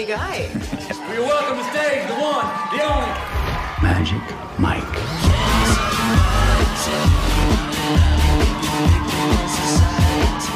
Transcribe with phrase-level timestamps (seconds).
[0.00, 0.48] Wow, busy guy.
[1.10, 3.12] We welcome to stage the one, the only.
[3.82, 4.22] Magic
[4.58, 4.82] Mike.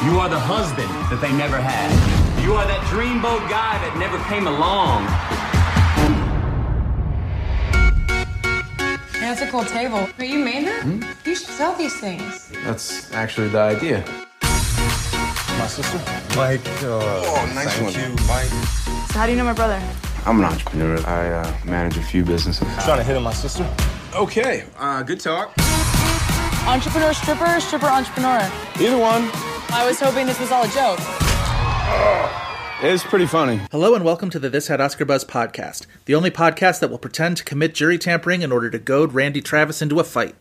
[0.05, 1.91] You are the husband that they never had.
[2.43, 5.05] You are that dreamboat guy that never came along.
[9.19, 10.07] That's a cool table.
[10.17, 10.83] But you made that?
[10.83, 11.03] Hmm?
[11.27, 12.51] You should sell these things.
[12.63, 14.03] That's actually the idea.
[15.59, 15.99] My sister?
[16.35, 17.91] Mike, oh, nice one.
[17.91, 19.81] So how do you know my brother?
[20.25, 20.99] I'm an entrepreneur.
[21.07, 22.67] I uh, manage a few businesses.
[22.67, 23.67] I'm Trying to hit on my sister?
[24.13, 25.53] Okay, uh, good talk.
[26.67, 28.51] Entrepreneur stripper, stripper entrepreneur.
[28.79, 29.29] Either one.
[29.69, 30.99] I was hoping this was all a joke.
[32.81, 33.61] It's pretty funny.
[33.71, 36.97] Hello and welcome to the This Had Oscar Buzz podcast, the only podcast that will
[36.97, 40.35] pretend to commit jury tampering in order to goad Randy Travis into a fight.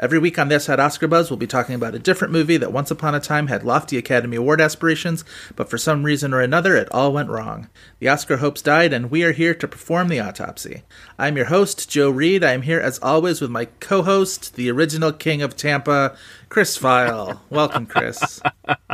[0.00, 2.72] Every week on This Had Oscar Buzz, we'll be talking about a different movie that
[2.72, 6.74] once upon a time had lofty Academy Award aspirations, but for some reason or another,
[6.74, 7.68] it all went wrong.
[7.98, 10.84] The Oscar hopes died, and we are here to perform the autopsy.
[11.18, 12.42] I'm your host, Joe Reed.
[12.42, 16.16] I am here as always with my co-host, the original king of Tampa,
[16.48, 17.38] Chris Feil.
[17.50, 18.40] welcome, Chris.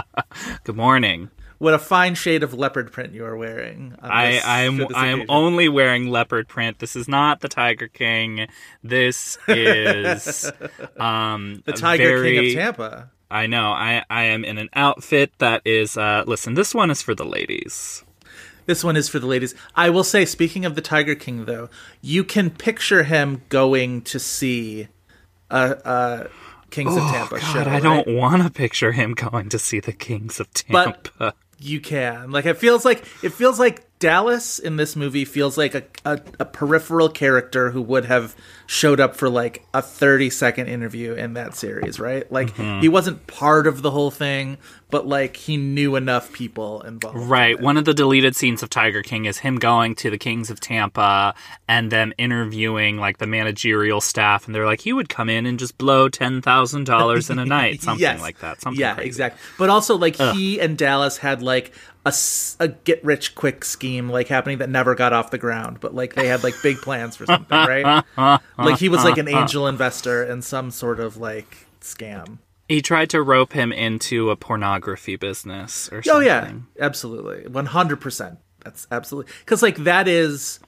[0.65, 1.31] Good morning.
[1.59, 3.95] What a fine shade of leopard print you are wearing.
[4.03, 6.79] I, I am I am only wearing leopard print.
[6.81, 8.47] This is not the Tiger King.
[8.85, 10.51] This is
[10.99, 13.11] um the Tiger very, King of Tampa.
[13.31, 13.71] I know.
[13.73, 17.25] I I am in an outfit that is uh listen, this one is for the
[17.25, 18.05] ladies.
[18.67, 19.55] This one is for the ladies.
[19.77, 21.71] I will say, speaking of the Tiger King, though,
[22.03, 24.89] you can picture him going to see
[25.53, 26.27] uh, uh,
[26.71, 27.47] Kings of Tampa show.
[27.51, 27.83] Oh, God, I right?
[27.83, 31.35] don't want to picture him going to see the Kings of But- Tampa.
[31.59, 32.31] You can.
[32.31, 36.21] Like it feels like it feels like Dallas in this movie feels like a, a,
[36.41, 38.37] a peripheral character who would have
[38.67, 42.31] showed up for like a 30 second interview in that series, right?
[42.31, 42.81] Like Mm-hmm.
[42.81, 44.59] he wasn't part of the whole thing,
[44.91, 47.17] but like he knew enough people involved.
[47.19, 47.59] Right.
[47.61, 50.61] One of the deleted scenes of Tiger King is him going to the Kings of
[50.61, 51.35] Tampa
[51.69, 55.59] and them interviewing like the managerial staff, and they're like, he would come in and
[55.59, 58.21] just blow ten thousand dollars in a night, something Yes.
[58.21, 58.61] like that.
[58.61, 59.07] Something yeah, crazy.
[59.09, 59.41] exactly.
[59.59, 61.73] But also, like he and Dallas had like
[62.07, 62.13] a,
[62.61, 65.81] a get rich quick scheme like happening that never got off the ground.
[65.81, 68.05] But like they had like big plans for something, right?
[68.57, 72.39] like he was like an angel investor in some sort of like scam.
[72.69, 76.23] He tried to rope him into a pornography business or something.
[76.23, 78.39] Oh yeah, absolutely, one hundred percent.
[78.65, 80.61] That's absolutely because like that is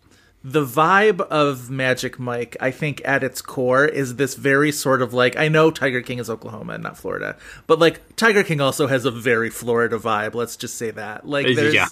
[0.53, 2.57] the vibe of Magic Mike.
[2.61, 6.19] I think at its core is this very sort of like I know Tiger King
[6.19, 7.37] is Oklahoma and not Florida,
[7.67, 10.35] but like Tiger King also has a very Florida vibe.
[10.35, 11.27] Let's just say that.
[11.27, 11.75] Like there's.
[11.75, 11.89] Yeah.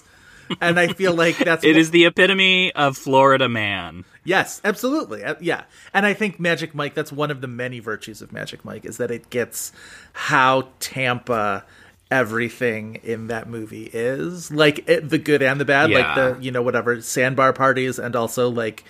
[0.61, 4.05] And I feel like that's It is the epitome of Florida man.
[4.23, 5.23] Yes, absolutely.
[5.23, 5.63] Uh, Yeah.
[5.93, 8.95] And I think Magic Mike, that's one of the many virtues of Magic Mike, is
[8.95, 9.73] that it gets
[10.13, 11.65] how Tampa
[12.11, 14.51] everything in that movie is.
[14.51, 18.15] Like it, the good and the bad, like the, you know, whatever, sandbar parties, and
[18.15, 18.83] also like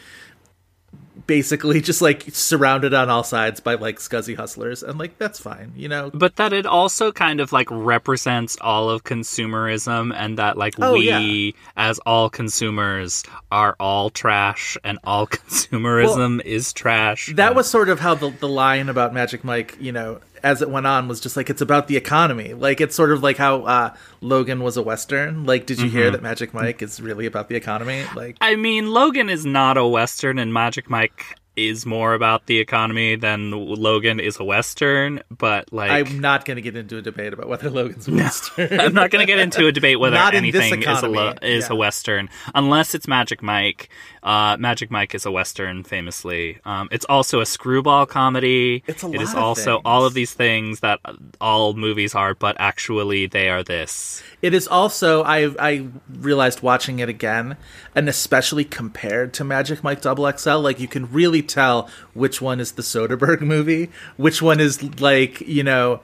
[1.25, 4.83] basically just like surrounded on all sides by like scuzzy hustlers.
[4.83, 6.09] And like, that's fine, you know?
[6.13, 10.93] But that it also kind of like represents all of consumerism and that like Oh,
[10.93, 11.51] we yeah.
[11.75, 17.33] as all consumers are all trash and all consumerism is trash.
[17.35, 20.69] that was sort of how the, the line about Magic Mike, you know, as it
[20.69, 22.53] went on was just like it's about the economy.
[22.53, 25.45] Like it's sort of like how uh, Logan was a western.
[25.45, 28.03] Like, did you hear that Magic Mike is really about the economy?
[28.15, 32.59] Like, I mean, Logan is not a Western, and Magic Mike is more about the
[32.59, 35.21] economy than Logan is a Western.
[35.35, 38.79] But like, I'm not going to get into a debate about whether Logan's a western.
[38.79, 41.07] I'm not going to get into a debate whether Not in this anything is a
[41.07, 41.73] lo- is yeah.
[41.73, 43.89] a western, unless it's Magic Mike.
[44.23, 46.59] Uh, Magic Mike is a western, famously.
[46.65, 48.83] Um, it's also a screwball comedy.
[48.85, 49.81] It's a It is lot also things.
[49.85, 50.99] all of these things that
[51.41, 54.21] all movies are, but actually they are this.
[54.41, 55.87] It is also I I
[56.19, 57.57] realized watching it again,
[57.95, 62.59] and especially compared to Magic Mike Double XL, like you can really tell which one
[62.59, 66.01] is the Soderbergh movie, which one is like you know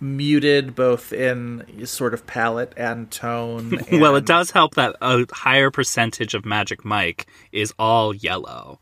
[0.00, 3.78] muted both in sort of palette and tone.
[3.92, 8.78] Well, it does help that a higher percentage of Magic Mike is all yellow.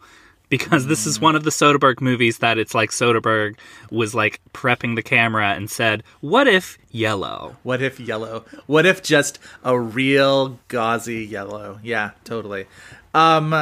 [0.49, 3.57] because this is one of the Soderbergh movies that it's like Soderbergh
[3.91, 8.45] was like prepping the camera and said, "What if yellow?" What if yellow?
[8.67, 11.79] What if just a real gauzy yellow?
[11.83, 12.67] Yeah, totally.
[13.15, 13.55] Um,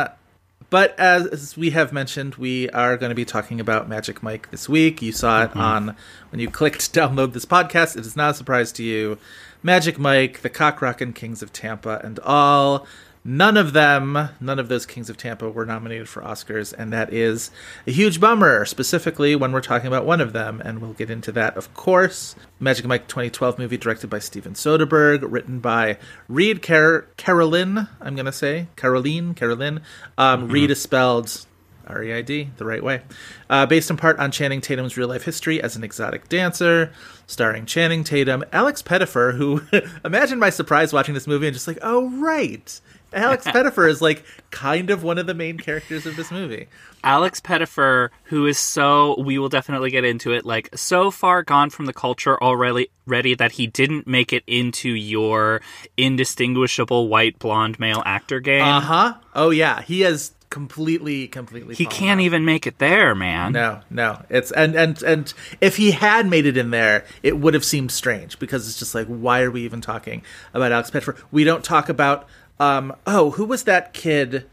[0.70, 4.50] but as, as we have mentioned, we are going to be talking about Magic Mike
[4.50, 5.02] this week.
[5.02, 5.60] You saw it mm-hmm.
[5.60, 5.96] on
[6.30, 7.96] when you clicked download this podcast.
[7.96, 9.18] It is not a surprise to you.
[9.62, 12.86] Magic Mike, the Cock Rockin' Kings of Tampa, and all.
[13.22, 17.12] None of them, none of those Kings of Tampa were nominated for Oscars, and that
[17.12, 17.50] is
[17.86, 21.30] a huge bummer, specifically when we're talking about one of them, and we'll get into
[21.32, 22.34] that, of course.
[22.58, 28.24] Magic Mike 2012 movie directed by Steven Soderbergh, written by Reid Car- Carolin, I'm going
[28.24, 28.68] to say.
[28.76, 29.82] Caroline, Caroline.
[30.16, 31.44] Um, Reid is spelled
[31.86, 33.02] R E I D, the right way.
[33.50, 36.92] Uh, based in part on Channing Tatum's real life history as an exotic dancer,
[37.26, 39.62] starring Channing Tatum, Alex Pettyfer, who
[40.04, 42.80] imagine my surprise watching this movie and just like, oh, right.
[43.12, 46.68] Alex Pettyfer is like kind of one of the main characters of this movie.
[47.02, 51.70] Alex Pettyfer, who is so we will definitely get into it, like so far gone
[51.70, 55.60] from the culture already ready that he didn't make it into your
[55.96, 58.62] indistinguishable white blonde male actor game.
[58.62, 59.14] Uh huh.
[59.34, 59.82] Oh, yeah.
[59.82, 61.74] He has completely, completely.
[61.76, 62.24] he can't off.
[62.24, 63.52] even make it there, man.
[63.52, 64.22] No, no.
[64.28, 67.92] It's and and and if he had made it in there, it would have seemed
[67.92, 70.22] strange because it's just like, why are we even talking
[70.52, 71.16] about Alex Pettyfer?
[71.30, 72.28] We don't talk about
[72.60, 74.46] um oh, who was that kid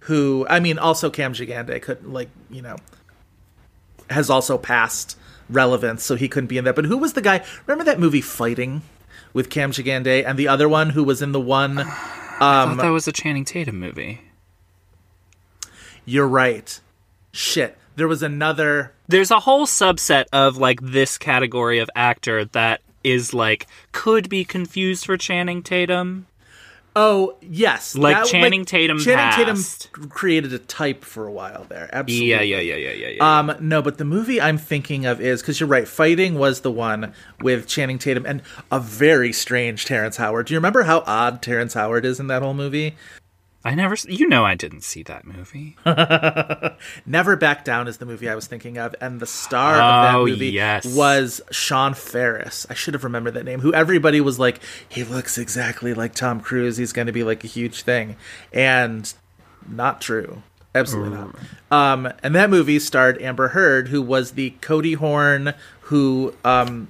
[0.00, 2.76] who I mean also Cam Gigandet could like, you know,
[4.10, 5.16] has also passed
[5.48, 6.76] relevance, so he couldn't be in that.
[6.76, 8.82] But who was the guy remember that movie Fighting
[9.32, 12.88] with Cam Gigandet and the other one who was in the one I thought that
[12.88, 14.20] was a Channing Tatum movie.
[16.04, 16.80] You're right.
[17.30, 17.78] Shit.
[17.94, 23.32] There was another There's a whole subset of like this category of actor that is
[23.32, 26.26] like could be confused for Channing Tatum.
[26.94, 29.88] Oh yes, Like Channing Tatum Channing passed.
[29.94, 31.88] Tatum created a type for a while there.
[31.92, 32.28] Absolutely.
[32.28, 33.38] Yeah, yeah, yeah, yeah, yeah, yeah.
[33.38, 35.88] Um, no, but the movie I'm thinking of is because you're right.
[35.88, 40.46] Fighting was the one with Channing Tatum and a very strange Terrence Howard.
[40.46, 42.94] Do you remember how odd Terrence Howard is in that whole movie?
[43.64, 45.76] I never, you know, I didn't see that movie.
[47.06, 50.14] Never Back Down is the movie I was thinking of, and the star of that
[50.16, 50.84] Oh, movie yes.
[50.84, 52.66] was Sean Faris.
[52.68, 53.60] I should have remembered that name.
[53.60, 56.76] Who everybody was like, he looks exactly like Tom Cruise.
[56.76, 58.16] He's going to be like a huge thing,
[58.52, 59.12] and
[59.68, 60.42] not true.
[60.74, 61.34] Absolutely not.
[61.70, 65.52] Um, and that movie starred Amber Heard, who was the Cody Horn
[65.86, 66.88] who um,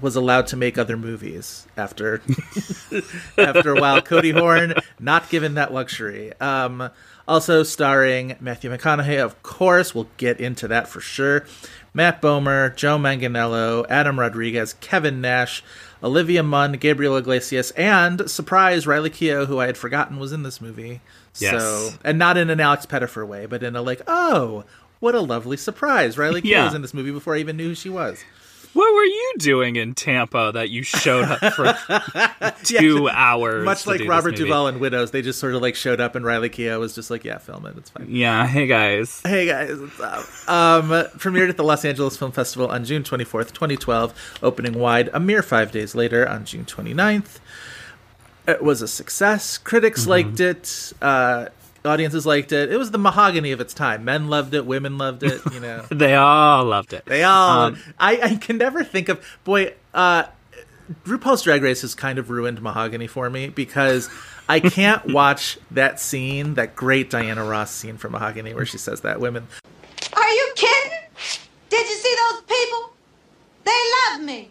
[0.00, 2.20] was allowed to make other movies after
[3.38, 4.00] after a while.
[4.02, 6.32] Cody Horn not given that luxury.
[6.40, 6.90] Um,
[7.26, 9.94] also starring Matthew McConaughey, of course.
[9.94, 11.44] We'll get into that for sure.
[11.94, 15.62] Matt Bomer, Joe Manganiello, Adam Rodriguez, Kevin Nash,
[16.02, 20.60] Olivia Munn, Gabriel Iglesias, and surprise Riley Keough, who I had forgotten was in this
[20.60, 21.00] movie.
[21.38, 21.60] Yes.
[21.62, 24.64] So, and not in an Alex Pettyfer way, but in a like, oh,
[25.00, 26.18] what a lovely surprise!
[26.18, 26.64] Riley Keough Yeah.
[26.64, 28.22] was in this movie before I even knew who she was.
[28.78, 33.64] What were you doing in Tampa that you showed up for two hours?
[33.64, 34.36] Much like do Robert?
[34.36, 37.10] Duvall and Widows, they just sort of like showed up, and Riley Keough was just
[37.10, 37.76] like, "Yeah, film it.
[37.76, 39.20] It's fine." Yeah, hey guys.
[39.26, 40.18] Hey guys, what's up?
[40.48, 45.18] Um, premiered at the Los Angeles Film Festival on June 24th, 2012, opening wide a
[45.18, 47.40] mere five days later on June 29th.
[48.46, 49.58] It was a success.
[49.58, 50.10] Critics Mm-hmm.
[50.10, 50.92] liked it.
[51.02, 51.46] Uh,
[51.88, 52.70] audiences liked it.
[52.70, 54.04] It was the mahogany of its time.
[54.04, 54.64] Men loved it.
[54.66, 55.40] Women loved it.
[55.52, 57.04] You know, They all loved it.
[57.06, 57.66] they all.
[57.66, 59.74] Um, I, I can never think of boy.
[59.92, 60.24] Uh,
[61.04, 64.08] RuPaul's Drag Race has kind of ruined mahogany for me because
[64.48, 69.02] I can't watch that scene, that great Diana Ross scene from Mahogany, where she says
[69.02, 69.46] that women
[70.14, 70.98] Are you kidding?
[71.68, 72.92] Did you see those people?
[73.64, 73.80] They
[74.12, 74.50] love me.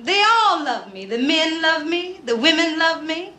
[0.00, 1.06] They all love me.
[1.06, 2.20] The men love me.
[2.24, 3.32] The women love me.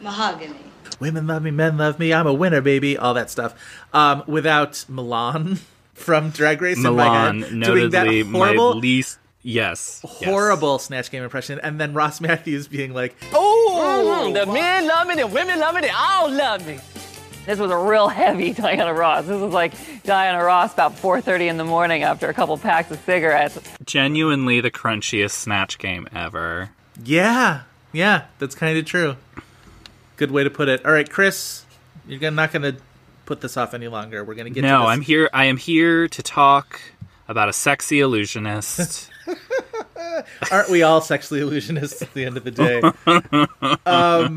[0.00, 0.56] Mahogany.
[1.02, 3.56] Women love me, men love me, I'm a winner, baby, all that stuff.
[3.92, 5.58] Um, without Milan
[5.94, 9.18] from Drag Race in my head doing that notably horrible, my least.
[9.42, 10.22] Yes, yes.
[10.22, 15.16] horrible Snatch Game impression, and then Ross Mathews being like, Oh, the men love me,
[15.16, 16.78] the women love me, they all love me.
[17.46, 19.24] This was a real heavy Diana Ross.
[19.24, 19.72] This was like
[20.04, 23.58] Diana Ross about 4:30 in the morning after a couple packs of cigarettes.
[23.84, 26.70] Genuinely the crunchiest snatch game ever.
[27.02, 29.16] "Yeah, yeah, that's kind of true."
[30.16, 30.84] Good way to put it.
[30.84, 31.64] All right, Chris,
[32.06, 32.76] you're not going to
[33.26, 34.24] put this off any longer.
[34.24, 34.88] We're going to get to No, this.
[34.88, 35.30] I'm here.
[35.32, 36.80] I am here to talk
[37.28, 39.10] about a sexy illusionist.
[40.50, 42.82] Aren't we all sexually illusionists at the end of the day?
[43.86, 44.34] um,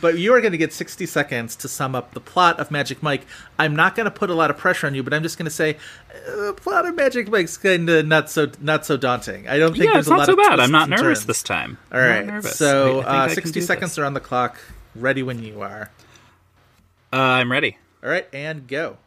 [0.00, 3.02] but you are going to get 60 seconds to sum up the plot of Magic
[3.02, 3.26] Mike.
[3.58, 5.44] I'm not going to put a lot of pressure on you, but I'm just going
[5.44, 5.76] to say
[6.10, 9.46] uh, the plot of Magic Mike's kind of not so not so daunting.
[9.48, 10.60] I don't think yeah, there's it's a not lot so of bad.
[10.60, 11.26] I'm not nervous turns.
[11.26, 11.78] this time.
[11.92, 13.98] All I'm right, so uh, 60 seconds this.
[13.98, 14.58] are on the clock.
[14.94, 15.90] Ready when you are.
[17.12, 17.78] Uh, I'm ready.
[18.02, 18.98] All right, and go.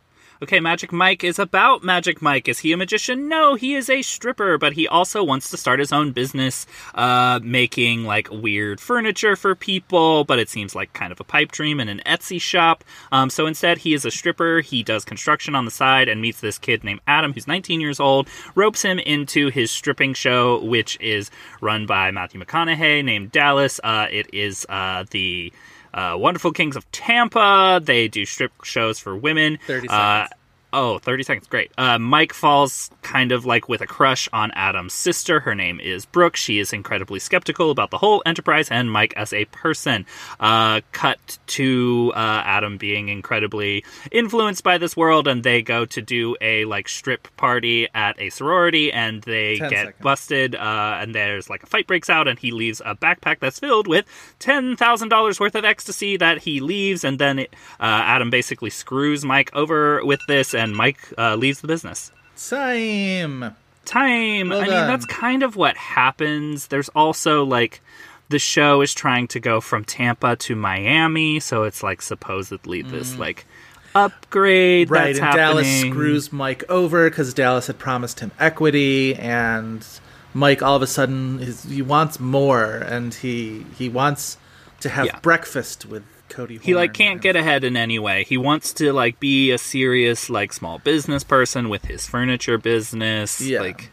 [0.43, 2.47] okay, Magic Mike is about Magic Mike.
[2.47, 3.27] Is he a magician?
[3.27, 7.39] No, he is a stripper, but he also wants to start his own business, uh,
[7.43, 11.79] making like weird furniture for people, but it seems like kind of a pipe dream
[11.79, 12.83] in an Etsy shop.
[13.11, 14.61] Um, so instead, he is a stripper.
[14.61, 17.99] He does construction on the side and meets this kid named Adam, who's 19 years
[17.99, 23.79] old, ropes him into his stripping show, which is run by Matthew McConaughey, named Dallas.
[23.83, 25.51] Uh, it is uh, the
[25.95, 27.81] uh, Wonderful Kings of Tampa.
[27.83, 29.57] They do strip shows for women.
[29.65, 30.41] 30 Uh, seconds.
[30.77, 31.47] Oh, 30 seconds.
[31.47, 31.71] Great.
[31.77, 35.39] Uh, Mike falls kind of like with a crush on Adam's sister.
[35.39, 36.35] Her name is Brooke.
[36.35, 40.05] She is incredibly skeptical about the whole enterprise and Mike as a person.
[40.37, 46.01] Uh, cut to uh, Adam being incredibly influenced by this world, and they go to
[46.01, 50.03] do a like strip party at a sorority, and they 10 get seconds.
[50.03, 50.55] busted.
[50.55, 53.87] Uh, and there's like a fight breaks out, and he leaves a backpack that's filled
[53.87, 54.05] with
[54.39, 57.45] ten thousand dollars worth of ecstasy that he leaves, and then uh,
[57.79, 62.11] Adam basically screws Mike over with this, and Mike uh, leaves the business.
[62.37, 63.55] Time.
[63.85, 64.49] Time.
[64.49, 64.87] Well I mean, done.
[64.87, 66.67] that's kind of what happens.
[66.67, 67.81] There's also like
[68.29, 73.17] the show is trying to go from Tampa to Miami, so it's like supposedly this
[73.17, 73.45] like
[73.93, 74.91] upgrade Mm.
[74.91, 75.37] Right, that's and happening.
[75.63, 79.85] Dallas screws Mike over because Dallas had promised him equity, and
[80.33, 84.37] Mike all of a sudden is, he wants more, and he he wants
[84.81, 85.19] to have Yeah.
[85.21, 86.57] breakfast with Cody.
[86.57, 88.23] he like can't get ahead in any way.
[88.23, 93.39] He wants to like be a serious like small business person with his furniture business.
[93.41, 93.61] Yeah.
[93.61, 93.91] Like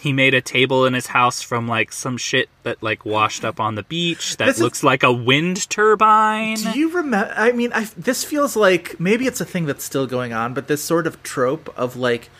[0.00, 3.58] he made a table in his house from like some shit that like washed up
[3.58, 6.56] on the beach that This is- looks like a wind turbine.
[6.56, 7.32] Do you remember?
[7.36, 10.68] I mean, I, this feels like maybe it's a thing that's still going on, but
[10.68, 12.30] this sort of trope of like,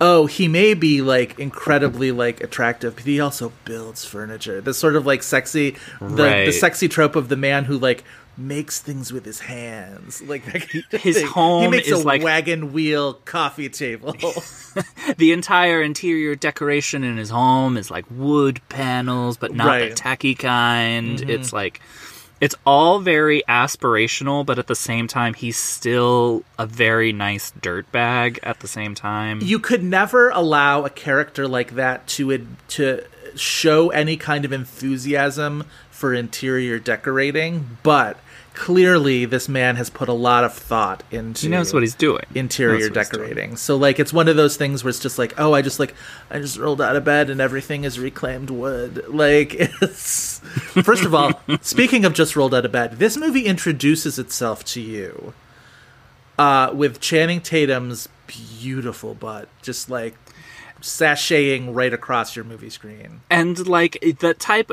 [0.00, 4.62] oh, he may be like incredibly like attractive, but he also builds furniture.
[4.62, 8.02] This sort of like sexy, the, the sexy trope of the man who like
[8.36, 10.22] makes things with his hands.
[10.22, 11.26] Like that His thing.
[11.26, 14.16] home he makes is a like- wagon wheel coffee table.
[15.16, 19.90] the entire interior decoration in his home is like wood panels, but not Right.
[19.90, 21.18] the tacky kind.
[21.20, 21.28] Mhm.
[21.28, 21.80] It's like
[22.40, 28.38] it's all very aspirational, but at the same time, he's still a very nice dirtbag.
[28.42, 33.04] At the same time, you could never allow a character like that to to
[33.36, 38.18] show any kind of enthusiasm for interior decorating, but
[38.54, 42.22] clearly this man has put a lot of thought into He knows what he's doing.
[42.36, 43.56] interior decorating.
[43.56, 45.92] So like it's one of those things where it's just like oh i just like
[46.30, 49.04] i just rolled out of bed and everything is reclaimed wood.
[49.08, 50.38] Like it's
[50.84, 54.80] first of all speaking of just rolled out of bed this movie introduces itself to
[54.80, 55.34] you
[56.38, 60.23] uh, with Channing Tatum's beautiful butt, just like
[60.84, 63.20] sashaying right across your movie screen.
[63.30, 64.70] and like the type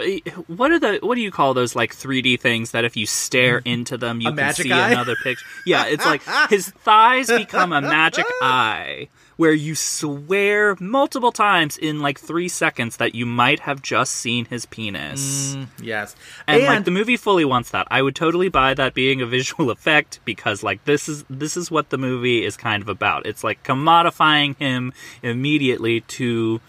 [0.48, 3.60] what are the what do you call those like 3d things that if you stare
[3.66, 4.92] into them you A can see eye?
[4.92, 9.08] another picture yeah it's like his thighs become a magic eye
[9.42, 14.46] where you swear multiple times in like three seconds that you might have just seen
[14.46, 15.56] his penis.
[15.56, 17.88] Mm, yes, and, like the movie fully wants that.
[17.90, 21.72] I would totally buy that being a visual effect because like this is this is
[21.72, 23.26] what the movie is kind of about.
[23.26, 24.94] It's like commodifying him
[25.24, 26.62] immediately to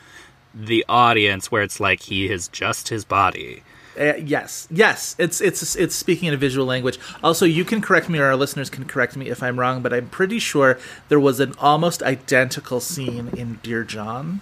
[0.55, 3.63] the audience where it's like he is just his body
[3.99, 5.15] Uh, yes, yes.
[5.19, 6.99] It's it's it's speaking in a visual language.
[7.23, 9.93] Also, you can correct me, or our listeners can correct me if I'm wrong, but
[9.93, 14.41] I'm pretty sure there was an almost identical scene in Dear John,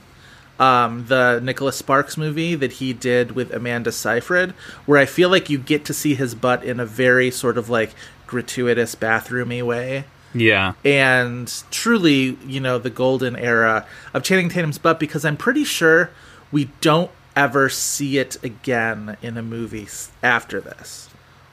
[0.58, 4.52] um, the Nicholas Sparks movie that he did with Amanda Seyfried,
[4.86, 7.68] where I feel like you get to see his butt in a very sort of
[7.68, 7.90] like
[8.26, 10.04] gratuitous bathroomy way.
[10.32, 15.64] yeah and truly, you know, the golden era of Channing Tatum's butt because I'm pretty
[15.64, 16.10] sure
[16.52, 19.88] we don't ever see it again in a movie
[20.22, 21.08] after this,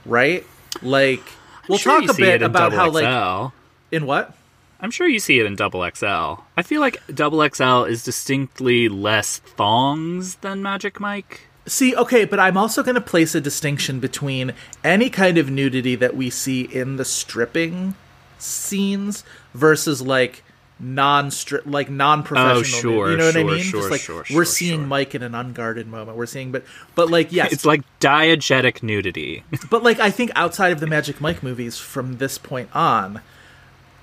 [0.06, 0.46] right?
[0.82, 1.24] Like,
[1.70, 3.52] we'll sure talk a bit about how double like
[3.90, 4.36] in what
[4.82, 6.42] I'm sure you see it in double XL.
[6.58, 11.48] I feel like double XL is distinctly less thongs than Magic Mike.
[11.66, 14.54] See, okay, but I'm also going to place a distinction between
[14.84, 17.96] any kind of nudity that we see in the stripping
[18.38, 20.44] scenes versus like
[20.80, 22.58] non-strip, like non-professional.
[22.58, 23.60] Oh, sure, you know what I mean?
[23.60, 26.18] sure, Just like sure, we're seeing Mike in an unguarded moment.
[26.18, 26.64] We're seeing, but
[26.96, 29.44] but like yes, It's like diegetic nudity.
[29.70, 33.22] but like I think outside of the Magic Mike movies, from this point on,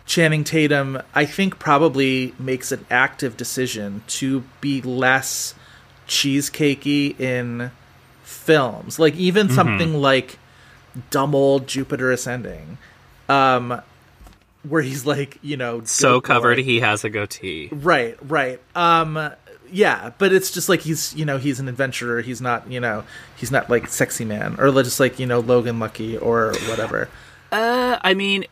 [0.07, 5.55] Channing Tatum, I think, probably makes an active decision to be less
[6.09, 7.71] cheesecakey in
[8.23, 8.99] films.
[8.99, 9.53] Like even Mhm.
[9.55, 10.39] something like
[11.11, 12.79] dumb old Jupiter Ascending,
[13.29, 13.81] um,
[14.69, 17.69] where he's like, you know, so covered he has a goatee.
[17.73, 18.61] Right, right.
[18.75, 19.33] Um
[19.71, 22.21] yeah, but it's just like he's, you know, he's an adventurer.
[22.21, 23.05] He's not, you know,
[23.37, 27.09] he's not like sexy man or just like, you know, Logan Lucky or whatever.
[27.51, 28.45] Uh, I mean,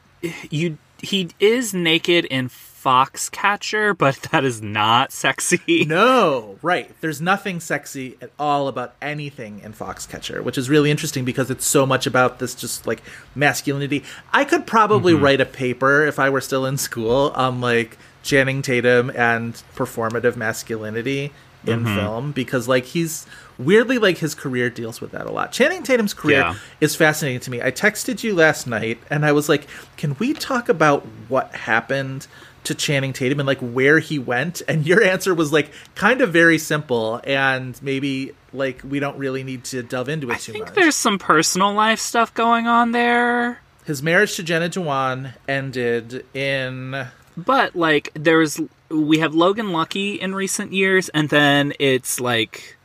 [0.50, 2.48] you he is naked in
[2.82, 5.84] Foxcatcher, but that is not sexy.
[5.86, 6.90] No, right.
[7.00, 11.64] There's nothing sexy at all about anything in Foxcatcher, which is really interesting because it's
[11.66, 13.02] so much about this just like
[13.34, 14.02] masculinity.
[14.32, 15.24] I could probably Mm-hmm.
[15.24, 20.36] write a paper if I were still in school on like Channing Tatum and performative
[20.36, 21.32] masculinity
[21.66, 21.94] in Mhm.
[21.96, 23.26] film because like he's
[23.58, 25.52] weirdly like his career deals with that a lot.
[25.52, 26.54] Channing Tatum's career Yeah.
[26.80, 27.60] is fascinating to me.
[27.62, 32.26] I texted you last night and I was like, "Can we talk about what happened
[32.64, 36.32] to Channing Tatum and like where he went?" And your answer was like kind of
[36.32, 40.62] very simple and maybe like we don't really need to delve into it too much.
[40.62, 43.60] I think there's some personal life stuff going on there.
[43.84, 50.34] His marriage to Jenna Dewan ended in But like there's we have Logan Lucky in
[50.34, 52.76] recent years and then it's like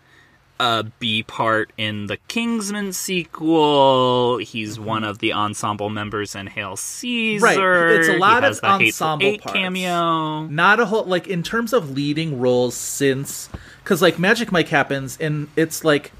[0.59, 4.37] a B part in the Kingsman sequel.
[4.37, 4.85] He's mm-hmm.
[4.85, 7.43] one of the ensemble members in Hail Caesar.
[7.45, 7.99] Right.
[7.99, 9.53] It's a lot of ensemble Eight parts.
[9.53, 10.47] cameo.
[10.47, 13.49] Not a whole like in terms of leading roles since
[13.83, 16.11] because like Magic Mike happens and it's like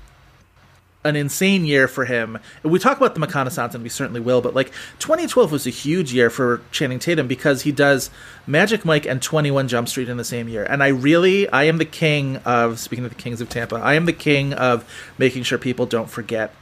[1.04, 2.38] an insane year for him.
[2.64, 6.14] We talk about the McConaissance and we certainly will, but like 2012 was a huge
[6.14, 8.10] year for Channing Tatum because he does
[8.46, 10.64] Magic Mike and 21 Jump Street in the same year.
[10.66, 13.76] And I really, I am the king of speaking of the kings of Tampa.
[13.78, 14.84] I am the king of
[15.18, 16.54] making sure people don't forget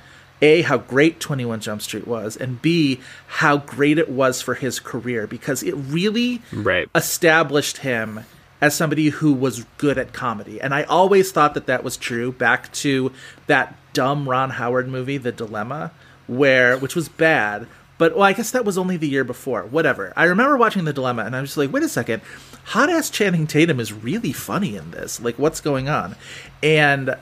[0.41, 4.79] a how great 21 Jump Street was and b how great it was for his
[4.81, 6.89] career because it really Right.
[6.93, 8.25] established him
[8.61, 10.59] as somebody who was good at comedy.
[10.59, 13.11] And I always thought that that was true back to
[13.47, 15.91] that dumb Ron Howard movie, The Dilemma,
[16.27, 17.67] where which was bad.
[17.97, 19.63] But well, I guess that was only the year before.
[19.63, 20.13] Whatever.
[20.15, 22.21] I remember watching The Dilemma and I was just like, wait a second.
[22.65, 25.21] Hot ass Channing Tatum is really funny in this.
[25.21, 26.15] Like, what's going on?
[26.61, 27.15] And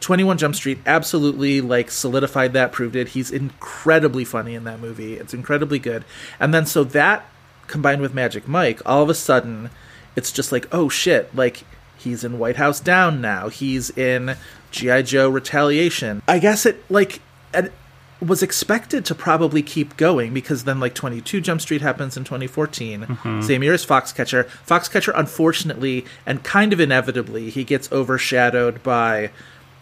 [0.00, 3.08] 21 Jump Street absolutely like solidified that, proved it.
[3.08, 5.14] He's incredibly funny in that movie.
[5.14, 6.04] It's incredibly good.
[6.40, 7.26] And then so that
[7.66, 9.70] combined with Magic Mike, all of a sudden
[10.16, 11.64] it's just like, oh shit, like
[11.98, 13.48] he's in White House Down now.
[13.48, 14.36] He's in
[14.74, 16.22] GI Joe Retaliation.
[16.28, 17.20] I guess it like
[17.54, 17.72] it
[18.20, 23.02] was expected to probably keep going because then like 22 Jump Street happens in 2014,
[23.22, 23.44] Mhm.
[23.44, 24.46] same year as Foxcatcher.
[24.66, 29.30] Foxcatcher unfortunately and kind of inevitably he gets overshadowed by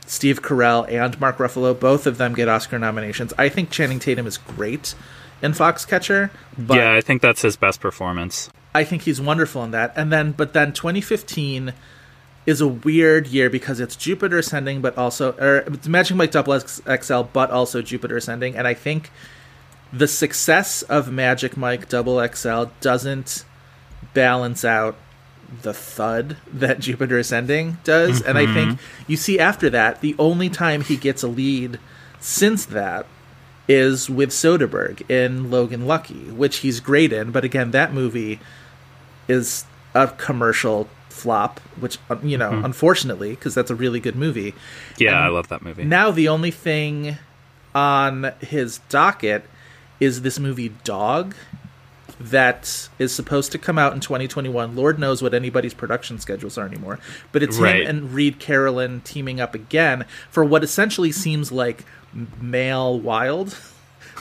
[0.07, 1.78] Steve Carell and Mark Ruffalo.
[1.78, 3.33] Both of them get Oscar nominations.
[3.38, 4.94] I think Channing Tatum is great
[5.40, 8.50] in Foxcatcher, but yeah, I think that's his best performance.
[8.74, 9.92] I think he's wonderful in that.
[9.96, 11.72] And then, but then 2015
[12.44, 16.59] is a weird year because it's Jupiter Ascending, but also, or it's Magic Mike Double
[16.59, 18.57] XL, but also Jupiter Ascending.
[18.57, 19.11] And I think
[19.92, 23.44] the success of Magic Mike Double XL doesn't
[24.14, 24.96] balance out
[25.61, 28.22] the thud that Jupiter Ascending does.
[28.22, 29.02] And I think mm-hmm.
[29.07, 31.78] you see after that, the only time he gets a lead
[32.18, 33.07] since that
[33.68, 37.31] is with Soderbergh in Logan Lucky, which he's great in.
[37.31, 38.40] But again, that movie
[39.28, 42.64] is a commercial flop, which, uh, you know, Mhm.
[42.64, 44.55] unfortunately, because that's a really good movie.
[44.98, 45.85] Yeah, And I love that movie.
[45.85, 47.18] Now, the only thing
[47.75, 49.44] on his docket
[50.01, 51.35] is this movie Dog
[52.20, 54.77] that is supposed to come out in 2021.
[54.77, 56.98] Lord knows what anybody's production schedules are anymore.
[57.33, 57.83] But it's Right.
[57.83, 61.85] him and Reid Carolin teaming up again for what essentially seems like
[62.40, 63.57] male wild.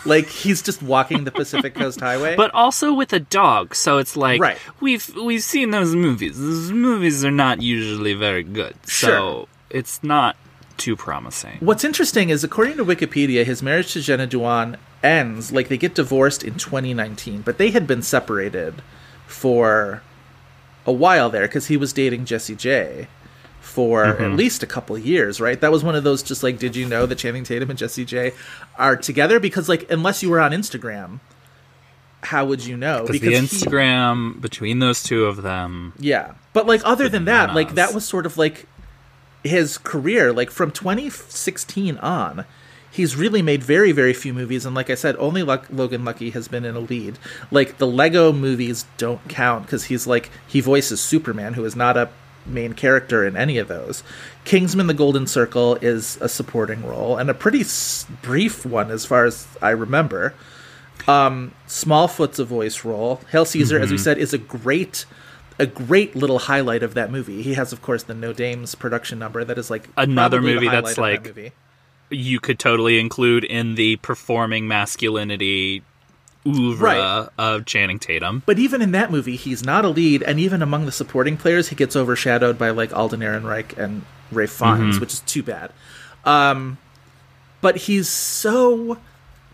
[0.06, 2.36] like he's just walking the Pacific Coast Highway.
[2.36, 4.58] But also with a dog, so it's like Right.
[4.80, 6.38] we've we've seen those movies.
[6.40, 8.76] Those movies are not usually very good.
[8.86, 9.48] So Sure.
[9.70, 10.36] it's not
[10.78, 11.58] too promising.
[11.60, 15.94] What's interesting is, according to Wikipedia, his marriage to Jenna Dewan ends like they get
[15.96, 18.82] divorced in 2019, but they had been separated
[19.28, 20.02] for
[20.86, 23.08] a while there because he was dating Jessie J
[23.62, 24.36] for at Mhm.
[24.38, 25.62] least a couple years, right?
[25.62, 28.04] That was one of those just like, did you know that Channing Tatum and Jessie
[28.06, 28.34] J
[28.78, 29.40] are together?
[29.40, 31.20] Because like, unless you were on Instagram,
[32.24, 33.06] how would you know?
[33.08, 35.94] Because the he- Instagram between those two of them.
[36.00, 36.32] yeah.
[36.54, 38.66] But like other than that, like that was sort of like
[39.44, 40.34] his career.
[40.34, 42.44] Like from 2016 on,
[42.92, 46.32] he's really made very very few movies and like I said, only Luck- Logan Lucky
[46.32, 47.18] has been in a lead.
[47.52, 51.96] Like the Lego movies don't count cuz he's like he voices Superman who is not
[51.96, 52.10] a
[52.46, 54.04] main character in any of those.
[54.46, 59.06] Kingsman the Golden Circle is a supporting role and a pretty s- brief one as
[59.06, 60.34] far as I remember.
[61.08, 63.22] Um, Smallfoot's a voice role.
[63.32, 64.02] Hail Caesar, as we Mhm.
[64.02, 65.06] said, is a great,
[65.60, 67.42] a great little highlight of that movie.
[67.42, 70.92] He has, of course, the No Dames production number that is like Another movie that's
[70.92, 71.52] of that like movie.
[72.12, 75.82] you could totally include in the performing masculinity
[76.46, 77.28] oeuvre Right.
[77.38, 78.44] of Channing Tatum.
[78.46, 81.70] But even in that movie, he's not a lead, and even among the supporting players,
[81.70, 85.02] he gets overshadowed by like Alden Ehrenreich and Ray Fiennes, Mhm.
[85.02, 85.72] which is too bad.
[86.26, 86.78] Um,
[87.62, 88.98] but he's so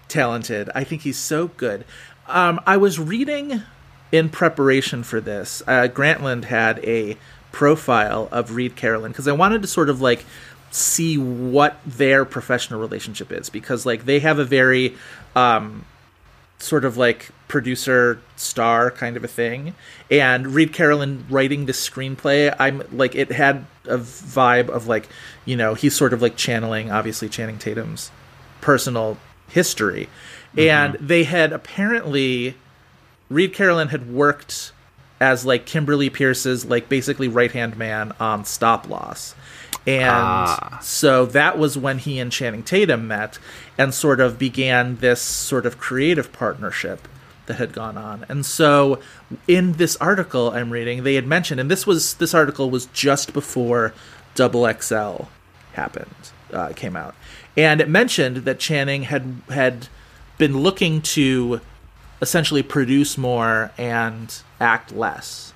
[0.07, 0.69] talented.
[0.75, 1.83] I think he's so good.
[2.27, 3.63] Um, I was reading
[4.11, 7.17] in preparation for this, uh, Grantland had a
[7.51, 10.25] profile of Reid Carolin because I wanted to sort of like
[10.71, 14.95] see what their professional relationship is because like they have a very
[15.35, 15.83] um,
[16.59, 19.75] sort of like producer star kind of a thing.
[20.09, 25.07] And reid carolin writing this screenplay i'm like it had a vibe of like
[25.45, 28.11] you know he's sort of like channeling obviously channing tatum's
[28.61, 29.17] personal
[29.49, 30.09] history.
[30.51, 30.59] Mm-hmm.
[30.59, 32.55] And they had apparently
[33.29, 34.71] reid carolin had worked
[35.19, 39.35] as like kimberly peirce's like basically right hand man on stop loss
[39.87, 40.79] and Ah.
[40.83, 43.39] so that was when he and Channing Tatum met
[43.77, 47.07] and sort of began this sort of creative partnership
[47.45, 48.25] that had gone on.
[48.27, 48.99] And so
[49.47, 53.31] in this article I'm reading, they had mentioned, and this was this article was just
[53.33, 53.93] before
[54.35, 55.23] Double XL
[55.73, 57.15] happened, uh, came out,
[57.55, 59.87] and it mentioned that Channing had had
[60.37, 61.61] been looking to
[62.21, 65.53] essentially produce more and act less,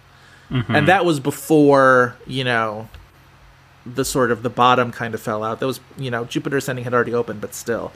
[0.50, 2.88] and that was before you know
[3.86, 5.60] the sort of the bottom kind of fell out.
[5.60, 7.91] That was you know Jupiter Ascending had already opened, but still.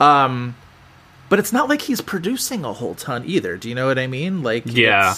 [0.00, 0.56] Um,
[1.28, 3.56] but it's not like he's producing a whole ton either.
[3.56, 4.42] Do you know what I mean?
[4.42, 5.14] Like Yeah.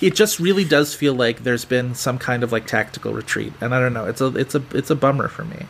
[0.00, 3.74] it just really does feel like there's been some kind of like tactical retreat, and
[3.74, 4.04] I don't know.
[4.06, 5.66] It's a it's a it's a bummer for me.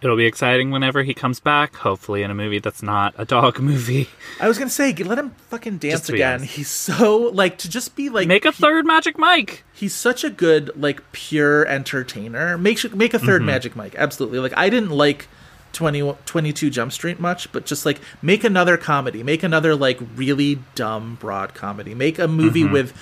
[0.00, 3.58] It'll be exciting whenever he comes back, hopefully in a movie that's not a dog
[3.60, 4.08] movie.
[4.40, 6.34] I was gonna say, let him fucking dance Just to be again.
[6.40, 6.54] honest.
[6.54, 9.64] He's so like to just be like Make a third Magic Mike.
[9.72, 14.52] he's such a good like pure entertainer make make a 3rd magic mike absolutely like
[14.56, 15.28] i didn't like
[15.72, 20.58] 20, 22 jump street much but just like make another comedy make another like really
[20.74, 22.92] dumb broad comedy make a movie with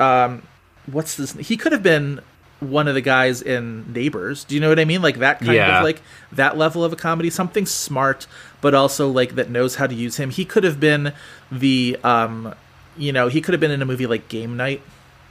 [0.00, 0.42] um
[0.86, 2.20] what's this he could have been
[2.60, 5.52] one of the guys in neighbors do you know what i mean like that kind
[5.54, 5.78] Yeah.
[5.78, 6.00] of like
[6.32, 8.26] that level of a comedy something smart
[8.60, 11.12] but also like that knows how to use him he could have been
[11.52, 12.54] the um
[12.96, 14.80] you know he could have been in a movie like game night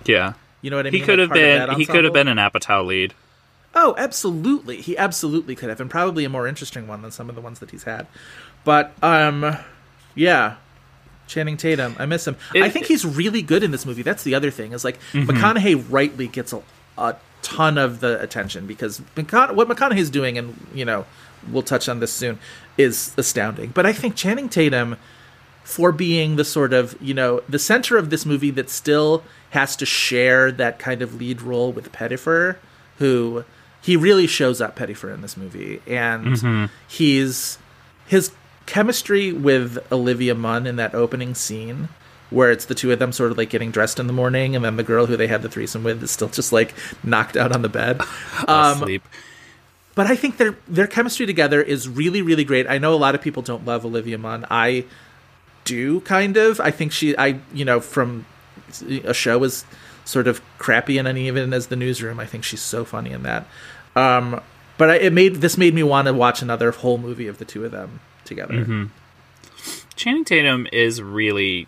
[0.05, 0.33] Yeah.
[0.61, 1.01] you know what I He mean?
[1.01, 3.13] He could Like have been he could have been an Apatow lead.
[3.75, 4.81] Oh, absolutely.
[4.81, 7.57] He absolutely could have, and probably a more interesting one than some of the ones
[7.57, 8.05] that he's had.
[8.63, 9.57] But um,
[10.13, 10.57] yeah,
[11.27, 12.35] Channing Tatum, I miss him.
[12.53, 14.03] It- I think he's really good in this movie.
[14.03, 15.29] That's the other thing is like Mm-hmm.
[15.31, 16.61] McConaughey rightly gets a,
[16.97, 21.05] a ton of the attention because McCona- what McConaughey's doing, and you know,
[21.51, 22.39] we'll touch on this soon,
[22.77, 23.71] is astounding.
[23.71, 24.97] But I think Channing Tatum
[25.63, 29.75] for being the sort of you know the center of this movie that still has
[29.77, 32.57] to share that kind of lead role with Pettyfer,
[32.97, 33.45] who
[33.81, 36.65] he really shows up Pettyfer in this movie, and mm-hmm.
[36.87, 37.57] he's
[38.07, 38.31] his
[38.65, 41.89] chemistry with Olivia Munn in that opening scene.
[42.29, 44.65] Where it's the two of them sort of like getting dressed in the morning, and
[44.65, 47.51] then the girl who they had the threesome with is still just like knocked out
[47.51, 48.01] on the bed.
[48.47, 49.03] Um, Asleep.
[49.95, 52.67] but I think their their chemistry together is really really great.
[52.67, 54.45] I know a lot of people don't love Olivia Munn.
[54.49, 54.85] I
[55.65, 56.59] do kind of.
[56.59, 58.25] I think she I you know from
[59.05, 59.65] a show as
[60.05, 62.19] sort of crappy and uneven as the newsroom.
[62.19, 63.45] I think she's so funny in that.
[63.95, 64.41] Um,
[64.77, 67.45] but I, it made this made me want to watch another whole movie of the
[67.45, 68.89] two of them together.
[69.95, 71.67] Channing Tatum is really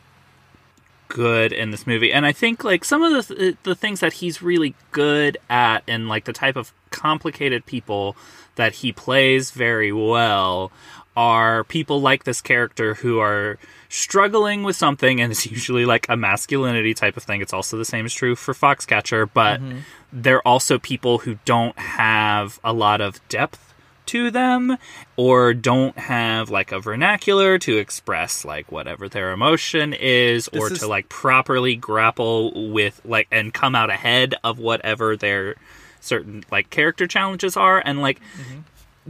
[1.15, 4.41] good in this movie, and I think like some of the the things that he's
[4.41, 8.17] really good at, and like the type of complicated people
[8.55, 10.73] that he plays very well,
[11.15, 16.17] are people like this character who are struggling with something, and it's usually like a
[16.17, 17.39] masculinity type of thing.
[17.39, 19.79] It's also the same is true for Foxcatcher, but mm-hmm.
[20.11, 23.73] they're also people who don't have a lot of depth
[24.07, 24.77] to them
[25.15, 30.79] or don't have like a vernacular to express like whatever their emotion is or is-
[30.79, 35.55] to like properly grapple with like and come out ahead of whatever their
[36.01, 37.81] certain like character challenges are.
[37.83, 38.59] And like mm-hmm.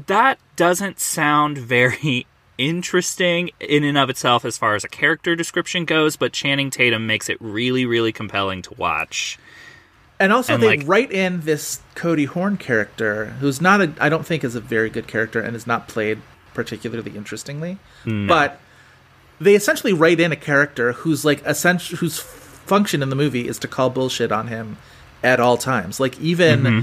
[0.07, 2.25] that doesn't sound very
[2.57, 7.05] interesting in and of itself as far as a character description goes but Channing Tatum
[7.05, 9.37] makes it really really compelling to watch
[10.19, 14.09] And also, And, they like- write in this Cody Horn character, who's not a, I
[14.09, 16.21] don't think is a very good character and is not played
[16.53, 17.77] particularly interestingly.
[18.05, 18.59] But
[19.39, 23.59] they essentially write in a character who's like essential, whose function in the movie is
[23.59, 24.77] to call bullshit on him
[25.23, 25.99] at all times.
[25.99, 26.79] Like even mm-hmm.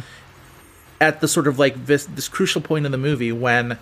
[1.01, 3.79] at the sort of like this this crucial point in the movie when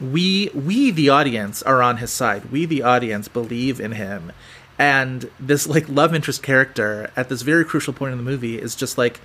[0.00, 2.46] we we the audience are on his side.
[2.50, 4.32] We the audience believe in him.
[4.80, 8.74] And this like love interest character at this very crucial point in the movie is
[8.74, 9.20] just like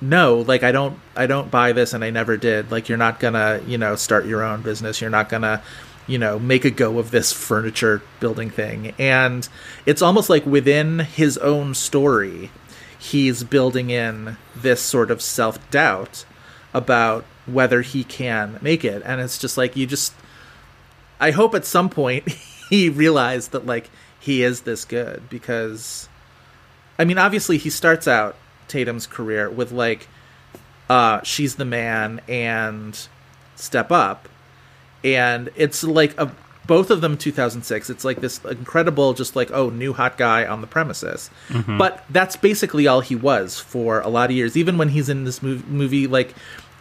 [0.00, 2.70] no, like I don't I don't buy this and I never did.
[2.70, 5.02] Like you're not to, you know, start your own business.
[5.02, 5.62] You're not to
[6.06, 8.94] you know, make a go of this furniture building thing.
[8.98, 9.46] And
[9.84, 12.50] it's almost like within his own story,
[12.98, 16.24] he's building in this sort of self doubt
[16.72, 19.02] about whether he can make it.
[19.04, 20.14] And it's just like, you just,
[21.20, 22.28] I hope at some point
[22.70, 23.90] he realized that, like,
[24.26, 26.08] he is this good because
[26.98, 28.34] I mean, obviously, he starts out
[28.68, 30.08] Tatum's career with like,
[30.90, 32.98] uh, "She's the Man" and
[33.54, 34.28] "Step Up,"
[35.04, 36.32] and it's like a
[36.66, 37.88] both of them 2006.
[37.88, 41.30] It's like this incredible, just like oh, new hot guy on the premises.
[41.50, 41.78] Mhm.
[41.78, 44.56] But that's basically all he was for a lot of years.
[44.56, 46.34] Even when he's in this movie, movie like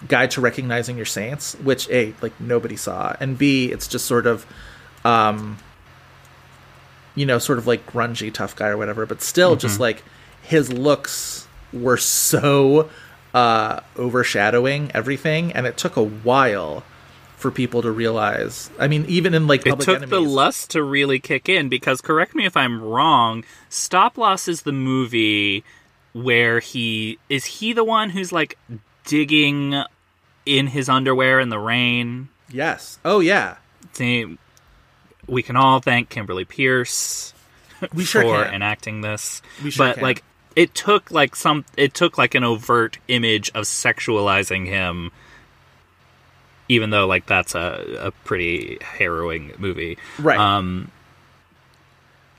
[0.08, 4.26] Guide to Recognizing Your Saints, which a like nobody saw, and b it's just sort
[4.26, 4.46] of,
[5.04, 5.58] um,
[7.16, 9.06] you know, sort of like grungy tough guy or whatever.
[9.06, 9.82] But still, just Mhm.
[9.82, 10.04] like
[10.42, 12.90] his looks were so
[13.34, 16.84] uh overshadowing everything, and it took a while
[17.38, 18.70] for people to realize.
[18.80, 22.00] I mean, even in like It took Enemy, the lust to really kick in because,
[22.02, 25.64] correct me if I'm wrong, Stop Loss is the movie
[26.14, 28.58] where he is he the one who's like
[29.06, 29.84] digging
[30.46, 32.30] in his underwear in the rain.
[32.50, 33.56] yes, oh yeah,
[33.94, 34.38] See,
[35.28, 37.34] we can all thank Kimberly Peirce
[37.94, 38.54] We sure for can.
[38.54, 39.42] enacting this.
[39.70, 40.04] Sure but can.
[40.04, 40.24] like
[40.56, 45.12] it took like some it took like an overt image of sexualizing him
[46.68, 49.98] even though like that's a, a pretty harrowing movie.
[50.20, 50.40] Right.
[50.40, 50.92] Um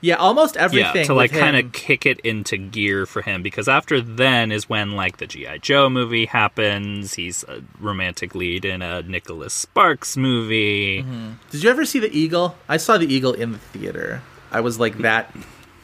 [0.01, 3.67] yeah, almost everything yeah, to like kind of kick it into gear for him because
[3.67, 7.15] after then is when like the GI Joe movie happens.
[7.15, 11.05] He's a romantic lead in a Nicholas Sparks movie.
[11.51, 12.55] Did you ever see the Eagle?
[12.69, 14.21] I saw the Eagle in the theater.
[14.51, 15.35] I was like that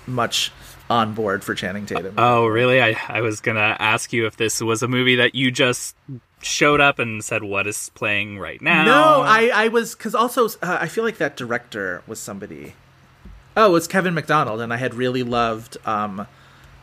[0.06, 0.52] much
[0.90, 2.14] on board for Channing Tatum.
[2.18, 2.82] Oh, really?
[2.82, 5.96] I I was gonna ask you if this was a movie that you just
[6.42, 8.84] showed up and said what is playing right now.
[8.86, 12.76] No, I I was because also uh, I feel like that director was somebody.
[13.56, 15.78] Oh, it's Kevin Macdonald, and I had really loved.
[15.86, 16.28] um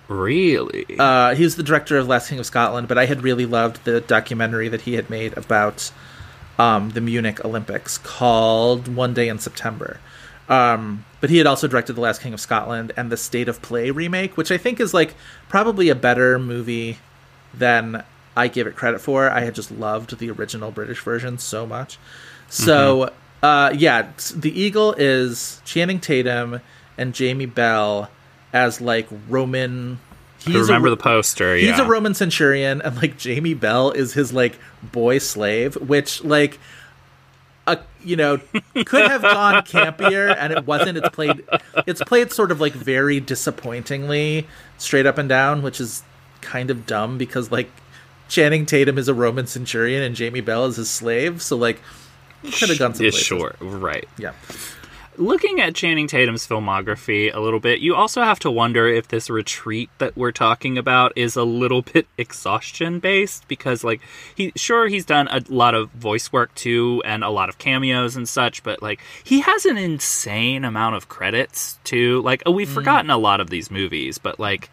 [0.08, 0.86] Really?
[0.98, 3.84] Uh, he was the director of Last King of Scotland, but I had really loved
[3.84, 5.92] the documentary that he had made about
[6.58, 10.00] um, the Munich Olympics called One Day in September.
[10.48, 13.62] Um, but he had also directed The Last King of Scotland and the State of
[13.62, 15.14] Play remake, which I think is like
[15.48, 16.98] probably a better movie
[17.54, 18.02] than
[18.36, 19.30] I give it credit for.
[19.30, 21.98] I had just loved the original British version so much.
[22.48, 26.60] So, uh, yeah, The Eagle is Channing Tatum
[26.98, 28.10] and Jamie Bell
[28.52, 29.98] as like Roman.
[30.46, 31.56] I remember a, the poster.
[31.56, 31.82] He's yeah.
[31.82, 36.58] a Roman centurion, and like Jamie Bell is his like boy slave, which like
[37.66, 38.38] a you know
[38.84, 40.98] could have gone campier, and it wasn't.
[40.98, 41.44] It's played
[41.86, 44.46] it's played sort of like very disappointingly
[44.78, 46.02] straight up and down, which is
[46.40, 47.70] kind of dumb because like
[48.28, 51.80] Channing Tatum is a Roman centurion and Jamie Bell is his slave, so like
[52.42, 53.26] could have gone some Yeah, places.
[53.26, 54.08] sure, right.
[54.18, 54.32] Yeah.
[55.16, 59.28] Looking at Channing Tatum's filmography a little bit, you also have to wonder if this
[59.28, 64.00] retreat that we're talking about is a little bit exhaustion based because like
[64.34, 68.16] he sure he's done a lot of voice work too and a lot of cameos
[68.16, 72.22] and such, but like he has an insane amount of credits too.
[72.22, 72.72] Like we've Mm.
[72.74, 74.70] forgotten a lot of these movies, but like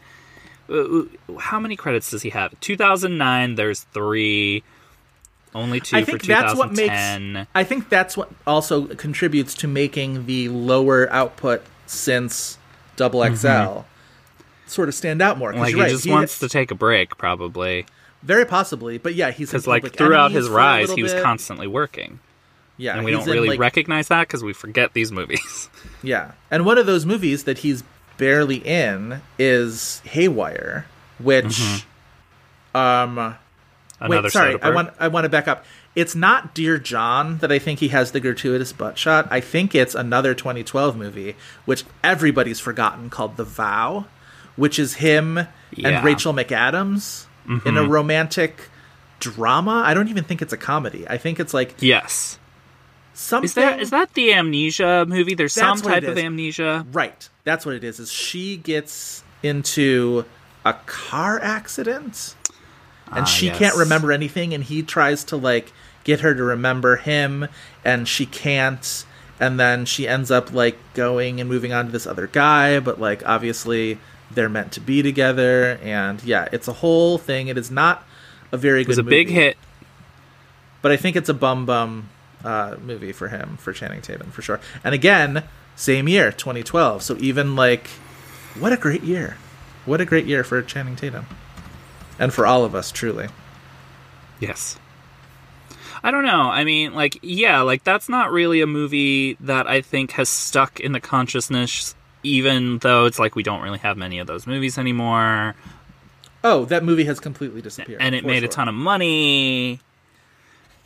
[0.70, 1.02] uh,
[1.40, 2.58] how many credits does he have?
[2.62, 4.64] 2009 there's 3
[5.58, 7.48] only 2 I think that's what makes.
[7.56, 12.58] I think that's what also contributes to making the lower output since
[12.96, 13.86] Double XL Mhm.
[14.68, 15.54] sort of stand out more.
[15.54, 17.86] like he right, just he- wants to take a break probably.
[18.24, 21.24] very possibly, but yeah, he's because like throughout his rise he was bit.
[21.24, 22.20] constantly working
[22.78, 25.70] Yeah, and we don't in, really like- recognize that because we forget these movies
[26.04, 27.84] Yeah, and one of those movies that he's
[28.18, 30.86] barely in is Haywire,
[31.20, 31.60] which,
[32.76, 33.34] um, Mm-hmm.
[34.00, 35.66] Another wait, sorry, I want I want to back up.
[35.96, 39.28] It's not Dear John that I think he has the gratuitous butt shot.
[39.32, 44.06] I think it's another 2012 movie, which everybody's forgotten, called The Vow,
[44.56, 45.90] which is him Yeah.
[45.90, 47.26] and Rachel McAdams
[47.66, 47.90] in a Mhm.
[47.90, 48.70] romantic
[49.20, 49.82] drama.
[49.86, 51.06] I don't even think it's a comedy.
[51.10, 52.38] I think it's like yes
[53.16, 53.46] something.
[53.46, 57.28] is that is that the amnesia movie there's some type of amnesia Right.
[57.46, 58.00] That's what it is.
[58.00, 60.26] Is she gets into
[60.64, 62.36] a car accident
[63.12, 63.58] and Ah, she yes.
[63.58, 65.72] can't remember anything and he tries to like
[66.04, 67.48] get her to remember him
[67.84, 69.06] and she can't
[69.40, 73.00] and then she ends up like going and moving on to this other guy but
[73.00, 74.00] like obviously
[74.32, 77.48] they're meant to be together and yeah, it's a whole thing.
[77.48, 78.06] It is not
[78.52, 79.56] a very it good was a big hit
[80.82, 82.10] But I think it's a bum bum
[82.44, 84.60] uh, movie for him, for Channing Tatum, for sure.
[84.84, 85.44] And again,
[85.76, 87.04] same year, 2012.
[87.04, 87.88] So even like,
[88.60, 89.38] what a great year.
[89.86, 91.26] What a great year for Channing Tatum.
[92.20, 93.28] And for all of us, truly.
[94.40, 94.78] yes
[96.04, 96.42] I don't know.
[96.44, 100.80] I mean, like, yeah, like that's not really a movie that I think has stuck
[100.80, 104.78] in the consciousness, even though it's like we don't really have many of those movies
[104.78, 105.56] anymore.
[106.44, 108.00] Oh, that movie has completely disappeared.
[108.00, 109.72] and it made a ton of money.
[109.74, 109.82] He's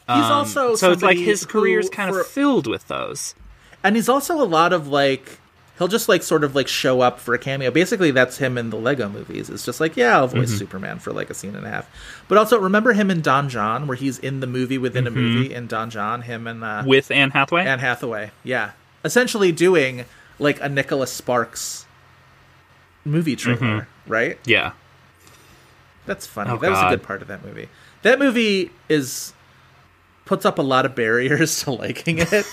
[0.07, 3.35] Um, also so it's like his career's kind for- of filled with those.
[3.83, 5.39] And he's also a lot of like,
[5.81, 7.71] he'll just like sort of like show up for a cameo.
[7.71, 9.49] Basically, that's him in the Lego movies.
[9.49, 10.59] It's just like, yeah, I'll voice Mhm.
[10.59, 11.89] Superman for like a scene and a half.
[12.27, 15.15] But also remember him in Don Jon, where he's in the movie within a Mhm.
[15.15, 16.21] movie in Don Jon.
[16.21, 17.65] Him and uh, With Anne Hathaway?
[17.65, 18.71] Anne Hathaway, yeah,
[19.03, 20.05] essentially doing
[20.37, 21.85] like a Nicholas Sparks
[23.03, 23.85] movie trailer, Mhm.
[24.07, 24.37] right?
[24.45, 24.73] Yeah.
[26.05, 26.51] That's funny.
[26.51, 27.69] Oh, that was a good part of that movie.
[28.03, 29.33] That movie is
[30.25, 32.45] puts up a lot of barriers to liking it.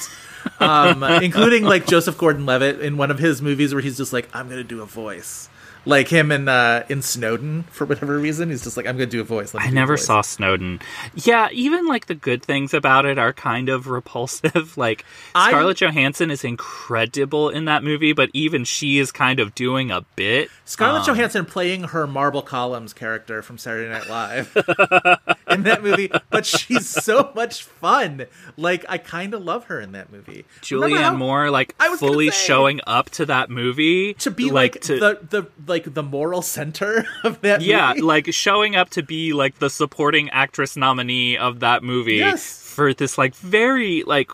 [0.60, 4.48] Um, including like Joseph Gordon-Levitt in one of his movies where he's just like, "I'm
[4.48, 5.48] gonna do a voice,"
[5.84, 8.50] like him in uh, in Snowden for whatever reason.
[8.50, 10.80] He's just like, "I'm gonna do a voice." I never voice." saw Snowden.
[11.14, 14.76] Yeah, even like the good things about it are kind of repulsive.
[14.76, 19.54] Like I- Scarlett Johansson is incredible in that movie, but even she is kind of
[19.54, 20.50] doing a bit.
[20.64, 24.54] Scarlett Um, Johansson playing her Marble Columns character from Saturday Night Live
[25.50, 28.26] in that movie, but she's so much fun.
[28.56, 30.44] Like I kind of love her in that movie.
[30.62, 34.50] Julianne how- Moore, like I was fully say- showing up to that movie to be
[34.50, 37.70] like, to the the like the moral center of that movie.
[37.70, 38.00] yeah, movie.
[38.02, 42.60] like showing up to be like the supporting actress nominee of that movie Yes.
[42.62, 44.30] for this like very like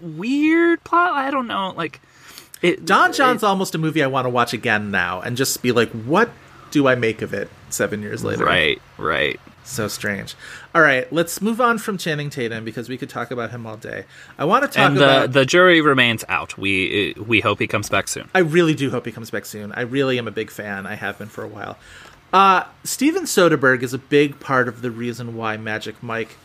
[0.00, 1.12] weird plot.
[1.12, 2.00] I don't know, like
[2.62, 2.84] it.
[2.84, 5.90] Don Jon's almost a movie I want to watch again now and just be like,
[5.90, 6.30] what
[6.70, 8.44] do I make of it seven years later?
[8.44, 9.40] Right, right.
[9.66, 10.34] So strange.
[10.74, 13.78] All right, let's move on from Channing Tatum because we could talk about him all
[13.78, 14.04] day.
[14.38, 15.32] I want to talk and the about.
[15.32, 16.58] the jury remains out.
[16.58, 18.28] We we hope he comes back soon.
[18.34, 19.72] I really do hope he comes back soon.
[19.72, 20.86] I really am a big fan.
[20.86, 21.78] I have been for a while.
[22.32, 26.36] Uh, Steven Soderbergh is a big part of the reason why Magic Mike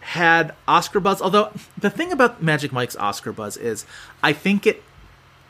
[0.00, 1.22] had Oscar buzz.
[1.22, 3.86] Although the thing about Magic Mike's Oscar buzz is,
[4.22, 4.82] I think it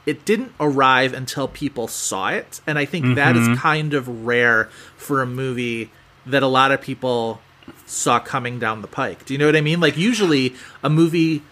[0.06, 3.56] it didn't arrive until people saw it, and I think that is Mhm.
[3.56, 5.90] kind of rare for a movie
[6.26, 7.40] that a lot of people
[7.86, 9.24] saw coming down the pike.
[9.24, 9.80] Do you know what I mean?
[9.80, 11.42] Like usually a movie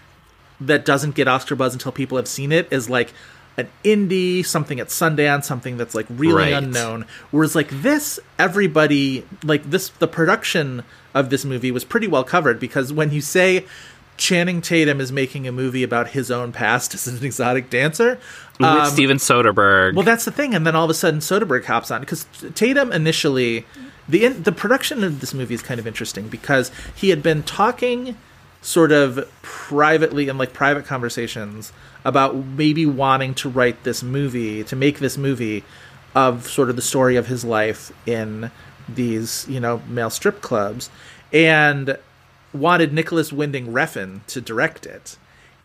[0.60, 3.12] that doesn't get Oscar buzz until people have seen it is like
[3.56, 6.52] an indie, something at Sundance, something that's like really Right.
[6.52, 7.06] unknown.
[7.30, 10.82] Whereas like this, everybody like this, the production
[11.14, 13.64] of this movie was pretty well covered because when you say
[14.16, 18.18] Channing Tatum is making a movie about his own past as an exotic dancer,
[18.60, 19.94] With um, Steven Soderbergh.
[19.94, 22.92] well, that's the thing, and then all of a sudden Soderbergh hops on because Tatum
[22.92, 23.66] initially
[24.08, 27.42] the in, the production of this movie is kind of interesting because he had been
[27.42, 28.16] talking
[28.60, 31.72] sort of privately in like private conversations
[32.04, 35.64] about maybe wanting to write this movie to make this movie
[36.14, 38.50] of sort of the story of his life in
[38.88, 40.90] these you know male strip clubs
[41.32, 41.98] and
[42.52, 45.16] wanted Nicholas Winding Refn to direct it.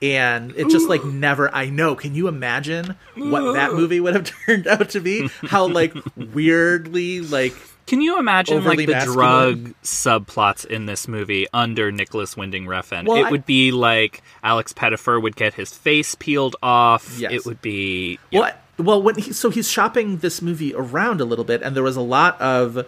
[0.02, 4.32] And it just like never i know can you imagine what that movie would have
[4.46, 5.30] turned out to be?
[5.44, 7.54] How like weirdly like
[7.90, 9.16] Can you imagine like the masculine?
[9.64, 13.06] drug subplots in this movie under Nicholas Winding Refn?
[13.08, 17.18] Well, it I- would be like Alex Pettyfer would get his face peeled off.
[17.20, 17.32] Yes.
[17.32, 21.44] It would be well well when he so he's shopping this movie around a little
[21.44, 22.86] bit and there was a lot of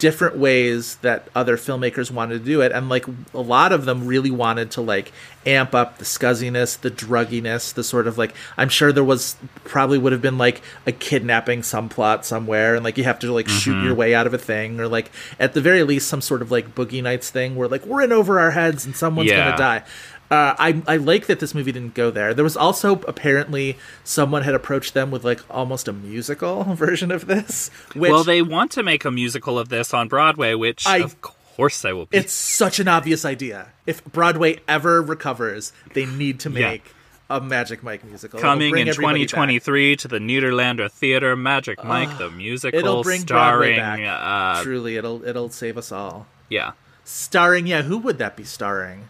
[0.00, 4.06] different ways that other filmmakers wanted to do it and like a lot of them
[4.06, 5.12] really wanted to like
[5.46, 9.98] amp up the scuzziness the drugginess the sort of like i'm sure there was probably
[9.98, 13.46] would have been like a kidnapping some plot somewhere and like you have to like
[13.48, 13.84] shoot Mhm.
[13.84, 16.50] your way out of a thing or like at the very least some sort of
[16.50, 19.44] like boogie nights thing where like we're in over our heads and someone's Yeah.
[19.50, 19.82] gonna die
[20.30, 22.32] uh, I I like that this movie didn't go there.
[22.34, 27.26] There was also apparently someone had approached them with like almost a musical version of
[27.26, 27.68] this.
[27.94, 31.20] Which well, they want to make a musical of this on Broadway, which I- of
[31.20, 32.16] course I will be.
[32.16, 33.68] it's such an obvious idea.
[33.86, 36.68] If Broadway ever recovers, they need to Yeah.
[36.70, 36.94] make
[37.28, 38.40] a Magic Mike musical.
[38.40, 39.28] Coming in everybody back.
[39.30, 44.04] 2023 to the Nederlander Theater, Magic Mike the musical, It'll bring Broadway starring.
[44.04, 44.20] back.
[44.58, 46.26] Uh, Truly, it'll it'll save us all.
[46.48, 46.72] yeah,
[47.04, 49.08] Starring, yeah, who would that be starring?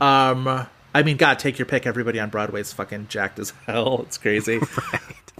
[0.00, 1.86] Um, I mean, God, take your pick.
[1.86, 4.02] Everybody on Broadway is fucking jacked as hell.
[4.02, 4.60] It's crazy.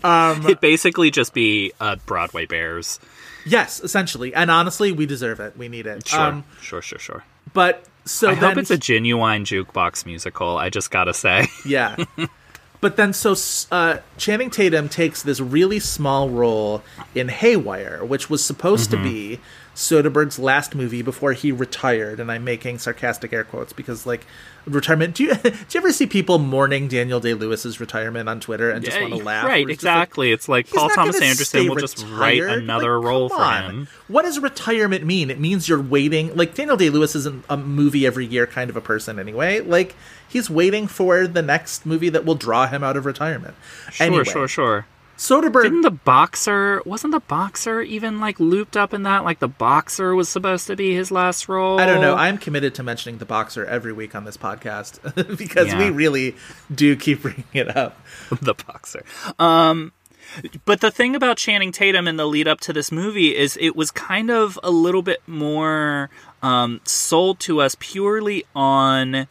[0.02, 3.00] Um, it'd basically just be uh, Broadway Bears.
[3.46, 5.56] yes, essentially, and honestly, we deserve it.
[5.56, 6.06] We need it.
[6.08, 7.24] Sure, Um, sure, sure, sure.
[7.54, 10.58] but so I hope it's a genuine jukebox musical.
[10.58, 11.46] I just gotta say.
[11.64, 11.96] Yeah.
[12.82, 13.34] but then so
[13.74, 16.82] uh, Channing Tatum takes this really small role
[17.14, 18.96] in Haywire, which was supposed Mhm.
[18.98, 19.40] to be
[19.74, 24.24] Soderbergh's last movie before he retired, and I'm making sarcastic air quotes because like
[24.66, 25.16] retirement.
[25.16, 28.84] Do you do you ever see people mourning Daniel Day Lewis's retirement on Twitter and
[28.84, 29.46] just Yeah, want to laugh?
[29.46, 30.32] Right, just like, exactly.
[30.32, 33.62] it's like Paul Thomas Anderson will just write another Like, role for on.
[33.64, 33.88] him.
[34.06, 35.28] What does retirement mean?
[35.30, 36.34] It means you're waiting.
[36.36, 39.58] Like Daniel Day Lewis isn't a movie every year kind of a person anyway.
[39.60, 39.96] Like
[40.28, 43.54] he's waiting for the next movie that will draw him out of retirement.
[43.90, 44.86] Sure, anyway, sure, sure.
[45.24, 49.24] Soderbergh Didn't the boxer wasn't the boxer even like looped up in that?
[49.24, 51.80] Like the boxer was supposed to be his last role.
[51.80, 52.14] I don't know.
[52.14, 55.00] I'm committed to mentioning the boxer every week on this podcast
[55.38, 56.36] because we really
[56.72, 57.98] do keep bringing it up.
[58.42, 59.02] the boxer.
[59.38, 59.92] Um,
[60.66, 63.74] but the thing about Channing Tatum in the lead up to this movie is it
[63.74, 66.10] was kind of a little bit more
[66.42, 69.26] um, sold to us purely on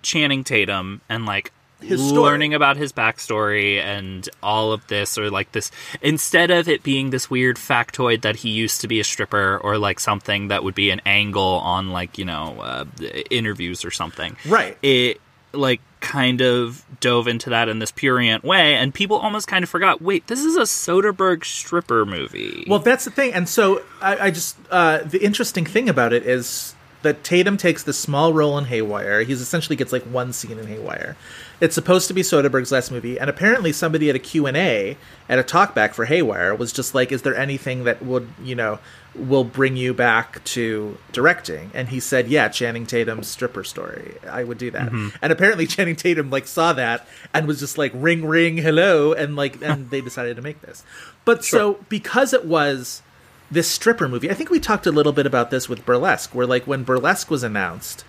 [0.00, 2.22] Channing Tatum and like His story.
[2.22, 5.70] learning about his backstory and all of this or like this
[6.00, 9.76] instead of it being this weird factoid that he used to be a stripper or
[9.76, 12.84] like something that would be an angle on like you know uh,
[13.30, 14.76] interviews or something Right.
[14.82, 15.20] it
[15.52, 19.68] like kind of dove into that in this purient way and people almost kind of
[19.68, 24.16] forgot wait this is a soderbergh stripper movie Well, that's the thing, and so I,
[24.26, 28.58] I just uh, the interesting thing about it is that Tatum takes this small role
[28.58, 29.22] in Haywire.
[29.22, 31.16] He's essentially gets like one scene in Haywire.
[31.60, 34.96] It's supposed to be Soderbergh's last movie, and apparently somebody at a Q and A
[35.28, 38.78] at a talkback for Haywire was just like, "Is there anything that would you know
[39.14, 44.16] will bring you back to directing?" And he said, "Yeah, Channing Tatum's stripper story.
[44.30, 45.16] I would do that." Mm-hmm.
[45.22, 49.34] And apparently Channing Tatum like saw that and was just like, "Ring, ring, hello," and
[49.34, 50.84] like, and they decided to make this.
[51.24, 53.02] But so because it was
[53.50, 54.30] this stripper movie.
[54.30, 57.30] I think we talked a little bit about this with Burlesque, where like when Burlesque
[57.30, 58.04] was announced,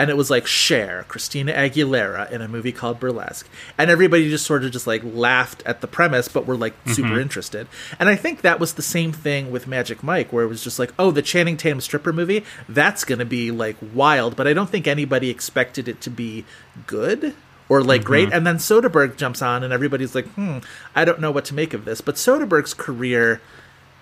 [0.00, 3.46] and it was like Cher, Christina Aguilera in a movie called Burlesque,
[3.76, 7.20] and everybody just sort of just like laughed at the premise, but were like super
[7.20, 7.68] interested.
[7.98, 10.78] And I think that was the same thing with Magic Mike, where it was just
[10.78, 14.70] like, oh, the Channing Tatum stripper movie, that's gonna be like wild, but I don't
[14.70, 16.46] think anybody expected it to be
[16.86, 17.34] good
[17.68, 18.32] or like great.
[18.32, 20.60] And then Soderbergh jumps on, and everybody's like, hmm,
[20.96, 22.00] I don't know what to make of this.
[22.00, 23.42] But Soderbergh's career,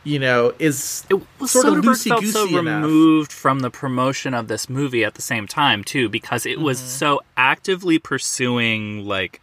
[0.09, 2.83] you know, is Well, sort of Soderbergh loosey felt so enough.
[2.85, 6.79] removed from the promotion of this movie at the same time too, because it was
[6.79, 6.89] Mm-hmm.
[6.89, 9.41] so actively pursuing like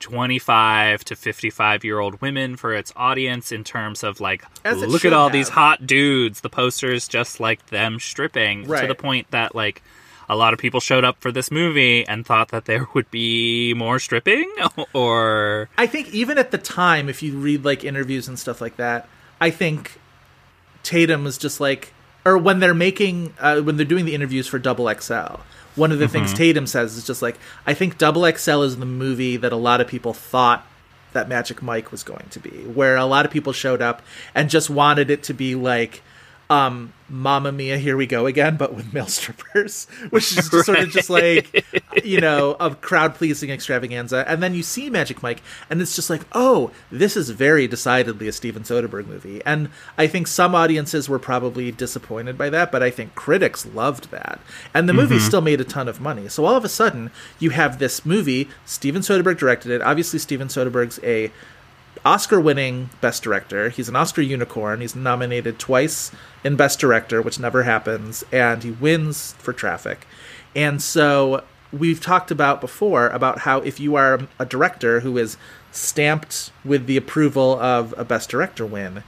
[0.00, 5.12] 25 to 55 year old women for its audience in terms of like look at
[5.12, 5.32] all have.
[5.32, 9.82] these hot dudes the posters just like them stripping to the point that like
[10.28, 13.74] a lot of people showed up for this movie and thought that there would be
[13.74, 14.50] more stripping
[14.94, 18.76] or I think even at the time, if you read like interviews and stuff like
[18.76, 19.08] that,
[19.40, 19.98] I think
[20.82, 21.92] Tatum was just like,
[22.24, 25.40] or when they're making, uh, when they're doing the interviews for Double XL,
[25.76, 28.86] one of the things Tatum says is just like, I think Double XL is the
[28.86, 30.66] movie that a lot of people thought
[31.12, 34.02] that Magic Mike was going to be, where a lot of people showed up
[34.34, 36.02] and just wanted it to be like,
[36.50, 40.80] um, Mamma Mia, here we go again, but with male strippers, which is just sort
[40.80, 41.64] of just like,
[42.04, 44.24] you know, a crowd pleasing extravaganza.
[44.28, 48.26] And then you see Magic Mike, and it's just like, oh, this is very decidedly
[48.26, 49.40] a Steven Soderbergh movie.
[49.46, 54.10] And I think some audiences were probably disappointed by that, but I think critics loved
[54.10, 54.40] that.
[54.74, 56.28] And the movie still made a ton of money.
[56.28, 59.82] So all of a sudden, you have this movie, Steven Soderbergh directed it.
[59.82, 61.30] Obviously, Steven Soderbergh's a
[62.04, 63.68] Oscar winning Best Director.
[63.68, 64.80] He's an Oscar unicorn.
[64.80, 66.10] He's nominated twice
[66.42, 70.06] in Best Director, which never happens, and he wins for Traffic.
[70.56, 75.36] And so we've talked about before about how if you are a director who is
[75.72, 79.04] stamped with the approval of a Best Director win,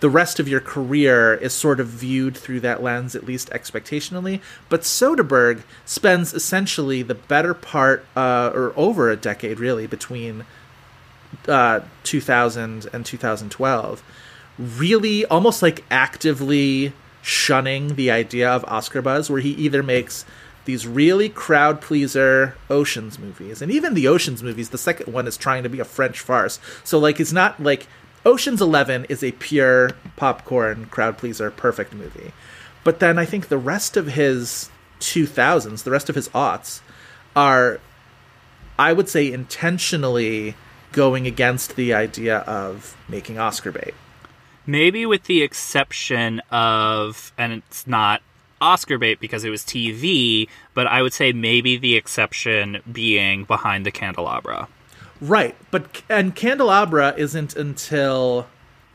[0.00, 4.40] the rest of your career is sort of viewed through that lens, at least expectationally.
[4.68, 10.44] But Soderbergh spends essentially the better part, uh, or over a decade really, between
[11.48, 14.02] uh, 2000 and 2012
[14.58, 20.24] really almost like actively shunning the idea of Oscar buzz where he either makes
[20.64, 25.36] these really crowd pleaser oceans movies and even the oceans movies the second one is
[25.36, 26.58] trying to be a french farce.
[26.84, 27.86] So like it's not like
[28.24, 32.32] oceans 11 is a pure popcorn crowd pleaser perfect movie.
[32.82, 34.70] But then i think the rest of his
[35.00, 36.80] 2000s the rest of his aughts
[37.34, 37.80] are
[38.78, 40.56] I would say intentionally
[40.94, 43.94] going against the idea of making Oscar bait.
[44.66, 48.22] Maybe with the exception of, and it's not
[48.60, 53.84] Oscar bait because it was TV, but I would say maybe the exception being Behind
[53.84, 54.68] the Candelabra.
[55.20, 58.46] Right, but and Candelabra isn't until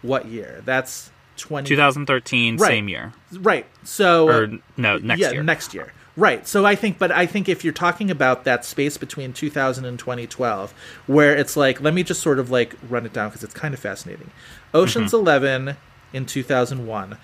[0.02, 0.62] what year?
[0.66, 2.68] That's 20 2013, Right.
[2.68, 3.14] same year.
[3.34, 3.66] Right.
[3.84, 5.44] So Or no, next yeah, year.
[5.44, 5.94] next year.
[6.20, 6.46] Right.
[6.46, 9.98] So I think, but I think if you're talking about that space between 2000 and
[9.98, 10.74] 2012,
[11.08, 13.74] where it's like, let me just sort of like run it down because it's kind
[13.74, 14.30] of fascinating.
[14.74, 15.28] Ocean's Mm-hmm.
[15.28, 15.78] 11
[16.12, 17.18] in 2001,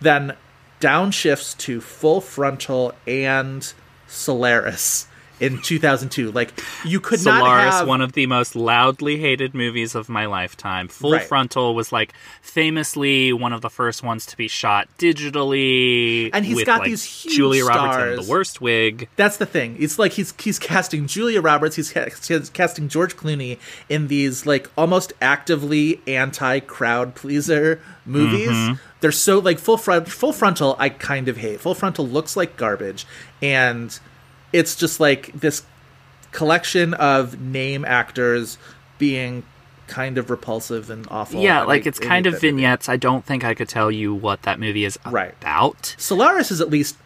[0.00, 0.36] then
[0.80, 3.72] downshifts to Full Frontal and
[4.08, 5.06] Solaris
[5.42, 6.30] in 2002.
[6.30, 6.52] Like
[6.84, 10.88] you could not Solaris, have one of the most loudly hated movies of my lifetime.
[10.88, 11.22] Full Right.
[11.22, 16.56] Frontal was like famously one of the first ones to be shot digitally, And he's
[16.56, 19.08] with, got like, these huge Julia Roberts in the worst wig.
[19.16, 19.76] That's the thing.
[19.78, 21.76] It's like he's he's casting Julia Roberts.
[21.76, 28.48] He's, he's casting George Clooney in these like almost actively anti crowd pleaser movies.
[28.48, 28.78] Mhm.
[29.00, 30.76] They're so like full front full frontal.
[30.78, 32.06] I kind of hate full frontal.
[32.06, 33.06] Looks like garbage,
[33.40, 33.98] and
[34.52, 35.62] it's just like this
[36.30, 38.58] collection of name actors
[38.98, 39.42] being
[39.86, 41.40] kind of repulsive and awful.
[41.40, 42.48] yeah, and like I- it's I kind of movie.
[42.50, 42.88] vignettes.
[42.88, 45.34] I don't think I could tell you what that movie is Right.
[45.40, 45.94] about.
[45.98, 46.96] Solaris is at least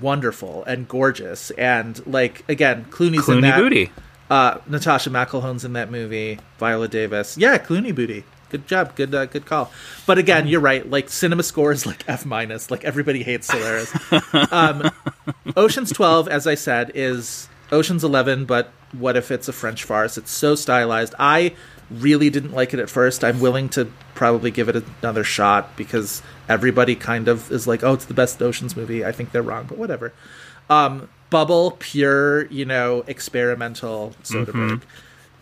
[0.00, 3.56] wonderful and gorgeous, and like again, Clooney's in Clooney that.
[3.58, 3.92] booty.
[4.30, 6.38] Uh, Natascha McElhone's in that movie.
[6.58, 7.36] Viola Davis.
[7.36, 8.24] Yeah, Clooney booty.
[8.50, 8.96] Good job.
[8.96, 9.72] Good uh, good call.
[10.06, 10.88] But again, you're right.
[10.88, 12.70] Like cinema score is like F minus.
[12.70, 13.92] Like everybody hates Solaris.
[14.52, 14.90] um,
[15.56, 18.44] Ocean's Twelve, as I said, is Ocean's Eleven.
[18.44, 20.18] But what if it's a French farce?
[20.18, 21.14] It's so stylized.
[21.18, 21.54] I
[21.90, 23.24] really didn't like it at first.
[23.24, 27.94] I'm willing to probably give it another shot because everybody kind of is like, "Oh,
[27.94, 30.12] it's the best Ocean's movie." I think they're wrong, but whatever.
[30.68, 34.82] Um, Bubble, pure, you know, experimental Soderbergh.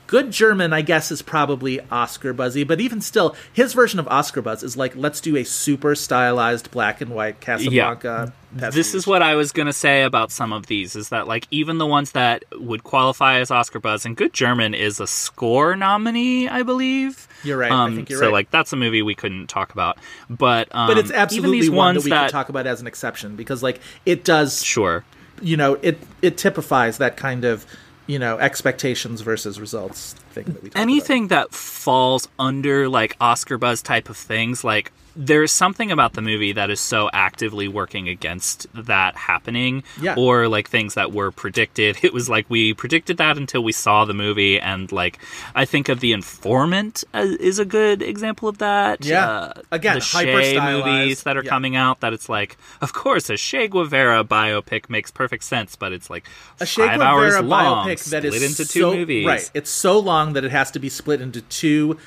[0.08, 4.40] Good German, I guess, is probably Oscar buzzy, but even still, his version of Oscar
[4.42, 8.32] buzz is like, let's do a super stylized black and white Casablanca.
[8.50, 11.76] This is what I was gonna say about some of these is that like even
[11.76, 16.48] the ones that would qualify as Oscar buzz and Good German is a score nominee,
[16.48, 17.28] I believe.
[17.44, 17.70] You're right.
[17.70, 18.24] I Um, think you're right.
[18.24, 18.32] so right.
[18.32, 19.98] like that's a movie we couldn't talk about,
[20.30, 22.80] but um, but it's even absolutely these one that ones we can talk about as
[22.80, 24.64] an exception because, like, it does.
[24.64, 25.04] Sure.
[25.42, 27.66] You know, it it typifies that kind of,
[28.08, 33.82] you know, expectations versus results thing that we anything that falls under like Oscar buzz
[33.82, 34.90] type of things, like
[35.20, 39.82] there's something about the movie that is so actively working against that happening.
[40.00, 40.14] Yeah.
[40.16, 41.98] Or like things that were predicted.
[42.08, 45.18] It was like we predicted that until we saw the movie, and like
[45.54, 49.04] I think of the Informant as, is a good example of that.
[49.04, 49.26] Yeah.
[49.28, 51.50] Uh, Again, the hyper Che movies that are Yeah.
[51.50, 52.00] coming out.
[52.00, 56.24] That it's like, of course, a Che Guevara biopic makes perfect sense, but it's like
[56.60, 59.26] a Che five hours Guevara long, biopic that is split into two so, movies.
[59.26, 59.50] Right.
[59.52, 61.98] It's so long that it has to be split into two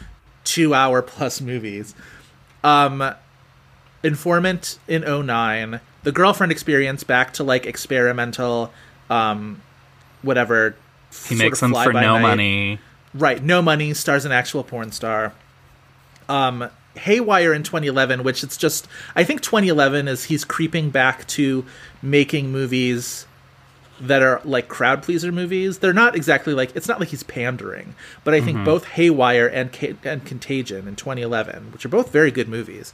[0.46, 1.94] two hour plus movies.
[2.64, 3.14] Um
[4.04, 8.74] Informant in 09, The Girlfriend Experience back to like experimental
[9.10, 9.62] um
[10.24, 10.76] whatever
[11.28, 12.22] He makes them for no fly-by-night.
[12.22, 12.80] money.
[13.14, 15.34] Right, no money, stars an actual porn star.
[16.30, 21.64] Um Haywire in 2011, which it's just I think 2011 is he's creeping back to
[22.02, 23.26] making movies
[24.02, 25.78] that are like crowd pleaser movies.
[25.78, 28.66] They're not exactly like it's not like he's pandering, but I think Mhm.
[28.66, 29.70] both Haywire and
[30.04, 32.94] and Contagion in 2011, which are both very good movies,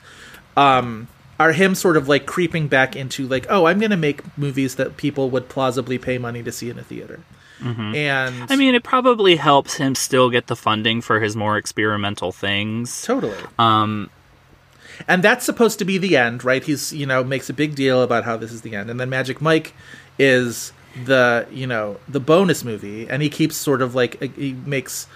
[0.56, 1.08] um,
[1.40, 4.76] are him sort of like creeping back into like, oh, I'm going to make movies
[4.76, 7.20] that people would plausibly pay money to see in a theater.
[7.64, 7.96] Mhm.
[7.96, 12.32] And I mean, it probably helps him still get the funding for his more experimental
[12.32, 13.02] things.
[13.04, 13.34] Totally.
[13.58, 14.10] Um,
[15.08, 16.64] and that's supposed to be the end, right?
[16.64, 19.10] He's you know makes a big deal about how this is the end, and then
[19.10, 19.74] Magic Mike
[20.20, 20.72] is
[21.06, 25.08] the you know the bonus movie, and he keeps sort of like he makes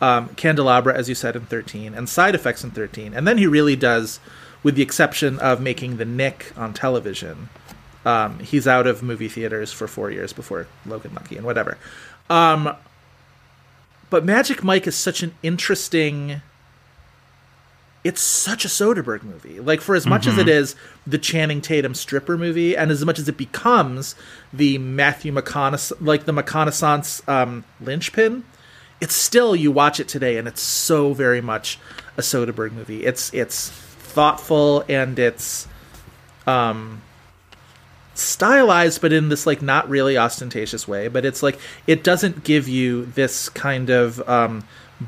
[0.00, 3.46] um, Candelabra as you said in thirteen, and Side Effects in thirteen, and then he
[3.46, 4.20] really does,
[4.62, 7.48] with the exception of making the Knick on television.
[8.04, 11.76] Um, he's out of movie theaters for four years before Logan Lucky and whatever.
[12.30, 12.74] Um,
[14.08, 16.40] but Magic Mike is such an interesting
[18.02, 19.60] it's such a Soderbergh movie.
[19.60, 20.38] Like for as much as Mhm.
[20.42, 20.74] it is
[21.06, 24.14] the Channing Tatum stripper movie, and as much as it becomes
[24.52, 28.44] the Matthew McConaughey, like the McConaissance um, linchpin,
[29.00, 31.78] it's still you watch it today, and it's so very much
[32.16, 33.04] a Soderbergh movie.
[33.04, 35.68] It's it's thoughtful and it's
[36.46, 37.00] um
[38.14, 42.68] stylized but in this like not really ostentatious way but it's like it doesn't give
[42.68, 44.64] you this kind of um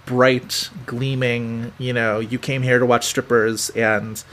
[0.07, 4.25] bright gleaming you know you came here to watch strippers and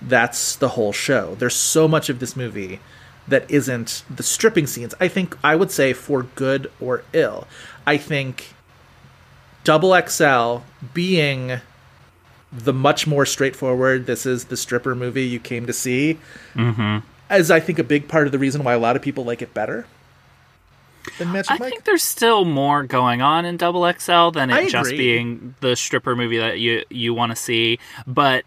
[0.00, 1.34] that's the whole show.
[1.36, 2.80] There's so much of this movie
[3.28, 4.94] that isn't the stripping scenes.
[5.00, 7.46] I think i would say for good or ill.
[7.86, 8.54] I think
[9.64, 10.58] double xl
[10.94, 11.60] being
[12.52, 16.16] the much more straightforward this is the stripper movie you came to see
[16.54, 17.02] mhm.
[17.28, 19.42] as I think a big part of the reason why a lot of people like
[19.42, 19.84] it better
[21.18, 21.70] than Magic I Mike.
[21.70, 26.16] think there's still more going on in Double XL than it just being the stripper
[26.16, 27.78] movie that you you want to see.
[28.06, 28.44] But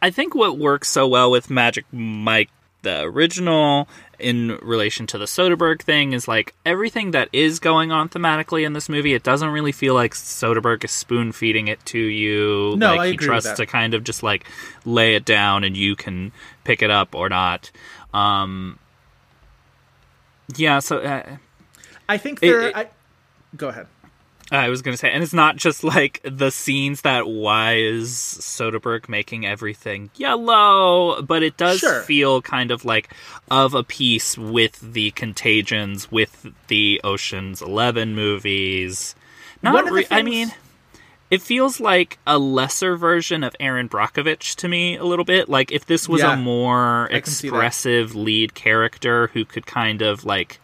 [0.00, 2.50] I think what works so well with Magic Mike,
[2.82, 3.88] the original,
[4.18, 8.72] in relation to the Soderbergh thing, is like everything that is going on thematically in
[8.72, 9.14] this movie.
[9.14, 12.74] It doesn't really feel like Soderbergh is spoon feeding it to you.
[12.76, 14.46] No, like, I he agree trusts to kind of just like
[14.84, 16.32] lay it down and you can
[16.64, 17.70] pick it up or not.
[18.12, 18.78] Um,
[20.56, 20.98] yeah, so.
[20.98, 21.36] Uh,
[22.12, 22.60] I think It- there.
[22.68, 22.86] it- I,
[23.56, 23.86] go ahead.
[24.50, 29.08] I was gonna say, and it's not just like the scenes that why is Soderbergh
[29.08, 32.02] making everything yellow, but it does Sure.
[32.02, 33.08] feel kind of like
[33.50, 39.14] of a piece with the Contagions, with the Ocean's Eleven movies.
[39.62, 40.52] Not, One of the re- I mean,
[41.30, 45.48] it feels like a lesser version of Erin Brockovich to me a little bit.
[45.48, 46.34] Like if this was Yeah.
[46.34, 47.56] a more I can see that.
[47.56, 50.58] expressive lead character who could kind of like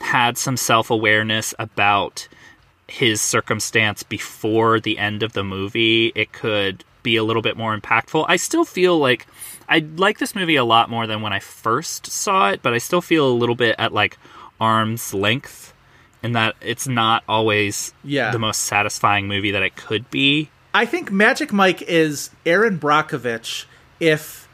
[0.00, 2.28] had some self awareness about
[2.88, 7.76] his circumstance before the end of the movie, it could be a little bit more
[7.76, 8.24] impactful.
[8.28, 9.26] I still feel like
[9.68, 12.78] I like this movie a lot more than when I first saw it, but I
[12.78, 14.18] still feel a little bit at like
[14.60, 15.72] arm's length
[16.22, 18.30] in that it's not always Yeah.
[18.30, 20.50] the most satisfying movie that it could be.
[20.72, 23.64] I think Magic Mike is Erin Brockovich
[23.98, 24.48] if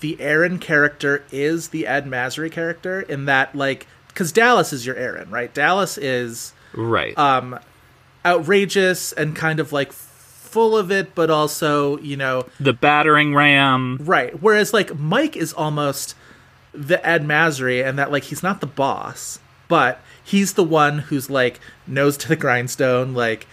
[0.00, 3.86] the Erin character is the Ed Masry character in that like
[4.20, 5.52] because Dallas is your Erin, right?
[5.54, 7.16] Dallas is Right.
[7.16, 7.58] um
[8.26, 13.96] outrageous and kind of like full of it, but also you know the battering ram.
[14.02, 14.40] right.
[14.42, 16.14] Whereas like Mike is almost
[16.74, 21.30] the Ed Masry, and that like he's not the boss, but he's the one who's
[21.30, 23.46] like nose to the grindstone, like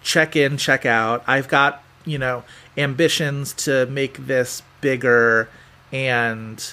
[0.00, 1.24] check in, check out.
[1.26, 2.44] I've got you know
[2.78, 5.48] ambitions to make this bigger,
[5.92, 6.72] and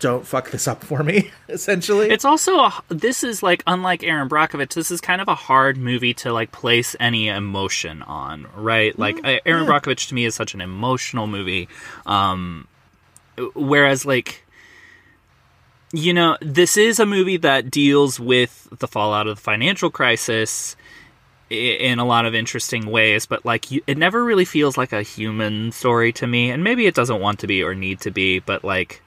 [0.00, 1.30] don't fuck this up for me.
[1.48, 4.74] Essentially, It's also a, this is like unlike Erin Brockovich.
[4.74, 8.98] This is kind of a hard movie to like place any emotion on, right?
[8.98, 11.68] Like uh, Erin Brockovich to me is such an emotional movie,
[12.06, 12.66] um,
[13.54, 14.44] whereas like
[15.92, 20.76] you know this is a movie that deals with the fallout of the financial crisis
[21.48, 25.02] in a lot of interesting ways but like you, it never really feels like a
[25.02, 28.38] human story to me and maybe it doesn't want to be or need to be
[28.38, 29.02] but like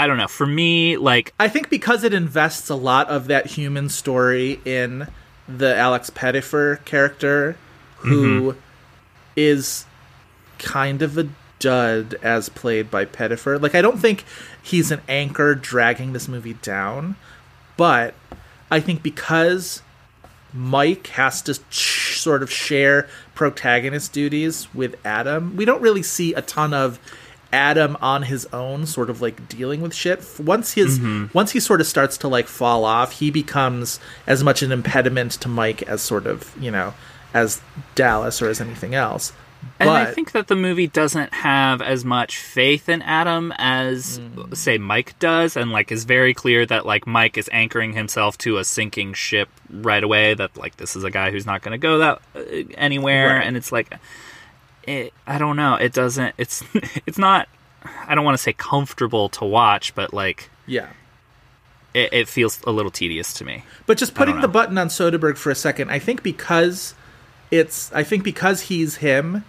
[0.00, 0.28] I don't know.
[0.28, 5.06] For me, like I think because it invests a lot of that human story in
[5.46, 7.58] the Alex Pettyfer character,
[7.98, 8.58] who mm-hmm.
[9.36, 9.84] is
[10.58, 11.28] kind of a
[11.58, 13.60] dud as played by Pettyfer.
[13.60, 14.24] Like, I don't think
[14.62, 17.16] he's an anchor dragging this movie down,
[17.76, 18.14] but
[18.70, 19.82] I think because
[20.54, 26.32] Mike has to sh- sort of share protagonist duties with Adam, we don't really see
[26.32, 26.98] a ton of
[27.52, 30.24] Adam on his own sort of like dealing with shit.
[30.38, 31.00] Once his
[31.34, 35.32] once he sort of starts to like fall off he becomes as much an impediment
[35.32, 36.94] to Mike as sort of you know
[37.34, 37.60] as
[37.94, 39.32] Dallas or as anything else.
[39.78, 44.18] And I think that the movie doesn't have as much faith in Adam as
[44.54, 48.56] say Mike does and like is very clear that like Mike is anchoring himself to
[48.56, 51.78] a sinking ship right away that like this is a guy who's not going to
[51.78, 52.40] go that uh,
[52.78, 53.46] anywhere Right.
[53.46, 53.92] and it's like
[54.84, 56.62] it, I don't know it doesn't it's
[57.06, 57.48] it's not
[58.06, 60.88] I don't want to say comfortable to watch but like yeah
[61.94, 63.64] it, it feels a little tedious to me.
[63.86, 66.94] But just putting the button on Soderbergh for a second, I think because
[67.50, 69.44] it's, I think because he's him.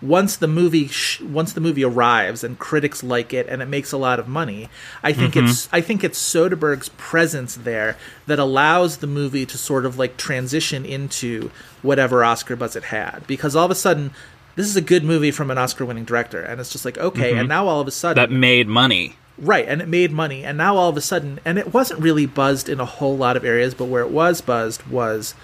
[0.00, 3.90] Once the movie, sh- once the movie arrives and critics like it and it makes
[3.90, 4.68] a lot of money,
[5.02, 5.48] I think Mhm.
[5.48, 10.16] it's, I think it's Soderbergh's presence there that allows the movie to sort of like
[10.16, 11.50] transition into
[11.82, 13.26] whatever Oscar buzz it had.
[13.26, 14.12] Because all of a sudden,
[14.56, 17.40] this is a good movie from an Oscar-winning director, and it's just like okay, Mhm.
[17.40, 19.16] and now all of a sudden That made money.
[19.38, 22.26] Right, and it made money, and now all of a sudden, and it wasn't really
[22.26, 25.34] buzzed in a whole lot of areas, but where it was buzzed was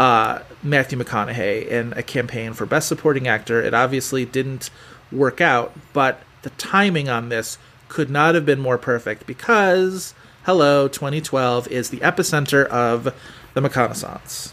[0.00, 3.62] uh, Matthew McConaughey in a campaign for Best Supporting Actor.
[3.62, 4.68] It obviously didn't
[5.12, 7.56] work out, but the timing on this
[7.88, 10.12] could not have been more perfect because,
[10.44, 13.14] hello, 2012 is the epicenter of
[13.54, 14.50] the McConaissance.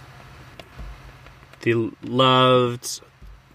[1.62, 3.02] The loved,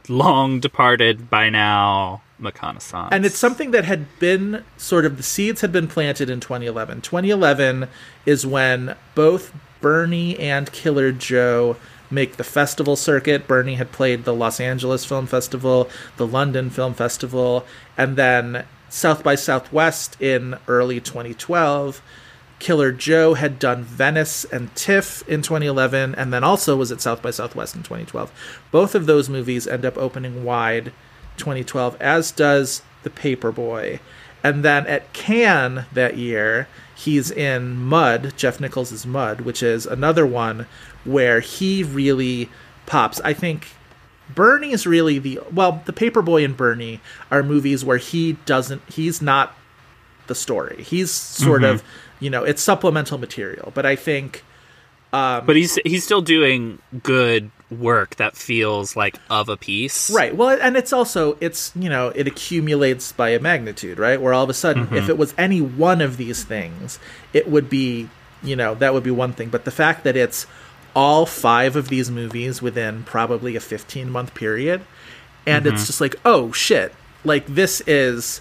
[0.08, 3.08] long departed by now McConaissance.
[3.10, 7.00] And it's something that had been sort of the seeds had been planted in 2011.
[7.00, 7.88] 2011
[8.26, 11.76] is when both Bernie and Killer Joe
[12.10, 13.46] make the festival circuit.
[13.46, 19.22] Bernie had played the Los Angeles Film Festival, the London Film Festival, and then South
[19.22, 22.00] by Southwest in early 2012.
[22.58, 27.22] Killer Joe had done Venice and TIFF in 2011, and then also was at South
[27.22, 28.32] by Southwest in 2012.
[28.70, 30.92] Both of those movies end up opening wide
[31.36, 34.00] 2012, as does The Paperboy.
[34.42, 40.26] And then at Cannes that year, he's in Mud, Jeff Nichols' Mud, which is another
[40.26, 40.66] one
[41.04, 42.48] where he really
[42.86, 43.20] pops.
[43.22, 43.68] I think
[44.34, 47.00] Bernie is really the well, The Paperboy and Bernie
[47.30, 49.54] are movies where he doesn't he's not
[50.26, 50.82] the story.
[50.82, 51.70] He's sort Mhm.
[51.74, 51.82] of,
[52.20, 54.44] you know, it's supplemental material, but I think
[55.12, 60.10] um but he's he's still doing good work that feels like of a piece.
[60.10, 60.34] Right.
[60.36, 64.20] Well, and it's also it's you know it accumulates by a magnitude, right?
[64.20, 64.96] Where all of a sudden, Mhm.
[64.96, 66.98] if it was any one of these things,
[67.32, 68.08] it would be
[68.42, 69.48] you know, that would be one thing.
[69.48, 70.46] But the fact that it's
[70.94, 74.80] all five of these movies within probably a 15 month period,
[75.46, 75.72] and Mhm.
[75.72, 76.94] it's just like, oh shit,
[77.24, 78.40] like this is,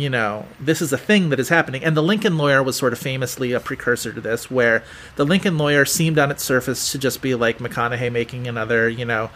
[0.00, 1.84] you know, this is a thing that is happening.
[1.84, 4.82] And the Lincoln Lawyer was sort of famously a precursor to this, where
[5.16, 9.04] the Lincoln Lawyer seemed on its surface to just be like McConaughey making another, you
[9.04, 9.30] know,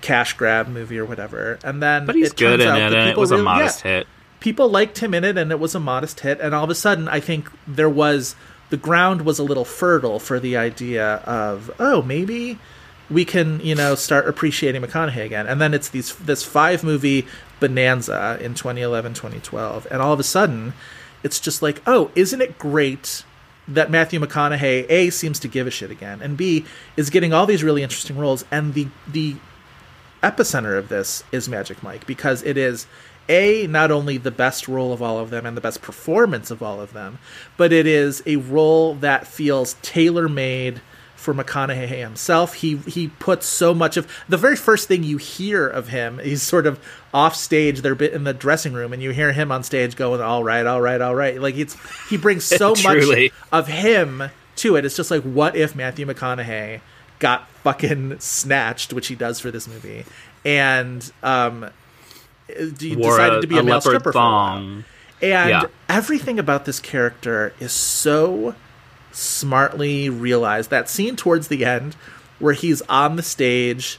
[0.00, 1.58] cash grab movie or whatever.
[1.62, 3.46] And then But he's it good turns in out it, it people was a really-
[3.46, 4.06] yeah modest hit.
[4.40, 6.74] people liked him in it and it was a modest hit and all of a
[6.74, 8.34] sudden i think there was
[8.70, 12.58] the ground was a little fertile for the idea of oh maybe
[13.08, 17.24] we can you know start appreciating mcconaughey again and then it's these this five movie
[17.62, 20.72] bonanza in 2011 2012 and all of a sudden
[21.22, 23.24] it's just like oh isn't it great
[23.68, 26.64] that Matthew McConaughey A seems to give a shit again and B
[26.96, 29.36] is getting all these really interesting roles and the the
[30.22, 32.86] epicenter of this is Magic Mike because it is
[33.28, 36.62] a not only the best role of all of them and the best performance of
[36.62, 37.18] all of them,
[37.56, 40.80] but it is a role that feels tailor made
[41.22, 42.54] for McConaughey himself.
[42.54, 46.18] He he puts so much of the very first thing you hear of him.
[46.18, 46.78] He's sort of
[47.14, 47.80] off stage.
[47.80, 50.66] They're bit in the dressing room, and you hear him on stage going, "All right,
[50.66, 51.76] all right, all right." Like it's
[52.10, 54.24] he brings so much of him
[54.56, 54.84] to it.
[54.84, 56.80] It's just like, what if Matthew McConaughey
[57.20, 60.04] got fucking snatched, which he does for this movie,
[60.44, 61.70] and um,
[62.48, 64.56] decided a- to be a, a male stripper for a while.
[64.58, 65.62] And Yeah.
[65.88, 68.54] everything about this character is so
[69.12, 70.70] smartly realized.
[70.70, 71.94] That scene towards the end
[72.38, 73.98] where he's on the stage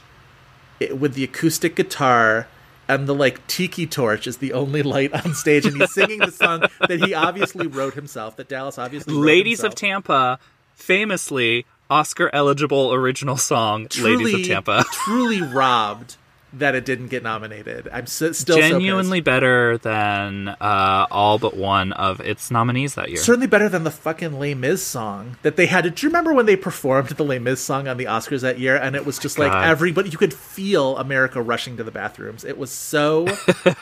[0.94, 2.46] with the acoustic guitar
[2.88, 6.30] and the like tiki torch is the only light on stage and he's singing the
[6.30, 10.38] song that he obviously wrote himself that Dallas obviously wrote Ladies of Tampa,
[10.74, 14.84] famously Oscar eligible original song, Ladies of Tampa.
[14.92, 16.16] truly robbed
[16.58, 17.88] that it didn't get nominated.
[17.92, 23.18] I'm still so Genuinely better than uh, all but one of its nominees that year.
[23.18, 25.94] Certainly better than the fucking Les Mis song that they had.
[25.94, 28.76] Do you remember when they performed the Les Mis song on the Oscars that year?
[28.76, 29.66] And it was just like God.
[29.66, 32.44] everybody, you could feel America rushing to the bathrooms.
[32.44, 33.26] It was so,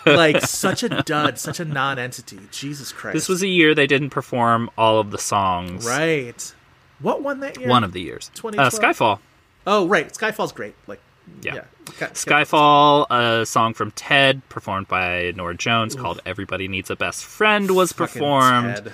[0.06, 2.40] like, such a dud, such a non entity.
[2.50, 3.14] Jesus Christ.
[3.14, 5.86] This was a year they didn't perform all of the songs.
[5.86, 6.54] Right.
[7.00, 7.68] What won that year?
[7.68, 8.30] One of the years.
[8.36, 9.18] Uh, Skyfall.
[9.66, 10.12] Oh, right.
[10.12, 10.74] Skyfall's great.
[10.86, 11.00] Like,
[11.42, 11.54] Yeah.
[11.54, 11.64] yeah.
[11.88, 17.24] Sky- Skyfall, a song from Ted, performed by Norah Jones, called "Everybody Needs a Best
[17.24, 18.76] Friend," was Fucking performed.
[18.76, 18.92] Ted.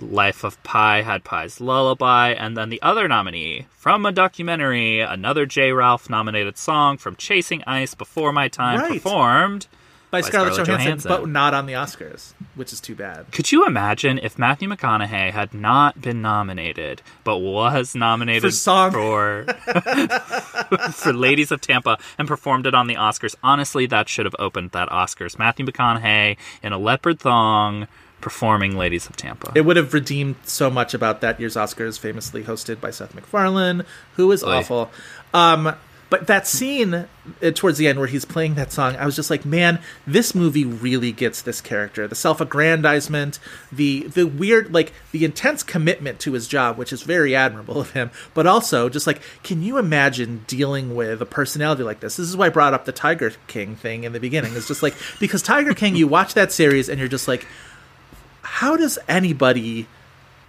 [0.00, 5.44] Life of Pi had Pi's Lullaby, and then the other nominee from a documentary, another
[5.44, 5.72] J.
[5.72, 8.92] Ralph nominated song from Chasing Ice Before My Time, Right.
[8.92, 9.66] performed
[10.10, 13.30] By, Scarlett, Johansson, but not on the Oscars, which is too bad.
[13.30, 18.90] Could you imagine if Matthew McConaughey had not been nominated, but was nominated For song?
[18.90, 19.44] for
[20.92, 23.36] for Ladies of Tampa and performed it on the Oscars?
[23.42, 25.38] Honestly, that should have opened that Oscars.
[25.38, 27.86] Matthew McConaughey in a leopard thong
[28.20, 29.52] performing Ladies of Tampa.
[29.54, 33.84] It would have redeemed so much about that year's Oscars, famously hosted by Seth MacFarlane,
[34.16, 34.56] who was Oy.
[34.56, 34.90] awful.
[35.32, 35.74] Um,
[36.10, 37.06] but that scene uh,
[37.54, 40.64] towards the end where he's playing that song, I was just like, man, this movie
[40.64, 42.08] really gets this character.
[42.08, 43.38] The self-aggrandizement,
[43.70, 47.92] the the weird, like the intense commitment to his job, which is very admirable of
[47.92, 48.10] him.
[48.34, 52.16] But also, just like, can you imagine dealing with a personality like this?
[52.16, 54.54] This is why I brought up the Tiger King thing in the beginning.
[54.56, 57.46] It's just like because Tiger King, you watch that series and you're just like,
[58.42, 59.86] how does anybody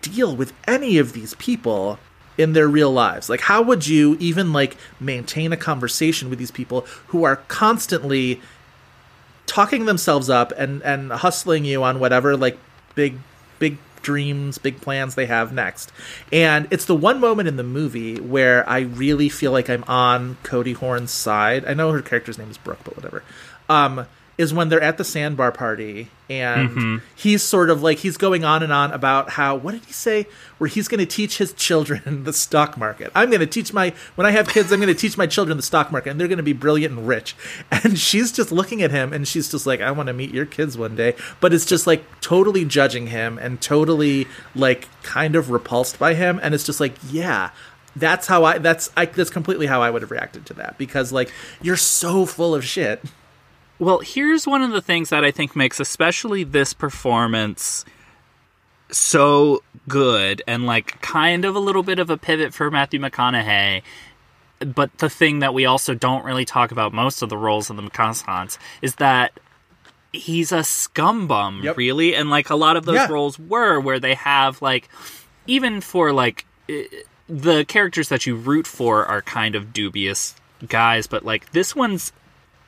[0.01, 1.99] deal with any of these people
[2.37, 3.29] in their real lives?
[3.29, 8.41] Like how would you even like maintain a conversation with these people who are constantly
[9.45, 12.57] talking themselves up and and hustling you on whatever like
[12.95, 13.17] big
[13.59, 15.91] big dreams big plans they have next?
[16.31, 20.37] And it's the one moment in the movie where i really feel like i'm on
[20.43, 21.65] cody horn's side.
[21.65, 23.23] I know her character's name is brooke but whatever.
[23.69, 24.05] Um
[24.41, 27.01] is when they're at the sandbar party and Mhm.
[27.15, 30.27] he's sort of like he's going on and on about how what did he say?
[30.57, 33.11] Where he's going to teach his children the stock market.
[33.15, 35.55] I'm going to teach my when i have kids i'm going to teach my children
[35.57, 37.35] the stock market and they're going to be brilliant and rich.
[37.71, 40.45] And she's just looking at him and she's just like i want to meet your
[40.45, 41.15] kids one day.
[41.39, 46.39] But it's just like totally judging him and totally like kind of repulsed by him
[46.43, 47.51] and it's just like yeah
[47.95, 51.11] that's how i that's I, that's completely how i would have reacted to that because
[51.11, 51.29] like
[51.61, 53.03] you're so full of shit
[53.81, 57.83] Well, here's one of the things that I think makes especially this performance
[58.91, 63.81] so good and like kind of a little bit of a pivot for Matthew McConaughey.
[64.59, 67.75] But the thing that we also don't really talk about most of the roles of
[67.75, 69.31] the McConaughey is that
[70.13, 73.07] he's a scum bum, really, and like a lot of those Yeah.
[73.07, 74.89] roles were where they have like
[75.47, 76.83] even for like eh,
[77.27, 80.35] the characters that you root for are kind of dubious
[80.67, 82.13] guys, but like this one's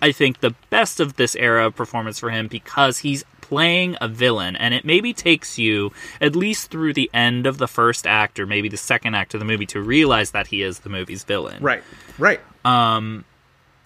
[0.03, 4.09] I think the best of this era of performance for him because he's playing a
[4.09, 8.37] villain, and it maybe takes you at least through the end of the first act
[8.37, 11.23] or maybe the second act of the movie to realize that he is the movie's
[11.23, 11.63] villain.
[11.63, 11.81] Right.
[12.17, 12.41] Right.
[12.65, 13.23] Um,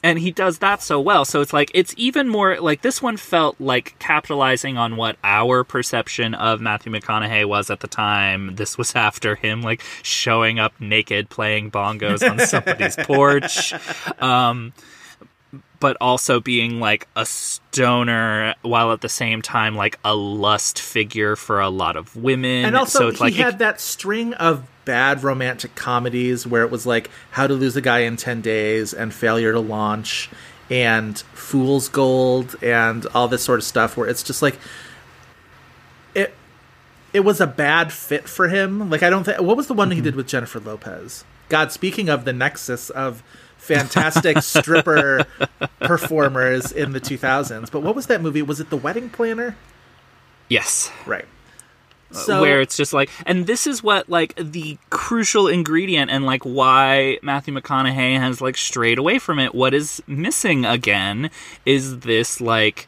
[0.03, 1.24] and he does that so well.
[1.24, 5.63] So it's like it's even more like this one felt like capitalizing on what our
[5.63, 8.55] perception of Matthew McConaughey was at the time.
[8.55, 13.74] This was after him like showing up naked playing bongos on somebody's porch.
[14.20, 14.74] Um,
[15.80, 21.36] but also being like a stoner while at the same time like a lust figure
[21.36, 22.65] for a lot of women.
[22.65, 26.71] And also, so it's he like had that string of bad romantic comedies where it
[26.71, 30.30] was like How to Lose a Guy in 10 Days and Failure to Launch
[30.69, 34.57] and Fool's Gold and all this sort of stuff where it's just like
[36.15, 36.34] it
[37.13, 38.89] it was a bad fit for him.
[38.89, 40.05] Like I don't think what was the one he mm-hmm.
[40.05, 41.23] did with Jennifer Lopez?
[41.49, 43.23] God, speaking of the nexus of
[43.68, 45.26] fantastic stripper
[45.82, 48.41] performers in the 2000s, but what was that movie?
[48.41, 49.55] Was it The Wedding Planner?
[50.49, 50.91] yes.
[51.05, 51.26] Right.
[52.15, 56.43] Uh, where it's just like and this is what like the crucial ingredient and like
[56.43, 61.30] why Matthew McConaughey has like strayed away from it what is missing again
[61.65, 62.88] is this like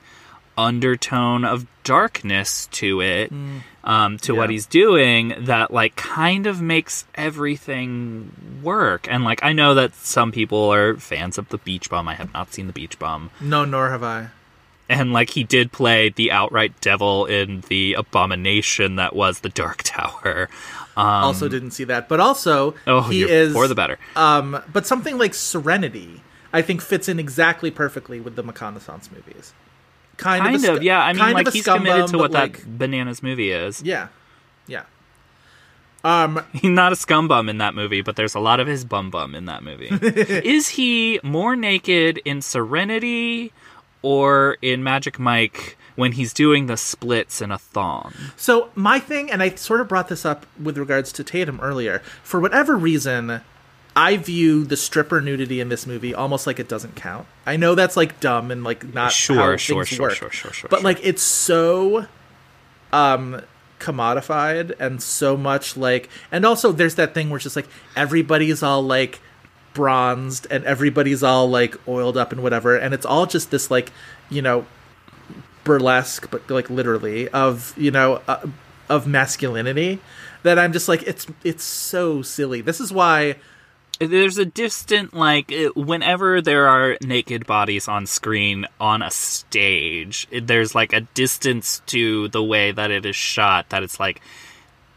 [0.57, 3.29] undertone of darkness to it
[3.83, 9.53] um to what he's doing that like kind of makes everything work and like I
[9.53, 12.73] know that some people are fans of the beach bum I have not seen the
[12.73, 14.29] beach bum No, nor have I.
[14.89, 19.83] and like he did play the outright devil in the abomination that was the Dark
[19.83, 20.49] Tower.
[20.97, 22.09] Um, also didn't see that.
[22.09, 23.97] But also, oh, he is for the better.
[24.17, 26.21] Um, but something like Serenity,
[26.51, 29.53] I think, fits in exactly perfectly with the McConaissance movies.
[30.19, 31.01] Kind, Kind, of, a of, yeah.
[31.01, 33.81] I mean, like he's scum committed to what like, that bananas movie is.
[33.81, 34.09] Yeah,
[34.67, 34.83] yeah.
[36.03, 38.83] Um, He's not a scum bum in that movie, but there's a lot of his
[38.83, 39.87] bum bum in that movie.
[39.91, 43.53] is he more naked in Serenity
[44.01, 48.13] or in Magic Mike when he's doing the splits in a thong?
[48.35, 51.99] So my thing, and I sort of brought this up with regards to Tatum earlier.
[52.23, 53.41] For whatever reason,
[53.95, 57.27] I view the stripper nudity in this movie almost like it doesn't count.
[57.45, 60.13] I know that's like dumb and like not Sure, how sure, things sure, work.
[60.15, 62.05] sure, sure, sure, But like it's so
[62.93, 63.41] um
[63.79, 68.61] commodified and so much like and also there's that thing where it's just like everybody's
[68.61, 69.19] all like
[69.73, 73.91] bronzed and everybody's all like oiled up and whatever and it's all just this like
[74.29, 74.65] you know
[75.63, 78.45] burlesque but like literally of you know uh,
[78.89, 79.99] of masculinity
[80.43, 83.35] that i'm just like it's it's so silly this is why
[83.99, 90.73] there's a distant like whenever there are naked bodies on screen on a stage there's
[90.73, 94.21] like a distance to the way that it is shot that it's like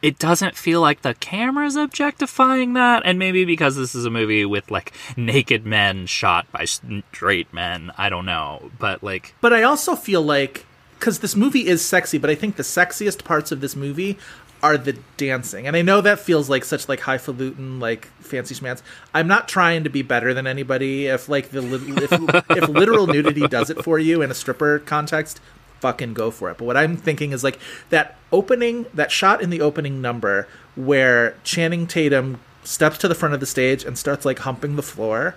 [0.03, 4.45] it doesn't feel like the camera's objectifying that and maybe because this is a movie
[4.45, 9.65] with like naked men shot by straight men i don't know but like But I
[9.65, 10.65] also feel like
[10.99, 14.17] because this movie is sexy, but I think the sexiest parts of this movie
[14.63, 18.83] are the dancing, and I know that feels like such like highfalutin, like fancy schmance.
[19.13, 21.07] I'm not trying to be better than anybody.
[21.07, 22.13] If like the lit- if,
[22.51, 25.41] if literal nudity does it for you in a stripper context,
[25.81, 26.59] fucking go for it.
[26.59, 27.59] But what I'm thinking is like
[27.91, 33.35] that opening, that shot in the opening number where Channing Tatum steps to the front
[33.35, 35.35] of the stage and starts like humping the floor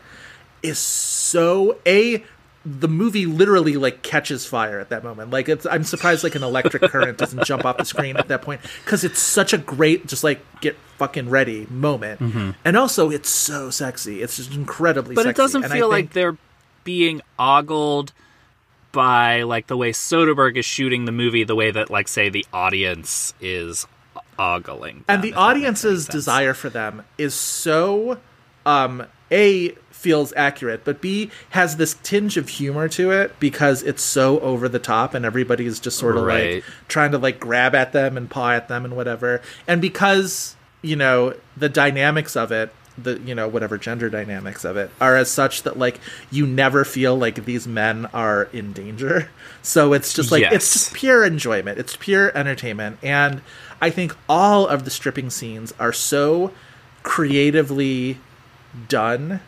[0.61, 2.23] is so a
[2.65, 5.29] the movie literally like catches fire at that moment.
[5.29, 8.41] Like it's i'm surprised like an electric current doesn't jump off the screen at that
[8.41, 12.55] point because it's such a great just like get fucking ready moment.
[12.65, 14.21] And also it's so sexy.
[14.21, 16.37] It's just incredibly but it doesn't And feel like they're
[16.83, 18.13] being ogled
[18.91, 22.45] by like the way Soderbergh is shooting the movie, the way that like say the
[22.53, 23.85] audience is
[24.39, 25.03] ogling.
[25.07, 28.19] and the if that makes any audience's desire for them is so
[28.65, 34.03] um a feels accurate but b has this tinge of humor to it because it's
[34.03, 36.55] so over the top and everybody's just sort of Right.
[36.55, 40.55] like trying to like grab at them and paw at them and whatever and because
[40.83, 45.15] you know the dynamics of it the you know whatever gender dynamics of it are
[45.17, 45.99] as such that like
[46.31, 49.29] you never feel like these men are in danger
[49.61, 51.79] so it's just like it's just pure enjoyment.
[51.79, 52.99] It's pure entertainment.
[53.03, 53.41] And
[53.81, 56.51] I think all of the stripping scenes are so
[57.03, 58.17] creatively
[58.87, 59.39] done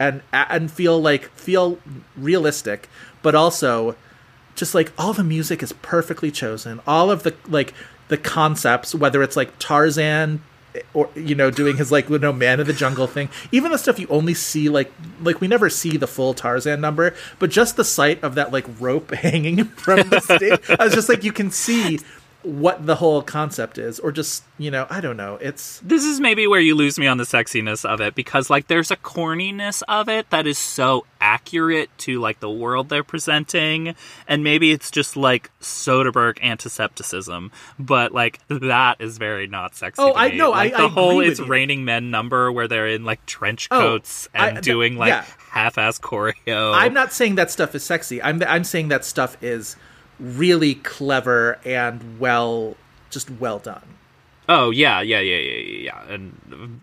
[0.00, 1.78] and and feel like feel
[2.16, 2.88] realistic,
[3.22, 3.94] but also
[4.56, 6.80] just like all the music is perfectly chosen.
[6.86, 7.74] All of the like
[8.08, 10.42] the concepts, whether it's like Tarzan
[10.94, 13.78] or you know doing his like you know man of the jungle thing even the
[13.78, 17.76] stuff you only see like like we never see the full tarzan number but just
[17.76, 21.32] the sight of that like rope hanging from the stage i was just like you
[21.32, 21.98] can see
[22.42, 25.36] what the whole concept is, or just you know, I don't know.
[25.40, 28.66] It's this is maybe where you lose me on the sexiness of it because like
[28.68, 33.94] there's a corniness of it that is so accurate to like the world they're presenting
[34.26, 40.14] and maybe it's just like Soderbergh antisepticism but like that is very not sexy Oh,
[40.14, 43.04] I- know no, like, I- the I whole it's raining men number where they're in
[43.04, 45.24] like trench Oh, coats I- and th- doing like yeah.
[45.50, 48.22] half-ass choreo I'm not saying that stuff is sexy.
[48.22, 49.76] I'm I'm saying that stuff is
[50.20, 52.76] really clever and well,
[53.10, 53.96] just well done
[54.50, 55.58] oh yeah yeah yeah yeah
[55.92, 56.80] yeah and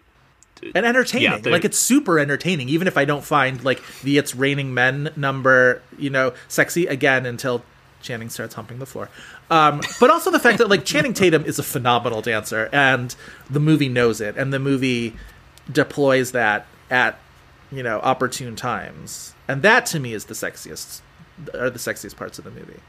[0.74, 1.44] and entertaining.
[1.44, 5.12] Yeah, like it's super entertaining, even if I don't find like the "It's Raining Men"
[5.16, 7.64] number, you know, sexy again until
[8.02, 9.10] Channing starts humping the floor.
[9.52, 13.16] Um, but also the fact that like Channing Tatum is a phenomenal dancer, and
[13.50, 15.16] the movie knows it, and the movie
[15.72, 17.20] deploys that at
[17.72, 21.02] you know opportune times, and that to me is the sexiest,
[21.54, 22.80] are the sexiest parts of the movie.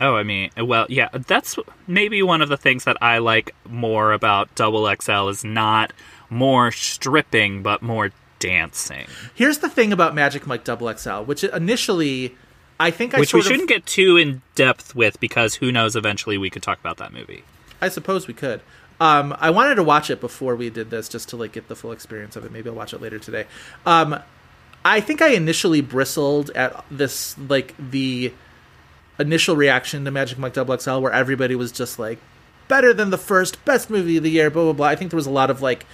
[0.00, 4.12] Oh, I mean, well, yeah, that's maybe one of the things that I like more
[4.12, 5.92] about Double XL is not
[6.28, 9.06] more stripping, but more dancing.
[9.34, 12.36] Here's the thing about Magic Mike Double XL, which initially
[12.78, 15.72] I think I Which we sort of- shouldn't get too in depth with because who
[15.72, 17.44] knows, eventually we could talk about that movie.
[17.80, 18.60] I suppose we could.
[19.00, 21.76] Um, I wanted to watch it before we did this, just to like get the
[21.76, 22.52] full experience of it.
[22.52, 23.46] Maybe I'll watch it later today.
[23.86, 24.18] Um,
[24.84, 28.32] I think I initially bristled at this, like the
[29.18, 32.18] initial reaction to Magic Mike Double XL, where everybody was just like,
[32.68, 34.86] "Better than the first, best movie of the year." Blah blah blah.
[34.86, 35.86] I think there was a lot of like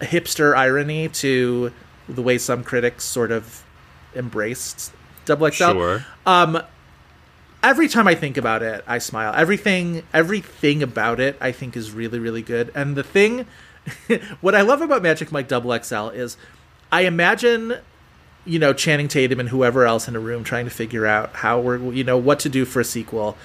[0.00, 1.72] hipster irony to
[2.08, 3.64] the way some critics sort of
[4.14, 4.92] embraced
[5.24, 6.06] Double XL Sure.
[6.26, 6.62] Um,
[7.62, 9.32] every time I think about it, I smile.
[9.34, 12.70] Everything, everything about it, I think is really, really good.
[12.74, 13.46] And the thing,
[14.40, 16.36] what I love about Magic Mike Double XL is,
[16.90, 17.78] I imagine,
[18.44, 21.60] you know, Channing Tatum and whoever else in a room trying to figure out how
[21.60, 23.36] we're, you know, what to do for a sequel.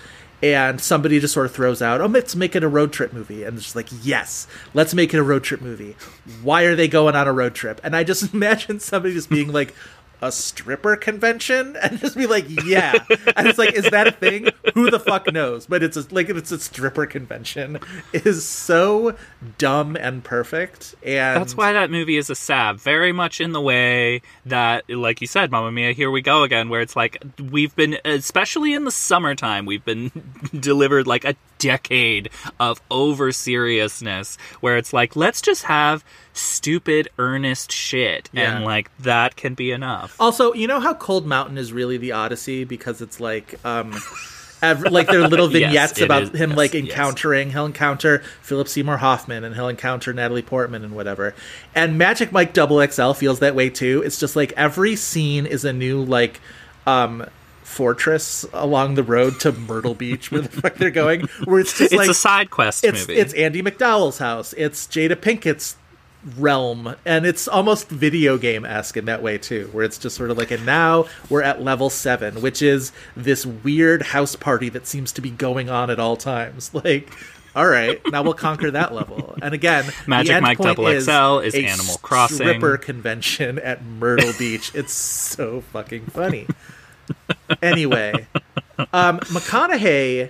[0.42, 3.44] And somebody just sort of throws out, "Oh, let's make it a road trip movie,"
[3.44, 4.46] and it's just like, "Yes,
[4.76, 5.96] let's make it a road trip movie."
[6.44, 7.82] Why are they going on a road trip?
[7.84, 9.74] And I just imagine somebody just being like,
[10.22, 11.78] a stripper convention?
[11.88, 12.94] And just be like yeah.
[13.36, 14.50] And it's like is that a thing?
[14.74, 15.68] Who the fuck knows?
[15.68, 17.80] But it's a, like it's a stripper convention.
[18.12, 19.16] It is so
[19.58, 23.62] dumb and perfect and That's why that movie is a sab, very much in the
[23.62, 27.76] way that, like you said, Mamma Mia, here we go again, where it's like we've
[27.76, 30.12] been, especially in the summertime, we've been
[30.60, 36.04] delivered like a decade of over seriousness, where it's like let's just have
[36.38, 38.56] stupid, earnest shit, Yeah.
[38.58, 40.16] and like that can be enough.
[40.20, 43.94] also you know how cold mountain is really the odyssey because it's like um
[44.62, 46.30] ev- like there are little vignettes it about is.
[46.32, 46.84] him Yes, like yes.
[46.86, 51.36] encountering he'll encounter philip seymour hoffman and he'll encounter natalie portman and whatever
[51.76, 55.64] and magic mike double xl feels that way too it's just like every scene is
[55.66, 56.40] a new like
[56.88, 57.24] um
[57.64, 61.92] fortress along the road to myrtle beach where the fuck they're going where it's just
[61.94, 63.20] It's like a side quest it's movie.
[63.20, 64.54] it's Andie MacDowell's house.
[64.58, 65.76] It's Jada Pinkett's
[66.38, 70.32] realm, and it's almost video game esque in that way too, where it's just sort
[70.32, 74.86] of like, and now we're at level seven, which is this weird house party that
[74.88, 76.72] seems to be going on at all times.
[76.88, 77.12] Like,
[77.56, 79.36] all right, now we'll conquer that level.
[79.42, 82.38] And again, Magic Mike Double XL is a Animal Crossing.
[82.38, 84.72] stripper convention at Myrtle Beach.
[84.76, 86.48] It's so fucking funny.
[87.62, 88.28] Anyway,
[88.92, 90.30] um, McConaughey.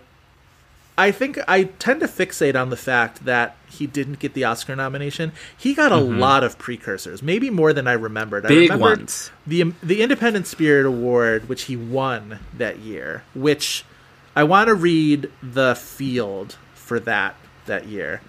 [0.97, 4.75] I think I tend to fixate on the fact that he didn't get the Oscar
[4.75, 5.31] nomination.
[5.55, 8.45] He got a lot of precursors, maybe more than I remembered.
[8.45, 8.55] I Mm-hmm.
[8.59, 9.31] Big remembered ones.
[9.45, 13.85] The the Independent Spirit Award, which he won that year, which
[14.35, 17.35] I want to read the field for that
[17.67, 18.21] that year.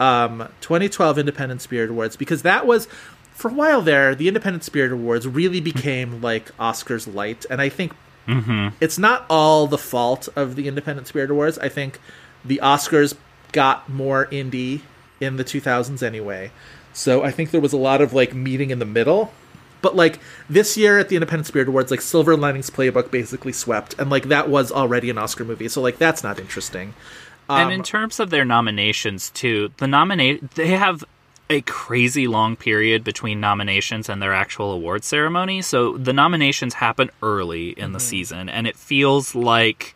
[0.00, 2.86] Um, 2012 Independent Spirit Awards because that was
[3.32, 4.14] for a while there.
[4.14, 7.92] The Independent Spirit Awards really became like Oscars light, and I think
[8.80, 11.58] it's not all the fault of the Independent Spirit Awards.
[11.58, 11.98] I think
[12.44, 13.16] the Oscars
[13.52, 14.82] got more indie
[15.20, 16.50] in the 2000s anyway.
[16.92, 19.32] So I think there was a lot of like meeting in the middle.
[19.80, 20.18] But like
[20.50, 24.24] this year at the Independent Spirit Awards, like Silver Linings Playbook basically swept, and like
[24.24, 25.68] that was already an Oscar movie.
[25.68, 26.94] So like that's not interesting.
[27.48, 31.04] and Um, in terms of their nominations too, the nominate they have
[31.50, 35.62] a crazy long period between nominations and their actual award ceremony.
[35.62, 38.06] So the nominations happen early in the mm-hmm.
[38.06, 39.94] season, and it feels like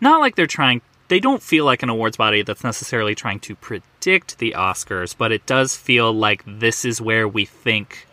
[0.00, 0.82] not like they're trying.
[1.08, 5.32] They don't feel like an awards body that's necessarily trying to predict the Oscars, but
[5.32, 8.06] it does feel like this is where we think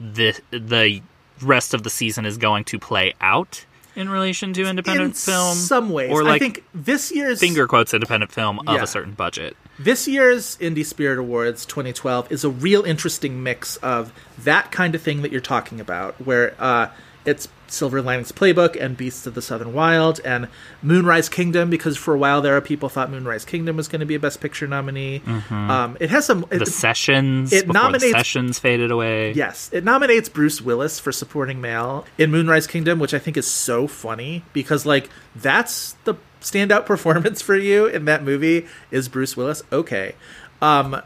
[0.00, 1.02] the the
[1.40, 3.64] rest of the season is going to play out
[3.96, 5.54] in relation to independent in film.
[5.54, 8.82] some ways, or like I think this year's finger quotes independent film of Yeah.
[8.82, 9.56] a certain budget.
[9.78, 15.02] This year's Indie Spirit Awards 2012 is a real interesting mix of that kind of
[15.02, 16.88] thing that you're talking about, where uh,
[17.24, 20.46] it's Silver Linings Playbook and Beasts of the Southern Wild and
[20.82, 24.14] Moonrise Kingdom because for a while there, people thought Moonrise Kingdom was going to be
[24.14, 25.22] a Best Picture nominee.
[25.50, 26.42] Um, it has some.
[26.44, 26.58] Mm-hmm.
[26.58, 29.32] the sessions it nominates- the sessions faded away.
[29.32, 33.50] Yes, it nominates Bruce Willis for supporting male in Moonrise Kingdom, which I think is
[33.50, 39.36] so funny because like that's the standout performance for you in that movie is Bruce
[39.36, 39.62] Willis.
[39.72, 40.14] Okay.
[40.60, 41.00] Um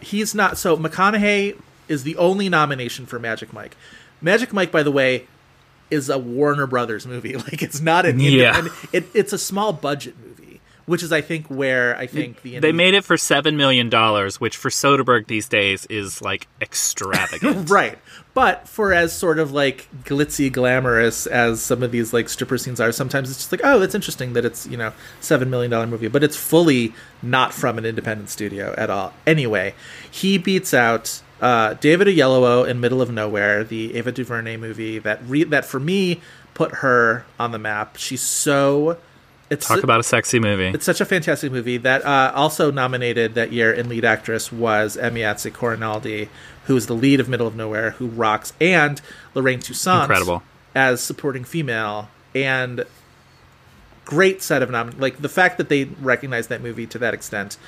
[0.00, 1.58] he's not so McConaughey
[1.88, 3.76] is the only nomination for Magic Mike.
[4.20, 5.26] Magic Mike by the way
[5.94, 7.34] is a Warner Brothers movie.
[7.44, 8.30] Like it's not an Yeah.
[8.58, 12.58] independent it, it's a small budget movie, which is I think where I think the
[12.58, 17.70] They made it for seven million dollars, which for Soderbergh these days is like extravagant.
[17.78, 17.98] right
[18.34, 22.80] but for as sort of like glitzy glamorous as some of these like stripper scenes
[22.80, 25.86] are sometimes it's just like oh that's interesting that it's you know seven million dollar
[25.86, 26.92] movie but it's fully
[27.22, 29.72] not from an independent studio at all anyway
[30.10, 35.20] he beats out uh, david oyelowo in middle of nowhere the ava duvernay movie that
[35.26, 36.20] re- that for me
[36.54, 38.96] put her on the map she's so
[39.50, 40.68] it's Talk about a sexy movie.
[40.68, 44.96] it's such a fantastic movie that uh, also nominated that year in lead actress was
[44.96, 46.28] Emayatzy Corinealdi,
[46.64, 49.02] who is the lead of Middle of Nowhere, who rocks, and
[49.34, 50.42] Lorraine Toussaint Incredible.
[50.74, 52.84] as supporting female, and
[54.06, 54.92] great set of nom.
[54.98, 57.58] Like the fact that they recognize that movie to that extent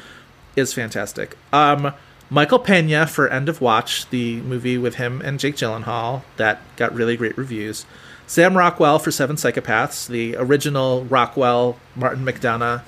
[0.56, 1.36] is fantastic.
[1.52, 1.92] Um,
[2.28, 6.92] Michael Pena for End of Watch, the movie with him and Jake Gyllenhaal that got
[6.94, 7.86] really great reviews.
[8.26, 12.82] Sam Rockwell for Seven Psychopaths, the original Rockwell Martin McDonagh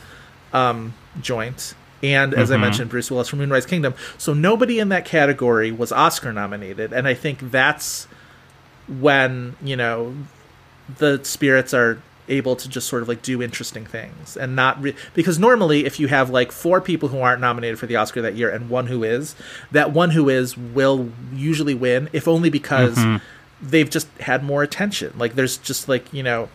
[0.53, 1.75] um, joint.
[2.03, 2.61] And as I Mhm.
[2.61, 3.95] mentioned, Bruce Willis for Moonrise Kingdom.
[4.17, 6.93] So nobody in that category was Oscar nominated.
[6.93, 8.09] And I think that's
[8.89, 10.15] when, you know,
[10.99, 11.99] the spirits are
[12.29, 15.99] able to just sort of like do interesting things and not re- because normally if
[16.01, 18.87] you have like four people who aren't nominated for the Oscar that year and one
[18.87, 19.35] who is
[19.73, 23.21] that one who is will usually win if only because Mhm.
[23.63, 26.49] they've just had more attention like there's just like you know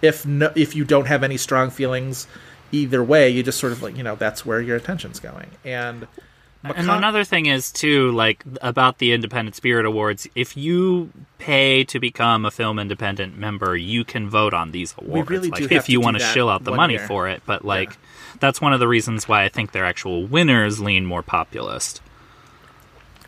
[0.00, 2.26] if no if you don't have any strong feelings
[2.72, 6.06] either way you just sort of like you know that's where your attention's going and
[6.64, 10.28] And another thing is too, like about the Independent Spirit Awards.
[10.34, 15.28] If you pay to become a film independent member, you can vote on these awards.
[15.28, 17.06] really like, do if you want to shill out the money year.
[17.06, 17.42] for it.
[17.46, 17.96] But like,
[18.38, 22.00] that's one of the reasons why I think their actual winners lean more populist.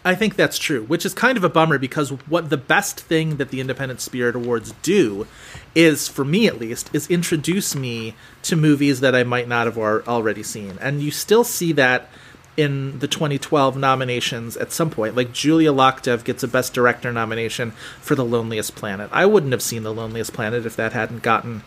[0.06, 3.36] I think that's true, which is kind of a bummer because what the best thing
[3.36, 5.26] that the Independent Spirit Awards do
[5.74, 9.78] is, for me at least, is introduce me to movies that I might not have
[9.78, 10.76] already seen.
[10.80, 12.10] And you still see that
[12.56, 15.16] in the 2012 nominations at some point.
[15.16, 19.10] Like Julia Loktev gets a Best Director nomination for The Loneliest Planet.
[19.12, 21.62] I wouldn't have seen The Loneliest Planet if that hadn't gotten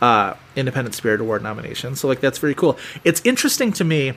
[0.00, 1.96] uh, Independent Spirit Award nomination.
[1.96, 2.78] So, like, that's very cool.
[3.04, 4.14] It's interesting to me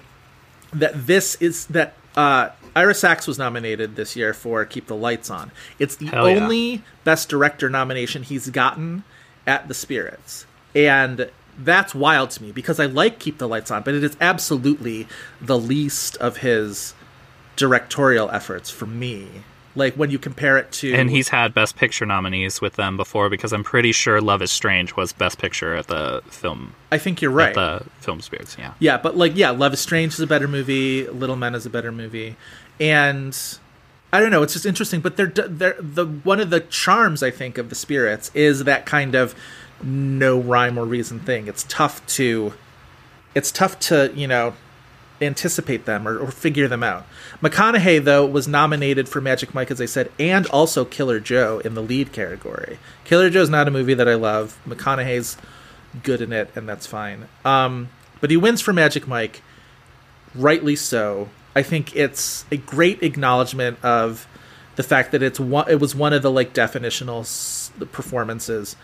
[0.73, 5.29] that this is that uh, Ira Sachs was nominated this year for Keep the Lights
[5.29, 5.51] On.
[5.79, 6.43] It's the Hell yeah.
[6.43, 9.03] only Best Director nomination he's gotten
[9.47, 10.45] at the Spirits,
[10.75, 11.29] and
[11.63, 15.07] that's wild to me because I like Keep the Lights On, but it is absolutely
[15.39, 16.93] the least of his
[17.55, 19.27] directorial efforts for me.
[19.73, 23.29] Like when you compare it to, And he's had Best Picture nominees with them before
[23.29, 26.73] because I'm pretty sure Love Is Strange was Best Picture at the film.
[26.91, 27.55] I think you're right.
[27.55, 28.73] At the Film Spirits, yeah.
[28.79, 31.07] Yeah, but like, yeah, Love is Strange is a better movie.
[31.07, 32.35] Little Men is a better movie,
[32.81, 33.37] and
[34.11, 34.43] I don't know.
[34.43, 34.99] It's just interesting.
[34.99, 38.85] But they're they're the one of the charms I think of the spirits is that
[38.85, 39.33] kind of
[39.83, 41.47] no rhyme or reason thing.
[41.47, 42.53] It's tough to,
[43.35, 44.53] it's tough to you know
[45.21, 47.05] anticipate them or, or figure them out.
[47.41, 51.75] McConaughey though was nominated for Magic Mike, as I said, and also Killer Joe in
[51.75, 52.79] the lead category.
[53.03, 54.59] Killer Joe's not a movie that I love.
[54.67, 55.37] McConaughey's
[56.03, 57.27] good in it, and that's fine.
[57.45, 59.41] Um, but he wins for Magic Mike,
[60.33, 61.29] rightly so.
[61.55, 64.27] I think it's a great acknowledgement of
[64.75, 65.69] the fact that it's one.
[65.69, 67.25] It was one of the like definitional
[67.91, 68.75] performances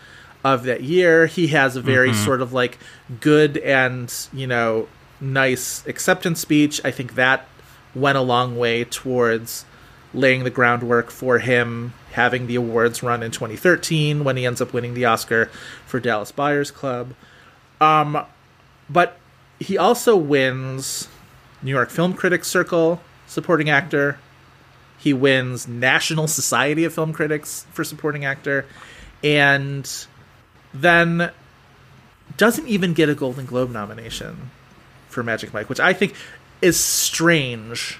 [0.44, 1.26] of that year.
[1.26, 2.24] He has a very Mhm.
[2.24, 2.78] sort of like
[3.20, 4.88] good and you know
[5.20, 6.80] nice acceptance speech.
[6.84, 7.46] I think that
[7.94, 9.64] went a long way towards
[10.14, 14.72] laying the groundwork for him having the awards run in 2013 when he ends up
[14.72, 15.50] winning the Oscar
[15.86, 17.12] for Dallas Buyers Club.
[17.80, 18.24] Um,
[18.88, 19.18] but
[19.60, 21.08] he also wins
[21.62, 24.18] New York Film Critics Circle supporting actor.
[24.96, 28.64] He wins National Society of Film Critics for supporting actor,
[29.22, 29.88] and
[30.80, 31.30] then
[32.36, 34.50] doesn't even get a Golden Globe nomination
[35.08, 36.14] for Magic Mike, which I think
[36.62, 37.98] is strange.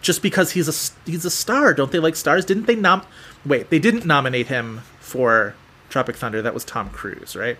[0.00, 2.44] Just because he's a he's a star, don't they like stars?
[2.44, 3.02] Didn't they nom?
[3.44, 5.54] Wait, they didn't nominate him for
[5.88, 6.40] Tropic Thunder.
[6.40, 7.58] That was Tom Cruise, right?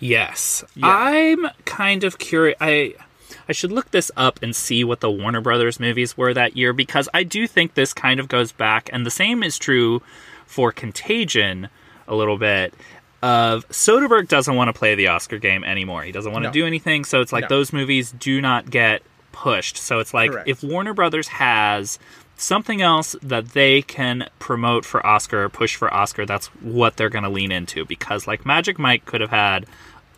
[0.00, 0.64] Yes.
[0.82, 2.58] I'm kind of curious.
[2.60, 2.94] I
[3.48, 6.72] I should look this up and see what the Warner Brothers movies were that year
[6.72, 10.02] because I do think this kind of goes back and the same is true
[10.46, 11.68] for Contagion
[12.06, 12.74] a little bit.
[13.24, 16.02] Of Soderbergh doesn't want to play the Oscar game anymore.
[16.02, 16.52] He doesn't want to No.
[16.52, 17.06] do anything.
[17.06, 17.48] So it's like No.
[17.48, 19.02] those movies do not get
[19.32, 19.78] pushed.
[19.78, 20.46] So it's like Correct.
[20.48, 21.98] if Warner Brothers has
[22.36, 27.08] something else that they can promote for Oscar or push for Oscar, that's what they're
[27.08, 27.86] going to lean into.
[27.86, 29.64] Because like Magic Mike could have had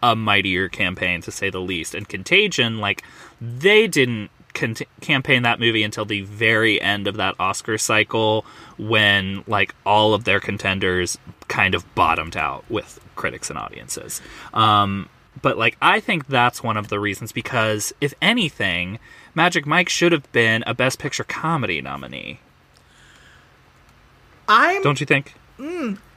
[0.03, 3.05] a mightier campaign to say the least, and Contagion, like
[3.41, 8.45] they didn't cont- campaign that movie until the very end of that Oscar cycle
[8.78, 14.20] when like all of their contenders kind of bottomed out with critics and audiences.
[14.53, 15.09] Um,
[15.43, 18.99] but like I think that's one of the reasons because if anything,
[19.35, 22.41] Magic Mike should have been a Best Picture comedy nominee.
[24.49, 25.35] I'm Don't you think?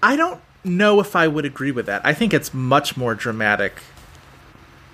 [0.01, 2.01] I don't know if I would agree with that.
[2.05, 3.81] I think it's much more dramatic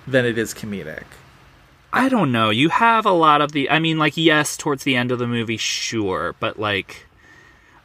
[0.08, 1.04] than it is comedic.
[1.96, 2.50] I don't know.
[2.50, 3.70] You have a lot of the.
[3.70, 7.06] I mean, like, yes, towards the end of the movie, sure, but like,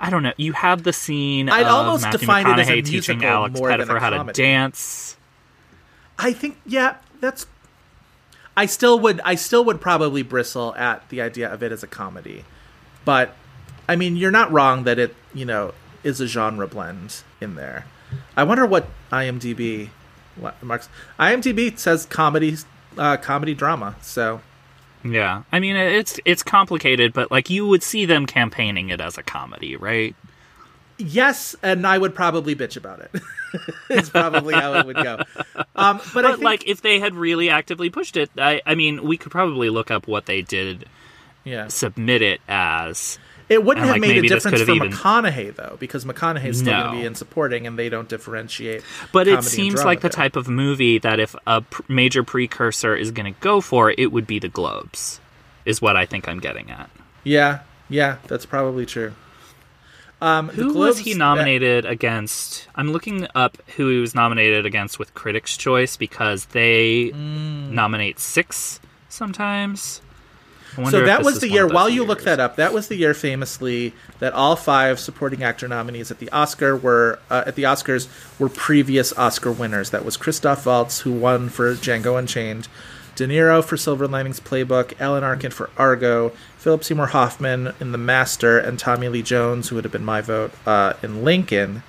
[0.00, 0.32] I don't know.
[0.36, 3.60] You have the scene I'd of almost Matthew define it as a teaching musical Alex
[3.60, 5.16] Pettyfer how to dance.
[6.18, 7.46] I think yeah, that's
[8.56, 11.86] I still would I still would probably bristle at the idea of it as a
[11.86, 12.44] comedy.
[13.04, 13.36] But
[13.88, 15.72] I mean, you're not wrong that it, you know,
[16.02, 17.86] is a genre blend in there.
[18.36, 19.90] I wonder what IMDb
[20.34, 20.88] what marks
[21.18, 22.56] IMDb says comedy
[22.98, 23.96] uh, comedy drama.
[24.00, 24.40] So
[25.02, 29.16] Yeah, I mean, it's it's complicated, but like, you would see them campaigning it as
[29.16, 30.14] a comedy, right?
[30.98, 33.10] yes, and I would probably bitch about it.
[33.90, 35.18] it's probably how it would go.
[35.76, 38.74] Um, but, I But think, like, if they had really actively pushed it, I, I
[38.74, 40.88] mean, we could probably look up what they did
[41.44, 43.18] yeah, submit it as.
[43.50, 46.72] It wouldn't And, have like, made a difference for even- McConaughey though, because McConaughey's still
[46.72, 48.82] going to be in supporting, and they don't differentiate.
[49.12, 50.10] But it seems like the there.
[50.10, 54.12] type of movie that if a pr- major precursor is going to go for, it
[54.12, 55.20] would be the Globes,
[55.66, 56.88] is what I think I'm getting at.
[57.24, 57.58] Yeah,
[57.88, 59.12] yeah, that's probably true.
[60.22, 62.68] Um, the Who was he nominated against?
[62.76, 67.70] I'm looking up who he was nominated against with Critics' Choice because they Mm.
[67.70, 70.02] nominate six sometimes.
[70.76, 71.66] So that was the year.
[71.66, 75.66] While you look that up, that was the year famously that all five supporting actor
[75.66, 79.90] nominees at the Oscar were uh, at the Oscars were previous Oscar winners.
[79.90, 82.68] That was Christoph Waltz, who won for Django Unchained,
[83.16, 87.98] De Niro for Silver Linings Playbook, Alan Arkin for Argo, Philip Seymour Hoffman in The
[87.98, 91.82] Master, and Tommy Lee Jones, who would have been my vote uh, in Lincoln.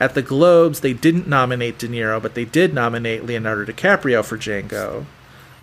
[0.00, 4.36] At the Globes, they didn't nominate De Niro, but they did nominate Leonardo DiCaprio for
[4.36, 5.06] Django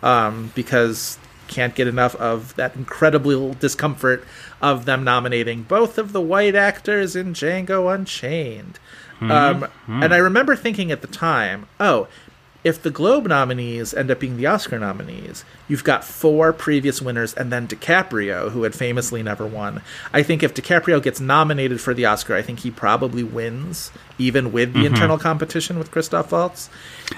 [0.02, 1.18] um, because
[1.52, 4.23] can't get enough of that incredible discomfort
[4.61, 8.80] of them nominating both of the white actors in Django Unchained.
[9.22, 12.07] Um, And I remember thinking at the time, oh,
[12.64, 17.34] if the Globe nominees end up being the Oscar nominees, you've got four previous winners
[17.34, 19.82] and then DiCaprio, who had famously never won.
[20.14, 24.52] I think if DiCaprio gets nominated for the Oscar, I think he probably wins, even
[24.52, 26.70] with the internal competition with Christoph Waltz.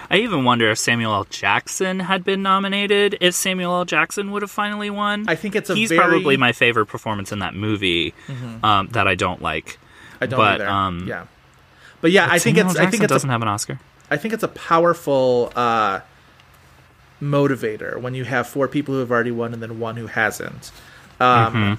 [0.10, 1.26] I even wonder if Samuel L.
[1.26, 3.18] Jackson had been nominated.
[3.20, 3.86] If Samuel L.
[3.86, 7.32] Jackson would have finally won, I think it's a he's very- probably my favorite performance
[7.34, 8.14] in that movie.
[8.64, 9.78] Um, that I don't like.
[10.22, 10.70] I don't But, either.
[10.70, 11.26] um, yeah.
[12.00, 12.80] But yeah, I think Samuel it's.
[12.80, 13.80] I think Jackson it's a doesn't have an Oscar.
[14.14, 16.00] I think it's a powerful uh,
[17.22, 20.72] motivator when you have four people who have already won and then one who hasn't.
[21.20, 21.78] Um,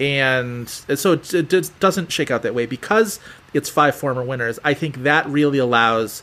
[0.00, 3.18] And so it, it doesn't shake out that way because
[3.52, 4.58] it's five former winners.
[4.62, 6.22] I think that really allows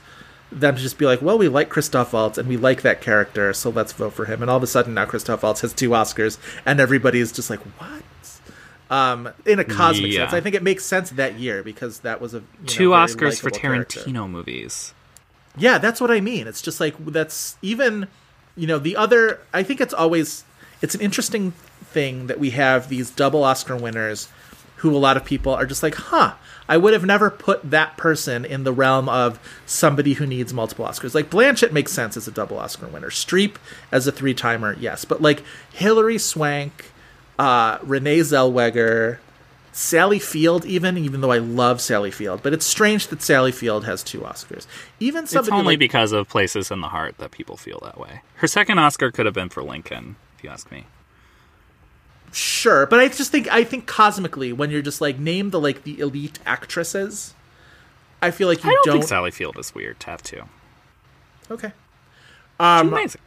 [0.50, 3.52] them to just be like, well, we like Christoph Waltz and we like that character,
[3.54, 4.42] so let's vote for him.
[4.42, 7.50] And all of a sudden now Christoph Waltz has two Oscars, and everybody is just
[7.50, 8.04] like, what?
[8.90, 10.22] Um, in a cosmic Yeah.
[10.22, 12.90] sense, I think it makes sense that year because that was a you know, Two
[12.92, 14.28] Oscars for Tarantino character.
[14.30, 14.94] movies.
[15.58, 16.48] Yeah, that's what I mean.
[16.48, 18.08] It's just like that's even,
[18.56, 19.40] you know, the other.
[19.54, 20.44] I think it's always
[20.82, 24.30] it's an interesting thing that we have these double Oscar winners,
[24.78, 26.34] who a lot of people are just like, huh.
[26.68, 30.84] I would have never put that person in the realm of somebody who needs multiple
[30.84, 31.14] Oscars.
[31.14, 33.12] Like Blanchett makes sense as a double Oscar winner.
[33.12, 33.58] Streep
[33.92, 35.06] as a three timer, yes.
[35.06, 36.92] But like Hilary Swank,
[37.38, 39.20] uh, Renee Zellweger,
[39.78, 43.84] Sally Field, even even though I love Sally Field, but it's strange that Sally Field
[43.84, 44.66] has two Oscars.
[45.02, 48.22] Even It's only like, because of Places in the Heart that people feel that way.
[48.36, 50.86] Her second Oscar could have been for Lincoln, if you ask me.
[52.32, 55.84] sure, but I just think I think cosmically when you're just like name the like
[55.84, 57.34] the elite actresses,
[58.22, 58.94] I feel like you I don't, don't.
[59.00, 60.44] think Sally Field is weird to have two.
[61.52, 61.74] Okay, She's
[62.62, 63.22] um, amazing.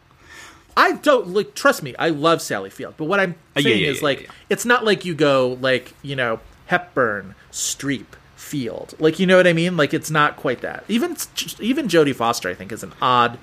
[0.79, 1.55] I don't like.
[1.55, 4.05] Trust me, I love Sally Field, but what I'm Uh, yeah, saying yeah, is yeah,
[4.05, 8.07] like it's not like you go like you know Hepburn, Streep,
[8.37, 8.95] Field.
[8.99, 9.77] Like you know what I mean?
[9.77, 10.85] Like it's not quite that.
[10.89, 11.17] Even
[11.61, 13.39] even Jodie Foster, I think, is an odd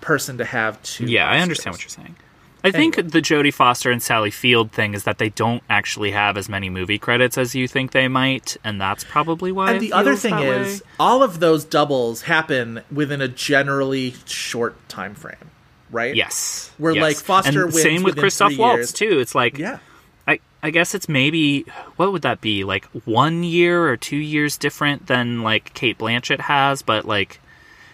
[0.00, 1.06] person to have two.
[1.06, 2.16] Yeah, I understand what you're saying.
[2.64, 6.36] I think the Jodie Foster and Sally Field thing is that they don't actually have
[6.36, 9.72] as many movie credits as you think they might, and that's probably why.
[9.72, 10.86] And the other thing is, way.
[10.98, 15.50] all of those doubles happen within a generally short time frame,
[15.90, 16.14] right?
[16.14, 17.02] yes, Where, yes.
[17.02, 18.92] like, Foster and wins same with Christoph Waltz years.
[18.92, 19.18] too.
[19.20, 19.78] It's like Yeah.
[20.26, 21.64] I I guess it's maybe
[21.96, 26.40] what would that be like one year or two years different than like Kate Blanchett
[26.40, 27.40] has, but like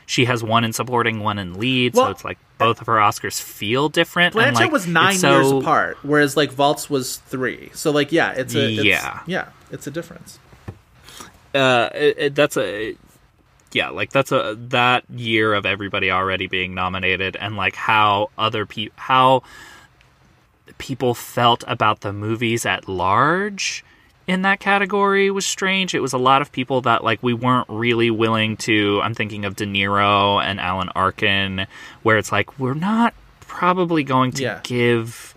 [0.06, 2.94] she has one in supporting, one in lead, Well, so it's like both of her
[2.96, 4.34] Oscars feel different.
[4.34, 7.70] Blanchett like, was nine so- years apart, whereas like Waltz was three.
[7.74, 9.20] So like, yeah, it's a it's, Yeah.
[9.26, 10.38] yeah, it's a difference.
[11.54, 12.96] uh it, it- that's a
[13.74, 18.64] yeah like that's a that year of everybody already being nominated and like how other
[18.64, 19.42] people how
[20.78, 23.84] people felt about the movies at large
[24.26, 27.68] in that category was strange it was a lot of people that like we weren't
[27.68, 31.66] really willing to i'm thinking of de niro and alan arkin
[32.02, 34.60] where it's like we're not probably going to Yeah.
[34.62, 35.34] give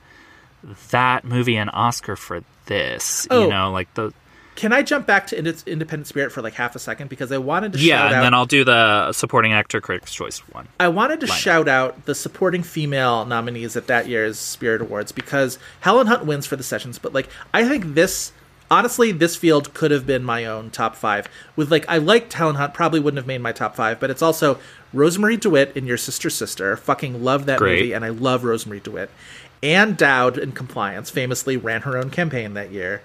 [0.91, 3.43] that movie an oscar for this Oh.
[3.43, 4.13] you know like the
[4.57, 7.37] Can I jump back to Ind- Independent Spirit for like half a second because I
[7.37, 10.67] wanted to Yeah, and out then I'll do the supporting actor critics choice one.
[10.79, 11.37] I wanted to lineup.
[11.37, 16.45] shout out the supporting female nominees at that year's Spirit Awards because Helen Hunt wins
[16.47, 18.31] for the sessions, but like I think this
[18.71, 21.27] honestly this field could have been my own top five.
[21.55, 24.23] With like I liked Helen Hunt, probably wouldn't have made my top five, but it's
[24.23, 24.59] also
[24.93, 26.75] Rosemarie DeWitt in Your Sister Sister.
[26.75, 27.79] Fucking love that Great.
[27.79, 29.11] movie, and I love Rosemarie DeWitt.
[29.61, 33.01] Ann Dowd in Compliance famously ran her own campaign that year.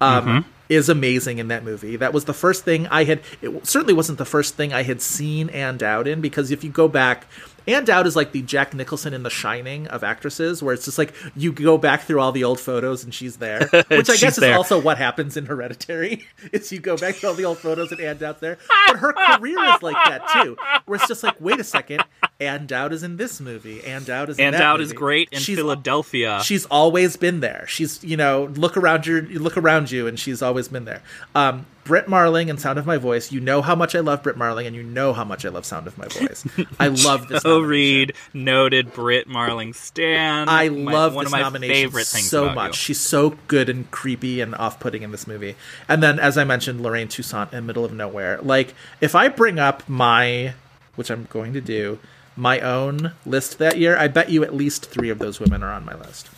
[0.00, 1.96] Um, Is amazing in that movie.
[1.96, 3.20] That was the first thing I had.
[3.40, 6.70] It certainly wasn't the first thing I had seen Ann Dowd in because if you
[6.70, 7.26] go back,
[7.66, 10.98] Ann Dowd is like the Jack Nicholson in The Shining of actresses, where it's just
[10.98, 14.36] like you go back through all the old photos and she's there, which I guess
[14.36, 14.52] there.
[14.52, 16.26] is also what happens in Hereditary.
[16.52, 19.12] is you go back to all the old photos and Ann Dowd's there, but her
[19.12, 20.56] career is like that too,
[20.86, 22.04] where it's just like, wait a second,
[22.40, 25.28] Ann Dowd is in this movie, Ann Dowd is in And that Dowd is great
[25.32, 26.40] in She's Philadelphia.
[26.44, 27.66] She's always been there.
[27.68, 31.02] She's you know look around your you look around you, and she's always been there.
[31.34, 33.30] Um, Brit Marling and Sound of My Voice.
[33.30, 35.64] You know how much I love Brit Marling, and you know how much I love
[35.64, 36.44] Sound of My Voice.
[36.80, 37.42] I love this.
[37.44, 37.68] Joe nomination.
[37.68, 40.48] Reed, noted Brit Marling Stan.
[40.48, 42.70] I My- love one this of my nomination favorite things so much.
[42.70, 42.72] you.
[42.74, 45.54] She's so good and creepy and off-putting in this movie.
[45.88, 48.40] And then, as I mentioned, Lorraine Toussaint in Middle of Nowhere.
[48.42, 50.54] Like, if I bring up my,
[50.96, 51.98] which I'm going to do,
[52.36, 55.72] my own list that year, I bet you at least three of those women are
[55.72, 56.28] on my list.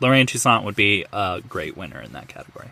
[0.00, 2.70] Lorraine Toussaint would be a great winner in that category.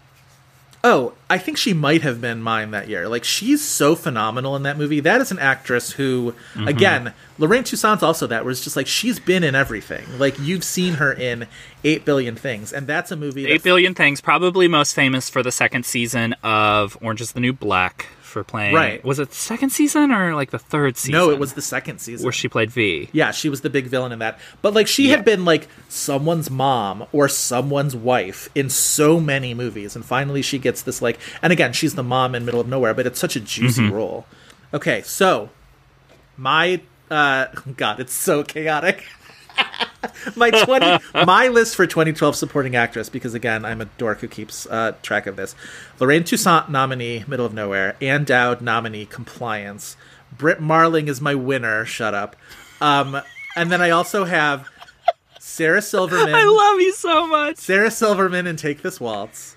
[0.85, 3.09] Oh, I think she might have been mine that year.
[3.09, 5.01] Like she's so phenomenal in that movie.
[5.01, 6.69] That is an actress who, Mm-hmm.
[6.69, 8.45] again, Lorraine Toussaint's also that.
[8.45, 10.05] Was just like she's been in everything.
[10.19, 11.47] Like you've seen her in
[11.85, 13.47] eight billion things, and that's a movie.
[13.49, 17.53] Eight billion Things, probably most famous for the second season of Orange is the New
[17.53, 18.75] Black for playing.
[18.75, 19.05] Right.
[19.05, 21.13] Was it the second season or like the third season?
[21.13, 23.09] no, it was the second season where she played V.
[23.13, 24.39] Yeah, she was the big villain in that.
[24.63, 29.97] But like she had been like someone's mom or someone's wife in so many movies
[29.97, 32.95] and finally she gets this like and again, she's the mom in Middle of Nowhere,
[32.95, 33.95] but it's such a juicy Mm-hmm.
[33.95, 34.27] role.
[34.73, 35.51] Okay, so
[36.37, 36.81] my
[37.11, 37.47] uh
[37.77, 39.05] god, it's so chaotic.
[40.37, 44.67] my 20 my list for 2012 supporting actress because again i'm a dork who keeps
[44.67, 45.55] uh, track of this.
[45.99, 47.97] Lorraine toussaint nominee middle of nowhere.
[48.01, 49.97] Ann dowd nominee compliance.
[50.37, 52.37] Brit marling is my winner shut up.
[52.81, 53.21] Um,
[53.57, 54.69] and then i also have
[55.41, 56.35] sarah silverman.
[56.35, 57.57] I love you so much.
[57.57, 59.57] sarah silverman and take this waltz.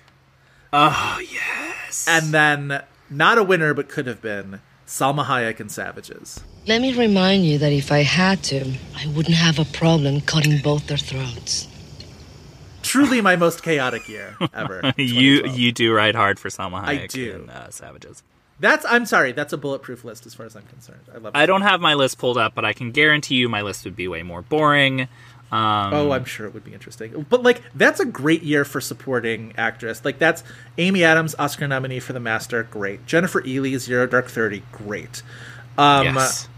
[0.72, 2.06] Oh yes.
[2.08, 6.92] and then not a winner but could have been salma hayek and savages Let me
[6.94, 8.64] remind you that if I had to,
[8.96, 11.66] I wouldn't have a problem cutting both their throats.
[12.82, 17.08] truly my most chaotic year ever you you do ride hard for Salma I Hayek
[17.10, 17.32] do.
[17.44, 18.22] in uh, Savages.
[18.60, 21.38] that's i'm sorry that's a bulletproof list as far as i'm concerned i love it
[21.38, 23.94] I don't have my list pulled up, but I can guarantee you my list would
[23.96, 25.02] be way more boring.
[25.52, 27.24] Um, Oh, I'm sure it would be interesting.
[27.30, 30.04] But like that's a great year for supporting actress.
[30.04, 30.42] Like that's
[30.76, 33.06] Amy Adams, Oscar nominee for The Master, great.
[33.06, 35.22] Jennifer Ehle, Zero Dark Thirty, great.
[35.78, 36.48] Um, yes.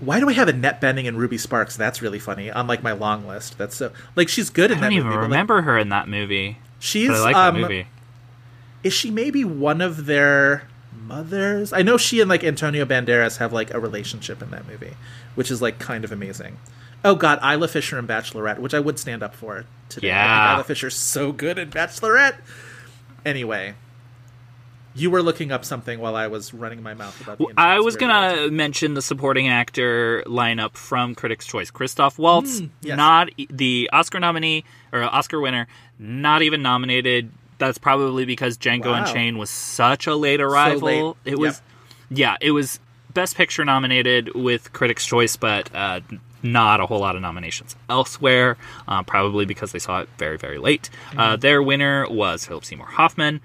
[0.00, 1.76] Why do I have Annette Bening and Ruby Sparks?
[1.76, 3.56] That's really funny on like my long list.
[3.58, 5.16] That's so like she's good in I that don't even movie.
[5.16, 6.58] but, like, remember her in that movie.
[6.78, 7.86] she's I like um, that movie.
[8.82, 10.64] is she maybe one of their
[11.06, 11.72] mothers?
[11.72, 14.94] I know she and like Antonio Banderas have like a relationship in that movie,
[15.36, 16.58] which is like kind of amazing.
[17.04, 20.10] Oh God, Isla Fisher and Bachelorette, which I would stand up for today.
[20.10, 20.54] I Yeah.
[20.54, 22.36] Isla Fisher's so good in Bachelorette.
[23.24, 23.74] Anyway,
[24.94, 27.46] you were looking up something while I was running my mouth about the.
[27.56, 31.70] I was gonna mention the supporting actor lineup from Critics' Choice.
[31.70, 32.96] Christoph Waltz, Mm, yes.
[32.96, 35.66] not the Oscar nominee or Oscar winner,
[35.98, 37.30] not even nominated.
[37.58, 39.04] That's probably because Django Wow.
[39.04, 41.16] Unchained was such a late arrival.
[41.24, 41.32] late.
[41.32, 41.62] It was,
[42.10, 42.80] yeah, it was
[43.14, 46.00] Best Picture nominated with Critics' Choice, but uh,
[46.42, 48.56] not a whole lot of nominations elsewhere,
[48.88, 50.90] uh, probably because they saw it very, very late.
[51.16, 53.40] Uh, their winner was Philip Seymour Hoffman.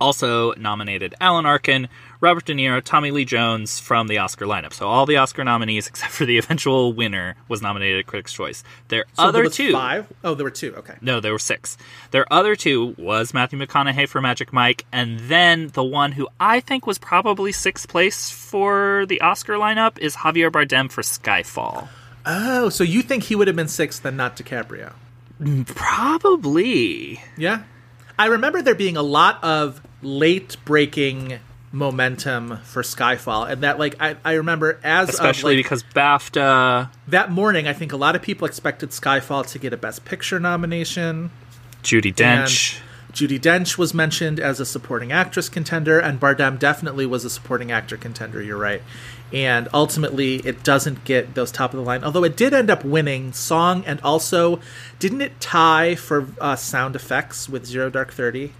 [0.00, 1.88] Also nominated Alan Arkin,
[2.20, 4.72] Robert De Niro, Tommy Lee Jones from the Oscar lineup.
[4.72, 8.64] So all the Oscar nominees, except for the eventual winner, was nominated at Critics' Choice.
[8.88, 10.06] Their So there other was two, five.
[10.24, 10.74] Oh, there were two.
[10.76, 10.94] Okay.
[11.00, 11.76] no, there were six.
[12.10, 16.60] Their other two was Matthew McConaughey for Magic Mike, and then the one who I
[16.60, 21.88] think was probably sixth place for the Oscar lineup is Javier Bardem for Skyfall.
[22.24, 24.92] Oh, so you think he would have been sixth and not DiCaprio?
[25.66, 27.22] Probably.
[27.36, 27.62] Yeah.
[28.18, 31.40] I remember there being a lot of late breaking
[31.72, 36.90] momentum for Skyfall, and that like I, I remember as Especially of, like, because BAFTA,
[37.08, 40.40] that morning, I think a lot of people expected Skyfall to get a Best Picture
[40.40, 41.30] nomination.
[41.82, 42.80] Judi Dench.
[43.12, 47.72] Judi Dench was mentioned as a supporting actress contender, and Bardem definitely was a supporting
[47.72, 48.42] actor contender.
[48.42, 48.82] You're right.
[49.32, 52.04] And ultimately, it doesn't get those top of the line.
[52.04, 54.60] Although it did end up winning song, and also
[54.98, 58.52] didn't it tie for uh, sound effects with Zero Dark Thirty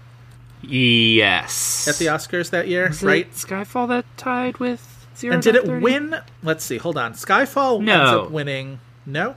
[0.67, 1.87] Yes.
[1.87, 2.87] at the Oscars that year?
[2.89, 3.25] Was right.
[3.25, 5.81] it Skyfall that tied with Zero and did Dark it 30?
[5.83, 6.15] win?
[6.43, 6.77] Let's see.
[6.77, 7.13] Hold on.
[7.13, 7.93] Skyfall No.
[7.93, 8.79] ends up winning.
[9.05, 9.35] No.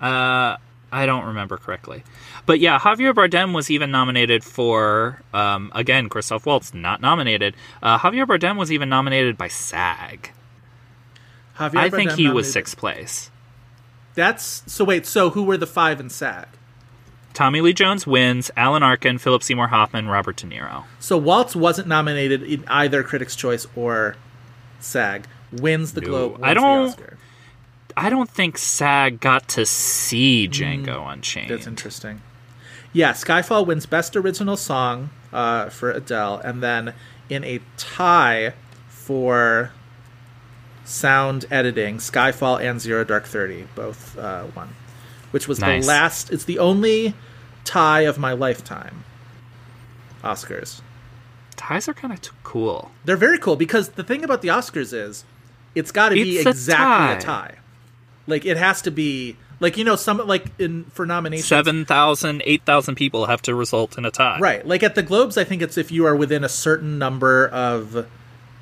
[0.00, 0.56] Uh,
[0.90, 2.02] I don't remember correctly.
[2.46, 7.54] But yeah, Javier Bardem was even nominated for, um, again, Christoph Waltz not nominated.
[7.82, 10.32] Uh, Javier Bardem was even nominated by SAG.
[11.58, 13.30] Javier I think Bardem he was nominated- sixth place.
[14.14, 14.84] That's so.
[14.84, 15.06] Wait.
[15.06, 16.46] So who were the five in SAG?
[17.34, 20.84] Tommy Lee Jones wins, Alan Arkin, Philip Seymour Hoffman, Robert De Niro.
[21.00, 24.16] So Waltz wasn't nominated in either Critics' Choice or
[24.80, 25.26] SAG.
[25.52, 26.38] Wins the Globe.
[26.42, 27.18] I don't- Oscar.
[27.94, 31.50] I don't think SAG got to see Django Unchained.
[31.50, 32.22] That's interesting.
[32.94, 36.94] Yeah, Skyfall wins Best Original Song uh, for Adele, and then
[37.28, 38.54] in a tie
[38.88, 39.72] for
[40.84, 44.74] sound editing, Skyfall and Zero Dark Thirty both uh, won,
[45.32, 45.82] which was Nice.
[45.84, 46.30] the last.
[46.30, 47.14] It's the only
[47.64, 49.04] tie of my lifetime.
[50.22, 50.80] Oscars.
[51.56, 52.90] Ties are kind of t- cool.
[53.04, 55.24] They're very cool because the thing about the Oscars is
[55.74, 57.48] it's got to be a exactly a tie.
[57.48, 57.54] tie.
[58.26, 62.94] Like it has to be like you know some like in for nominations 7,000, 8,000
[62.94, 64.38] people have to result in a tie.
[64.38, 64.66] Right.
[64.66, 68.06] Like at the Globes, I think it's if you are within a certain number of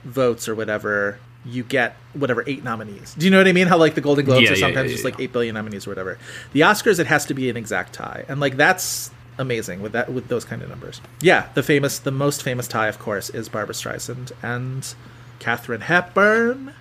[0.04, 3.14] votes or whatever, you get whatever eight nominees.
[3.14, 3.66] Do you know what I mean?
[3.66, 5.10] How like the Golden Globes Yeah, are yeah, sometimes yeah, just yeah.
[5.10, 6.18] like eight billion nominees or whatever.
[6.52, 10.12] The Oscars, it has to be an exact tie, and like that's amazing with that
[10.12, 11.00] with those kind of numbers.
[11.20, 14.94] Yeah, the famous, the most famous tie, of course, is Barbara Streisand and
[15.38, 16.74] Katharine Hepburn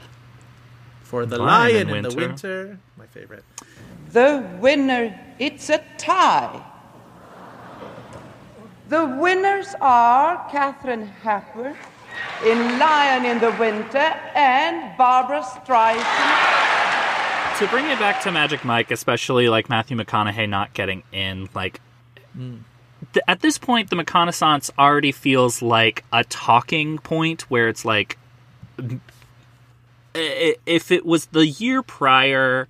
[1.04, 2.28] for the Lion Lion, in in the Winter.
[2.28, 2.80] Winter.
[2.98, 3.44] My favorite.
[4.12, 6.66] The winner, it's a tie.
[8.90, 11.76] The winners are Katharine Hepburn
[12.46, 13.98] in Lion in the Winter
[14.36, 16.00] and Barbara Streisand.
[17.58, 21.82] to bring it back to Magic Mike, especially like Matthew McConaughey not getting in, like
[23.14, 28.18] th- at this point, the McConaissance already feels like a talking point where it's like,
[30.14, 32.68] if it was the year prior,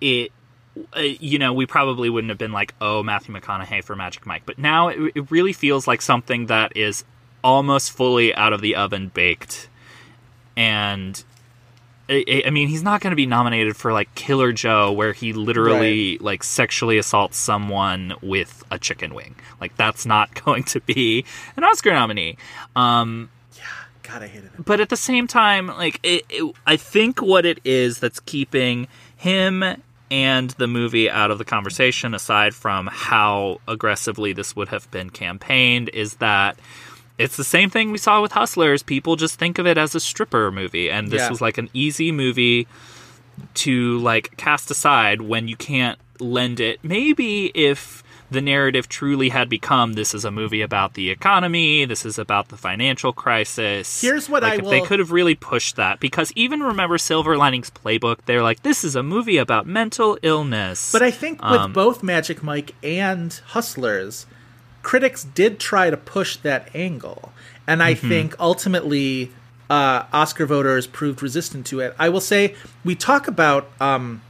[0.00, 0.32] it.
[0.96, 4.42] Uh, you know, we probably wouldn't have been like, "Oh, Matthew McConaughey for Magic Mike,"
[4.46, 7.04] but now it, it really feels like something that is
[7.42, 9.68] almost fully out of the oven baked,
[10.56, 11.22] and
[12.10, 15.32] I, I mean, he's not going to be nominated for like Killer Joe, where he
[15.32, 19.36] literally like sexually assaults someone with a chicken wing.
[19.60, 21.24] Like that's not going to be
[21.56, 22.36] an Oscar nominee.
[22.74, 23.62] Um, yeah,
[24.02, 24.64] God, I hated it.
[24.64, 28.88] but at the same time, like it, it, I think what it is that's keeping
[29.16, 29.62] him
[30.10, 35.10] and the movie out of the conversation, aside from how aggressively this would have been
[35.10, 36.58] campaigned, is that
[37.20, 38.82] it's the same thing we saw with Hustlers.
[38.82, 41.30] People just think of it as a stripper movie, and this Yeah.
[41.30, 42.66] was like an easy movie
[43.54, 46.78] to like cast aside when you can't lend it.
[46.82, 52.06] Maybe if the narrative truly had become this is a movie about the economy, this
[52.06, 54.00] is about the financial crisis.
[54.00, 57.36] Here's what like, I if they could have really pushed that because even remember Silver
[57.36, 60.92] Linings Playbook, they're like this is a movie about mental illness.
[60.92, 64.26] But I think with Um, both Magic Mike and Hustlers,
[64.82, 67.32] critics did try to push that angle.
[67.66, 68.08] And I Mhm.
[68.08, 69.30] think ultimately
[69.68, 71.94] uh, Oscar voters proved resistant to it.
[71.96, 72.54] I will say
[72.84, 74.20] we talk about um,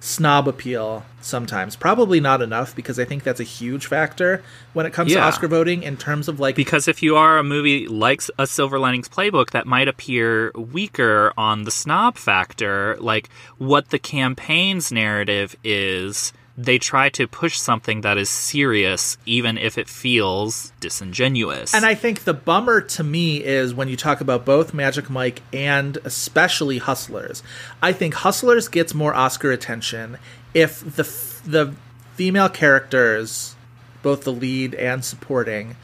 [0.00, 1.76] snob appeal sometimes.
[1.76, 4.42] Probably not enough because I think that's a huge factor
[4.74, 7.42] when it comes to Oscar voting in terms of like because if you are a
[7.44, 13.30] movie like a Silver Linings Playbook that might appear weaker on the snob factor, like
[13.58, 19.78] what the campaign's narrative is they try to push something that is serious, even if
[19.78, 21.74] it feels disingenuous.
[21.74, 25.40] And I think the bummer to me is when you talk about both Magic Mike
[25.52, 27.42] and especially Hustlers.
[27.82, 30.18] I think Hustlers gets more Oscar attention
[30.52, 31.74] if the f- the
[32.16, 33.56] female characters,
[34.02, 35.76] both the lead and supporting,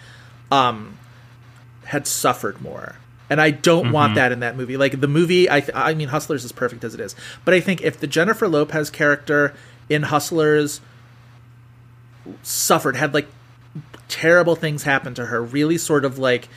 [0.51, 0.99] um,
[1.85, 2.97] had suffered more.
[3.31, 4.17] And I don't want Mhm.
[4.17, 4.77] that in that movie.
[4.77, 7.15] Like the movie, I th- I mean, Hustlers is perfect as it is,
[7.45, 9.55] but I think if the Jennifer Lopez character
[9.89, 10.81] in Hustlers
[12.43, 13.29] suffered, had like
[14.09, 16.49] terrible things happen to her, really sort of like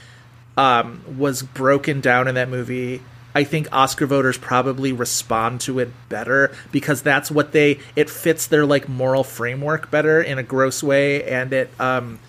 [0.57, 3.01] um, was broken down in that movie.
[3.33, 8.47] I think Oscar voters probably respond to it better because that's what they it fits
[8.47, 12.19] their like moral framework better in a gross way, and it um,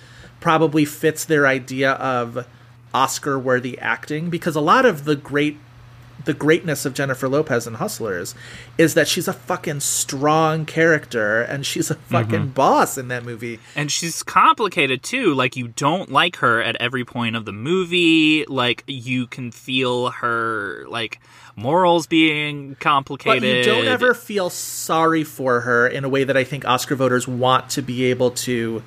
[0.41, 2.47] probably fits their idea of
[2.95, 5.59] Oscar worthy acting because a lot of the great
[6.25, 8.35] the greatness of Jennifer Lopez in Hustlers
[8.79, 12.55] is that she's a fucking strong character and she's a fucking Mhm.
[12.55, 13.59] boss in that movie.
[13.75, 15.35] And she's complicated too.
[15.35, 18.45] Like you don't like her at every point of the movie.
[18.47, 21.19] Like you can feel her like
[21.57, 23.43] morals being complicated.
[23.43, 26.95] But you don't ever feel sorry for her in a way that I think Oscar
[26.95, 28.83] voters want to be able to,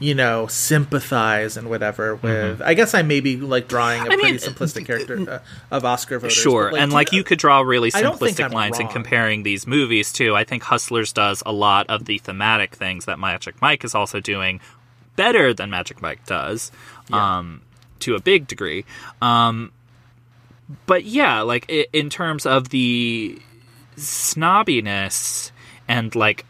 [0.00, 2.60] you know, sympathize and whatever with.
[2.62, 4.08] I guess I may be like drawing a Mm-hmm.
[4.20, 5.38] Pretty mean, simplistic character uh,
[5.70, 6.32] of Oscar voters.
[6.36, 9.66] Sure, but, and like you could draw really I simplistic I'm lines in comparing these
[9.66, 10.34] movies too.
[10.34, 14.18] I think Hustlers does a lot of the thematic things that Magic Mike is also
[14.20, 14.60] doing
[15.16, 16.72] better than Magic Mike does,
[17.12, 17.60] um,
[17.98, 18.86] to a big degree.
[19.20, 19.70] Um,
[20.86, 23.38] but yeah, like i- in terms of the
[23.98, 25.50] snobbiness
[25.88, 26.44] and like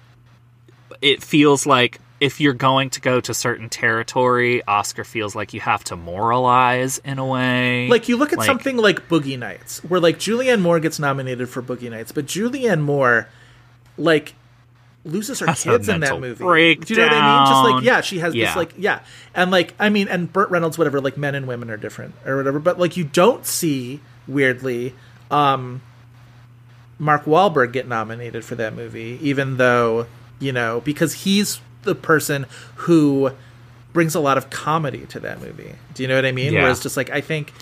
[1.01, 5.61] it feels like if you're going to go to certain territory, Oscar feels like you
[5.61, 7.89] have to moralize in a way.
[7.89, 11.63] Like you look at something like Boogie Nights, where like Julianne Moore gets nominated for
[11.63, 13.29] Boogie Nights, but Julianne Moore,
[13.97, 14.35] like,
[15.05, 16.45] loses her kids in that movie.
[16.75, 17.47] Do you know what I mean?
[17.51, 18.47] Just like yeah, she has Yeah.
[18.47, 19.01] this like yeah,
[19.35, 21.01] and like I mean, and Burt Reynolds, whatever.
[21.01, 24.95] Like men and women are different or whatever, but like you don't see weirdly,
[25.31, 25.81] um,
[26.99, 30.07] Mark Wahlberg get nominated for that movie, even though
[30.39, 32.47] you know because he's the person
[32.77, 33.33] who
[33.93, 35.75] brings a lot of comedy to that movie.
[35.95, 36.53] Do you know what I mean?
[36.53, 36.63] Yeah.
[36.63, 37.53] Whereas just like I think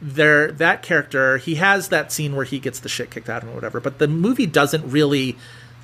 [0.00, 3.48] there that character he has that scene where he gets the shit kicked out of
[3.48, 5.36] him or whatever, but the movie doesn't really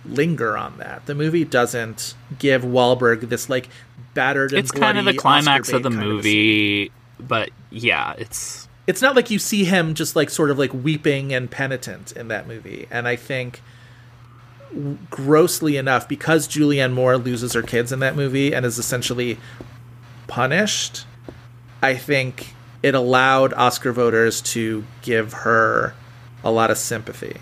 [0.05, 1.07] linger on that.
[1.07, 3.69] The movie doesn't give Wahlberg this like
[4.15, 7.51] battered and it's kind of the climax Oscar of the bait kind a movie, but
[7.71, 11.51] yeah, it's it's not like you see him just like sort of like weeping and
[11.51, 13.62] penitent in that movie and i think
[15.11, 19.37] grossly enough because julianne moore loses her kids in that movie and is essentially
[20.29, 21.05] punished
[21.83, 25.93] i think it allowed oscar voters to give her
[26.45, 27.37] a lot of sympathy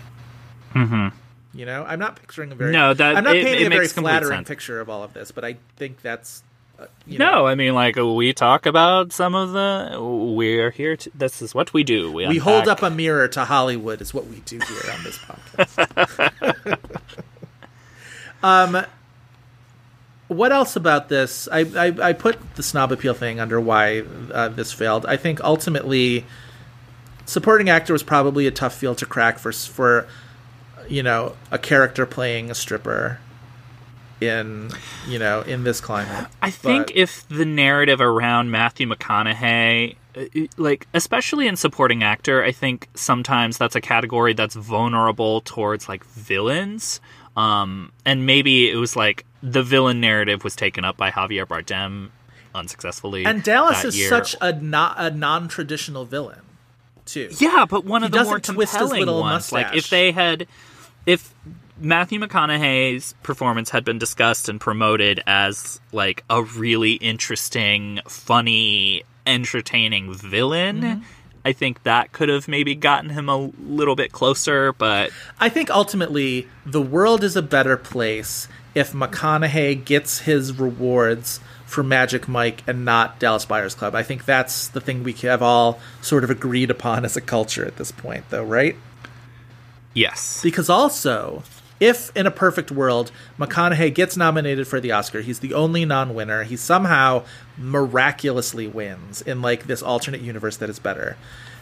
[0.73, 1.11] Mhm.
[1.53, 3.75] you know i'm not picturing a very No, that- i'm not it- painting it a
[3.75, 4.47] very flattering sense.
[4.47, 6.41] picture of all of this but i think that's
[7.05, 7.47] you no.
[7.47, 9.97] I mean, like we talk about some of the.
[9.99, 10.97] We're here.
[10.97, 12.11] To, this is what we do.
[12.11, 15.17] We, we hold up a mirror to Hollywood is what we do here on this
[15.17, 16.79] podcast.
[18.43, 18.85] um,
[20.27, 21.47] what else about this?
[21.51, 24.03] I, I I put the snob appeal thing under why
[24.33, 25.05] uh, this failed.
[25.05, 26.25] I think ultimately,
[27.25, 30.07] supporting actor was probably a tough field to crack for for
[30.87, 33.19] you know a character playing a stripper
[34.21, 34.71] in
[35.07, 36.27] you know in this climate.
[36.41, 40.21] I think But- if the narrative around Matthew McConaughey, uh,
[40.57, 46.03] like especially in supporting actor, I think sometimes that's a category that's vulnerable towards like
[46.05, 46.99] villains.
[47.37, 52.09] Um, and maybe it was like the villain narrative was taken up by Javier Bardem
[52.53, 53.25] unsuccessfully.
[53.25, 54.09] and Dallas is year.
[54.09, 56.41] such a not a non traditional villain
[57.05, 57.29] too.
[57.37, 59.51] Yeah, but one He of the more doesn't twist his compelling ones.
[59.51, 59.77] Like mustache.
[59.77, 60.47] if they had,
[61.05, 61.33] if
[61.79, 70.13] Matthew McConaughey's performance had been discussed and promoted as like a really interesting, funny, entertaining
[70.13, 70.81] villain.
[70.81, 71.03] Mm-hmm.
[71.45, 75.69] I think that could have maybe gotten him a little bit closer, but I think
[75.69, 82.63] ultimately the world is a better place if McConaughey gets his rewards for Magic Mike
[82.67, 83.95] and not Dallas Buyers Club.
[83.95, 87.65] I think that's the thing we have all sort of agreed upon as a culture
[87.65, 88.75] at this point, though, right?
[89.93, 90.41] yes.
[90.41, 91.43] Because also,
[91.79, 96.43] if in a perfect world McConaughey gets nominated for the Oscar, he's the only non-winner.
[96.43, 97.23] He somehow
[97.57, 101.17] miraculously wins in like this alternate universe that is better.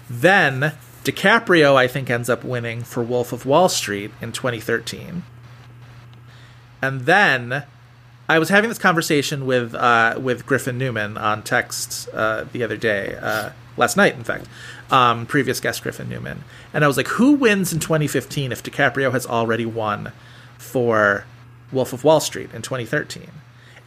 [0.09, 0.73] Then
[1.03, 5.23] DiCaprio, I think, ends up winning for Wolf of Wall Street in 2013.
[6.81, 7.63] And then
[8.29, 12.77] I was having this conversation with uh, with Griffin Newman on text uh, the other
[12.77, 14.45] day, uh, last night, in fact,
[14.91, 16.43] um, previous guest Griffin Newman,
[16.73, 20.11] and I was like, "Who wins in 2015 if DiCaprio has already won
[20.57, 21.25] for
[21.71, 23.29] Wolf of Wall Street in 2013.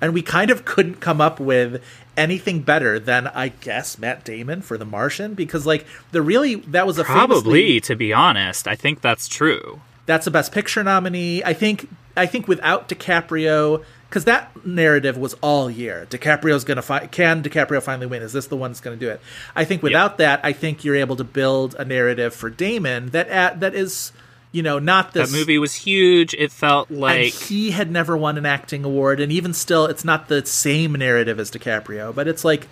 [0.03, 1.83] And we kind of couldn't come up with
[2.17, 6.87] anything better than I guess Matt Damon for The Martian because like the really that
[6.87, 9.81] was a Probably, famously- to be honest, I think that's true.
[10.07, 11.43] that's a best picture nominee.
[11.45, 16.05] I think I think without DiCaprio because that narrative was all year.
[16.11, 18.23] DiCaprio's going to find can DiCaprio finally win?
[18.23, 19.21] Is this the one that's going to do it?
[19.55, 23.29] I think without that, I think you're able to build a narrative for Damon that
[23.29, 24.11] at, that is
[24.51, 26.35] you know not this That movie was huge.
[26.35, 30.05] It felt and like he had never won an acting award, and even still, it's
[30.05, 32.67] not the same narrative as DiCaprio, but it's like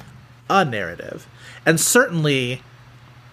[0.51, 1.29] a narrative.
[1.65, 2.63] And certainly,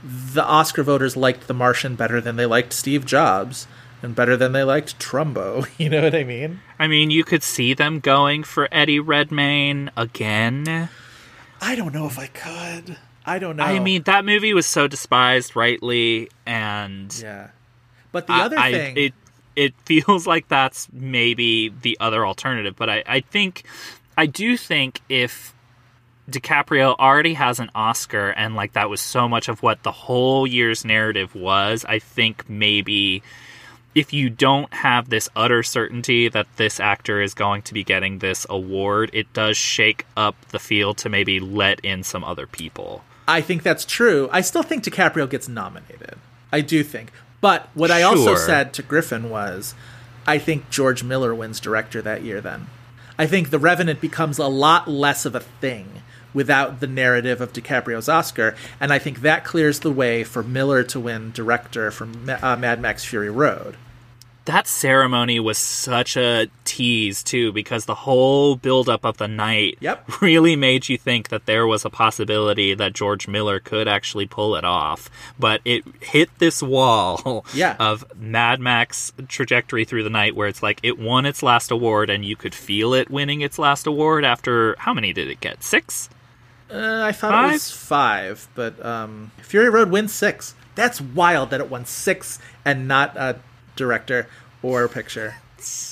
[0.03, 3.65] the Oscar voters liked The Martian better than they liked Steve Jobs,
[4.06, 5.68] and better than they liked Trumbo.
[5.77, 6.61] You know what I mean?
[6.80, 10.90] I mean, you could see them going for Eddie Redmayne again.
[11.60, 12.98] I don't know if I could.
[13.26, 13.64] I don't know.
[13.64, 17.49] I mean, that movie was so despised, rightly, and yeah.
[18.11, 19.14] But the I- other I- thing, it
[19.56, 22.76] it feels like that's maybe the other alternative.
[22.77, 23.64] But I, I think,
[24.18, 25.53] I do think if
[26.30, 30.45] DiCaprio already has an Oscar and like that was so much of what the whole
[30.45, 33.23] year's narrative was, I think maybe
[33.96, 38.20] if you don't have this utter certainty that this actor is going to be getting
[38.20, 43.04] this award, it does shake up the field to maybe let in some other people.
[43.28, 44.30] I think that's true.
[44.32, 46.16] I still think DiCaprio gets nominated.
[46.52, 47.12] I do think.
[47.42, 49.74] But what I also said to Griffin was
[50.28, 52.68] I think George Miller wins director that year then.
[53.18, 56.02] I think The Revenant becomes a lot less of a thing
[56.34, 60.84] without the narrative of DiCaprio's Oscar, and I think that clears the way for Miller
[60.84, 62.10] to win director for
[62.42, 63.78] uh, Mad Max Fury Road.
[64.46, 70.10] That ceremony was such a tease too, because the whole buildup of the night Yep.
[70.22, 74.56] really made you think that there was a possibility that George Miller could actually pull
[74.56, 75.10] it off.
[75.40, 77.76] But it hit this wall Yeah.
[77.80, 82.12] of Mad Max trajectory through the night where it's like it won its last award
[82.12, 85.64] and you could feel it winning its last award after how many did it get?
[85.64, 86.08] Six?
[86.72, 87.50] Uh, I thought Five?
[87.50, 90.54] it was five, but um, Fury Road wins six.
[90.76, 93.38] That's wild that it won six and not a
[93.76, 94.28] director
[94.62, 95.36] or picture.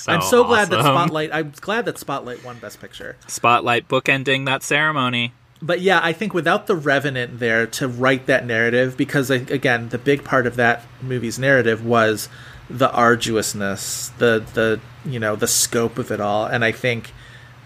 [0.06, 0.80] I'm so glad that.
[0.80, 1.30] Spotlight.
[1.32, 3.16] I'm glad that Spotlight won Best Picture.
[3.26, 5.32] Spotlight bookending that ceremony.
[5.62, 9.98] But yeah, I think without the Revenant there to write that narrative, because again, the
[9.98, 12.28] big part of that movie's narrative was
[12.68, 17.12] the arduousness, the the you know the scope of it all, and I think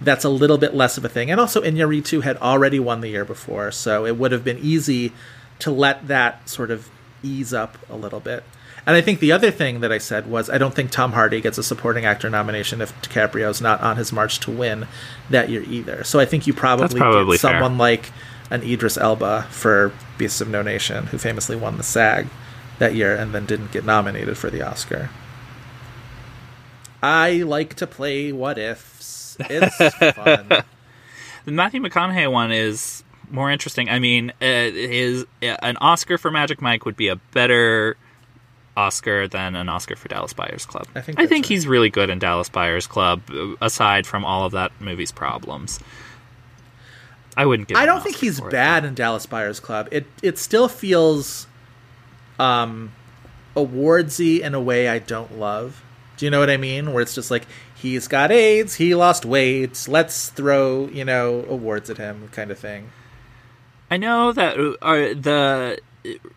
[0.01, 1.31] that's a little bit less of a thing.
[1.31, 5.12] And also, Iñárritu had already won the year before, so it would have been easy
[5.59, 6.89] to let that sort of
[7.23, 8.45] ease up a little bit.
[8.89, 11.43] And I think the other thing that I said was I don't think Tom Hardy
[11.43, 14.86] gets a supporting actor nomination if DiCaprio's not on his march to win
[15.28, 16.05] that year either.
[16.05, 17.52] So I think you probably, probably get fair.
[17.52, 18.10] someone like
[18.51, 22.28] an Idris Elba for Beasts of No Nation, who famously won the SAG
[22.78, 25.10] that year and then didn't get nominated for the Oscar.
[27.02, 29.36] I like to play what ifs.
[29.39, 29.77] It's
[30.16, 30.65] fun.
[31.44, 33.89] The Matthew McConaughey one is more interesting.
[33.89, 37.97] I mean, uh, his uh, an Oscar for Magic Mike would be a better
[38.78, 40.86] Oscar than an Oscar for Dallas Buyers Club.
[40.94, 41.48] I think I think right.
[41.48, 43.22] he's really good in Dallas Buyers Club.
[43.30, 45.80] uh, Aside from all of that movie's problems,
[47.36, 47.76] I wouldn't give.
[47.76, 48.52] I don't an think he's for it.
[48.52, 49.88] bad in Dallas Buyers Club.
[49.90, 51.48] It it still feels
[52.38, 52.92] um
[53.56, 55.82] awardsy in a way I don't love.
[56.16, 56.92] Do you know what I mean?
[56.92, 61.90] Where it's just like he's got AIDS, he lost weight, let's throw, you know, awards
[61.90, 62.90] at him kind of thing.
[63.90, 65.78] I know that uh, the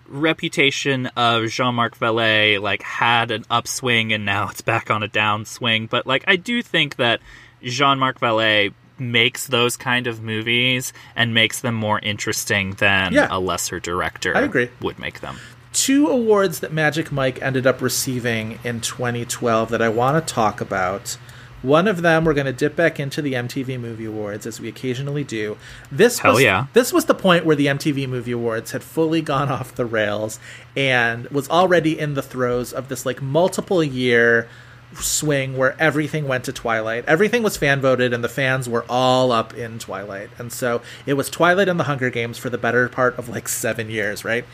[0.08, 5.90] reputation of Jean-Marc Vallée like had an upswing and now it's back on a downswing,
[5.90, 7.20] but like I do think that
[7.64, 13.28] Jean-Marc Vallée makes those kind of movies and makes them more interesting than Yeah.
[13.32, 14.70] a lesser director I agree.
[14.80, 15.38] would make them.
[15.74, 20.60] two awards that Magic Mike ended up receiving in 2012 that I want to talk
[20.62, 21.18] about.
[21.62, 24.68] One of them we're going to dip back into the MTV Movie Awards as we
[24.68, 25.58] occasionally do.
[25.92, 26.68] This Hell was yeah.
[26.74, 30.40] this was the point where the MTV Movie Awards had fully gone off the rails
[30.76, 34.48] and was already in the throes of this like multiple year
[34.96, 37.06] swing where everything went to Twilight.
[37.08, 40.30] Everything was fan voted and the fans were all up in Twilight.
[40.38, 43.48] And so it was Twilight and the Hunger Games for the better part of like
[43.48, 44.46] 7 years, right?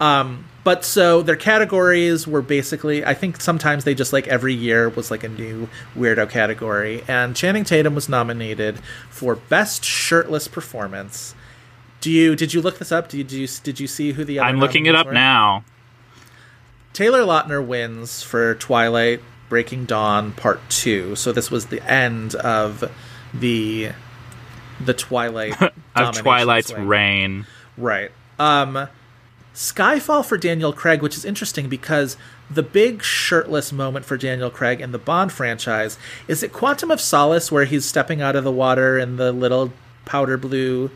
[0.00, 4.88] Um, but so their categories were basically, I think sometimes they just like every year
[4.88, 7.02] was like a new weirdo category.
[7.08, 8.78] And Channing Tatum was nominated
[9.10, 11.34] for Best Shirtless Performance.
[12.00, 13.08] Do you did you look this up?
[13.08, 15.12] Did you did you see who the other I'm looking it up were?
[15.12, 15.64] now.
[16.92, 21.14] Taylor Lautner wins for Twilight Breaking Dawn Part 2.
[21.16, 22.90] So this was the end of
[23.32, 23.90] the
[24.80, 25.54] the Twilight
[25.94, 26.86] Of Twilight's swing.
[26.88, 27.46] reign.
[27.76, 28.10] Right.
[28.38, 28.88] Um
[29.54, 32.16] Skyfall for Daniel Craig, which is interesting because
[32.50, 35.98] the big shirtless moment for Daniel Craig in the Bond franchise
[36.28, 39.72] is it Quantum of Solace where he's stepping out of the water in the little
[40.04, 40.90] powder blue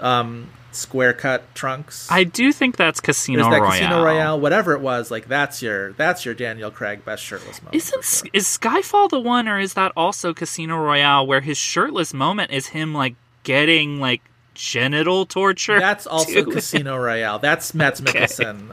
[0.00, 2.08] um, square cut trunks.
[2.10, 3.52] I do think that's Casino Royale.
[3.52, 3.72] is that Royale.
[3.72, 7.76] Casino Royale, whatever it was, like that's your that's your Daniel Craig best shirtless moment.
[7.76, 12.50] Isn't is Skyfall the one, or is that also Casino Royale, where his shirtless moment
[12.50, 13.14] is him like
[13.44, 14.22] getting like
[14.54, 15.78] genital torture?
[15.78, 16.50] That's also too?
[16.50, 17.38] Casino Royale.
[17.38, 18.26] That's Matt Okay.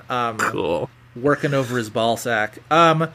[0.10, 0.90] Um, cool.
[1.16, 2.60] Working over his ball sack.
[2.72, 3.10] Um,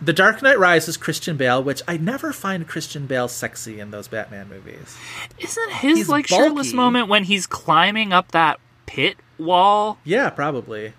[0.00, 4.08] the Dark Knight Rises Christian Bale, which I never find Christian Bale sexy in those
[4.08, 4.96] Batman movies.
[5.38, 9.98] Isn't his He's like shirtless moment when he's climbing up that pit wall?
[10.02, 10.94] Yeah, probably.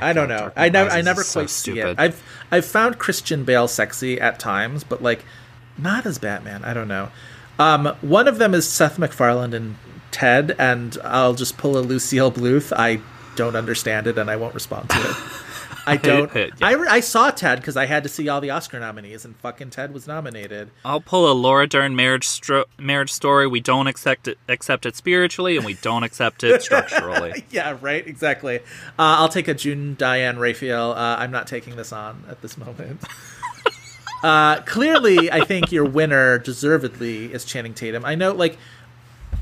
[0.00, 0.52] I don't know.
[0.56, 1.74] I never, I never is so quite see it.
[1.74, 2.00] stupid.
[2.00, 5.24] I've, I've found Christian Bale sexy at times, but like,
[5.78, 6.64] not as Batman.
[6.64, 7.10] I don't know.
[7.58, 9.76] Um, one of them is Seth MacFarlane and
[10.10, 12.72] Ted, and I'll just pull a Lucille Bluth.
[12.76, 13.00] I
[13.36, 15.16] don't understand it, and I won't respond to it.
[15.88, 16.34] I don't.
[16.34, 16.48] Yeah.
[16.60, 19.70] I, I saw Ted because I had to see all the Oscar nominees, and fucking
[19.70, 20.70] Ted was nominated.
[20.84, 23.46] I'll pull a Laura Dern marriage stro- marriage story.
[23.46, 27.44] We don't accept it accept it spiritually, and we don't accept it structurally.
[27.50, 28.04] yeah, right.
[28.04, 28.56] Exactly.
[28.56, 28.62] Uh,
[28.98, 30.92] I'll take a June Diane Raphael.
[30.92, 33.04] Uh, I'm not taking this on at this moment.
[34.24, 38.04] uh, clearly, I think your winner, deservedly, is Channing Tatum.
[38.04, 38.58] I know, like,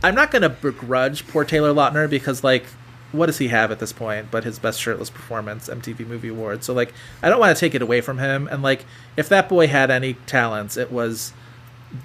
[0.03, 2.67] I'm not going to begrudge poor Taylor Lautner because, like,
[3.13, 6.65] what does he have at this point but his best shirtless performance, MTV Movie Award?
[6.65, 6.93] So, like,
[7.23, 8.49] I don't want to take it away from him.
[8.49, 8.85] And, like,
[9.17, 11.33] if that boy had any talents, it was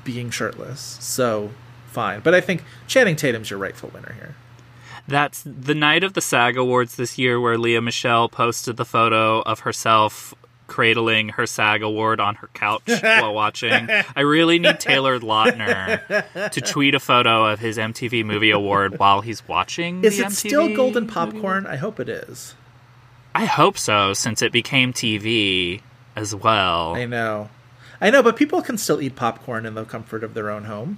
[0.03, 0.97] being shirtless.
[1.01, 1.51] So,
[1.87, 2.21] fine.
[2.21, 4.35] But I think Channing Tatum's your rightful winner here.
[5.07, 9.41] That's the night of the SAG Awards this year, where Lea Michele posted the photo
[9.41, 10.35] of herself
[10.79, 13.89] cradling her SAG Award on her couch while watching.
[14.15, 19.19] I really need Taylor Lautner to tweet a photo of his MTV Movie Award while
[19.19, 20.05] he's watching.
[20.05, 21.67] Is the it MTV still golden popcorn?
[21.67, 22.55] I hope it is.
[23.35, 25.81] I hope so, since it became TV
[26.15, 26.95] as well.
[26.95, 27.49] I know.
[27.99, 30.97] I know, but people can still eat popcorn in the comfort of their own home.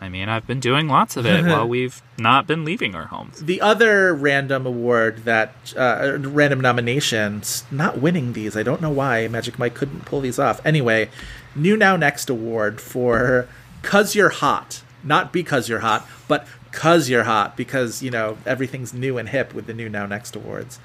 [0.00, 3.44] I mean, I've been doing lots of it while we've not been leaving our homes.
[3.44, 8.56] The other random award that, uh, random nominations, not winning these.
[8.56, 10.64] I don't know why Magic Mike couldn't pull these off.
[10.64, 11.10] Anyway,
[11.54, 13.46] New Now Next award for
[13.82, 14.82] Cuz You're Hot.
[15.02, 19.54] Not because you're hot, but cuz you're hot, because, you know, everything's new and hip
[19.54, 20.78] with the New Now Next awards.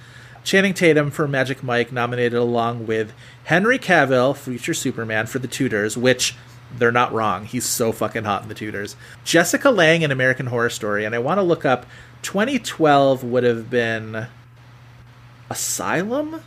[0.45, 3.13] Channing Tatum for Magic Mike nominated along with
[3.45, 6.35] Henry Cavill, future Superman, for The Tudors, which
[6.77, 7.45] they're not wrong.
[7.45, 8.95] He's so fucking hot in The Tudors.
[9.23, 11.87] Jessica Lange in American Horror Story, and I want to look up
[12.21, 14.27] 2012 would have been
[15.49, 16.41] Asylum?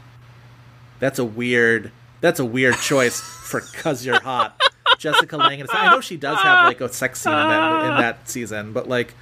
[1.00, 4.60] That's a weird that's a weird choice for cuz you're hot.
[4.98, 7.96] Jessica Lange in I know she does have like a sex scene in that in
[7.98, 9.14] that season, but like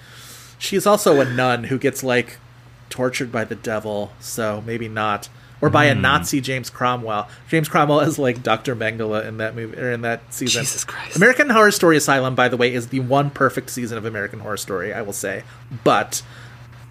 [0.59, 2.39] she's also a nun who gets like
[2.97, 5.29] tortured by the devil, so maybe not.
[5.63, 6.03] Or by a Hmm.
[6.03, 7.29] Nazi James Cromwell.
[7.49, 8.77] James Cromwell is like Dr.
[8.77, 10.63] Mengele in that movie or in that season.
[10.63, 11.17] Jesus Christ.
[11.17, 14.59] American Horror Story Asylum, by the way, is the one perfect season of American Horror
[14.59, 15.45] Story, I will say.
[15.83, 16.23] But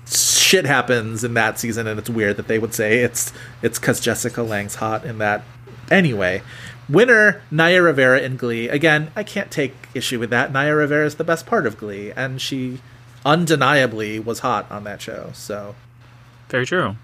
[0.07, 3.33] shit happens in that season and it's weird that they would say it's
[3.63, 5.43] it's because Jessica Lange's hot in that.
[5.91, 6.41] Anyway,
[6.89, 8.67] winner Naya Rivera in Glee.
[8.67, 10.51] Again, I can't take issue with that.
[10.51, 12.81] Naya Rivera is the best part of Glee, and she
[13.23, 15.29] undeniably was hot on that show.
[15.33, 15.75] So
[16.55, 16.95] Very true.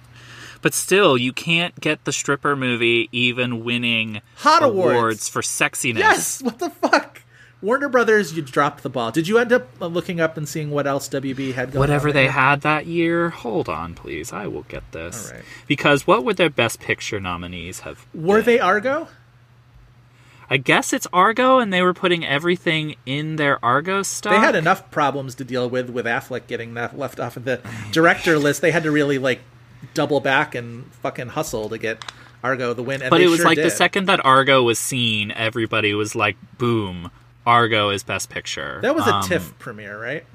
[0.61, 5.27] But still, you can't get the stripper movie even winning Hot awards.
[5.27, 5.97] for sexiness.
[5.97, 7.21] yes, what the fuck?
[7.61, 9.11] Warner Brothers, you dropped the ball.
[9.11, 11.81] Did you end up uh, looking up and seeing what else WB had going?
[11.81, 13.29] Whatever they had that year.
[13.29, 14.31] Hold on, please.
[14.31, 15.29] I will get this.
[15.29, 15.45] All right.
[15.67, 18.07] Because what would their best picture nominees have?
[18.13, 19.09] Were they Argo?
[20.51, 24.33] I guess it's Argo, and they were putting everything in their Argo stuff.
[24.33, 27.61] They had enough problems to deal with with Affleck getting that left off of the
[27.93, 28.61] director list.
[28.61, 29.39] They had to really like
[29.93, 32.03] double back and fucking hustle to get
[32.43, 33.01] Argo the win.
[33.01, 36.35] And but it was sure like the second that Argo was seen, everybody was like,
[36.57, 37.11] "Boom!
[37.47, 40.25] Argo is best picture." that was a Um, TIFF premiere, right?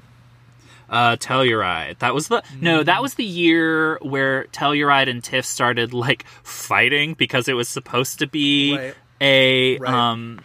[0.89, 1.99] Uh, Telluride.
[1.99, 2.81] That was the no.
[2.81, 8.17] That was the year where Telluride and Tiff started like fighting because it was supposed
[8.17, 8.95] to be Right.
[9.21, 9.93] A Right.
[9.93, 10.39] um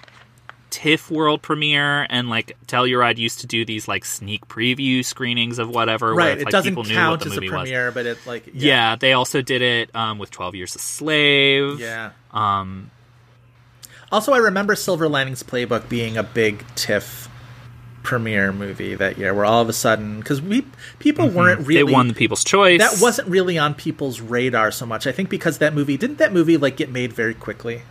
[0.71, 5.69] TIFF world premiere, and like Telluride used to do these like sneak preview screenings of
[5.69, 6.15] whatever.
[6.15, 6.33] where Right.
[6.33, 7.61] it's, It like, doesn't people knew what count the as a movie was.
[7.69, 8.53] premiere, but it like Yeah.
[8.55, 8.97] yeah.
[8.97, 11.79] they also did it um, with Twelve Years a Slave.
[11.79, 12.11] Yeah.
[12.33, 12.91] Um,
[14.11, 17.29] Also, I remember Silver Linings Playbook being a big TIFF
[18.03, 20.67] premiere movie that year, where all of a sudden, because we
[20.99, 21.87] people weren't really Mm-hmm.
[21.87, 22.81] they won the People's Choice.
[22.81, 25.07] that wasn't really on people's radar so much.
[25.07, 27.83] I think because that movie didn't that movie like get made very quickly.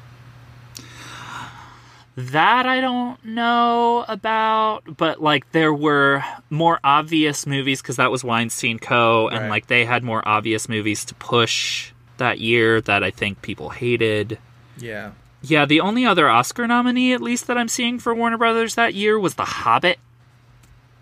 [2.18, 8.24] That I don't know about, but like there were more obvious movies because that was
[8.24, 9.30] Weinstein Co.
[9.30, 9.50] and Right.
[9.50, 14.38] like they had more obvious movies to push that year that I think people hated.
[14.78, 15.12] Yeah.
[15.42, 18.94] Yeah, the only other Oscar nominee, at least that I'm seeing for Warner Brothers that
[18.94, 19.98] year, was The Hobbit.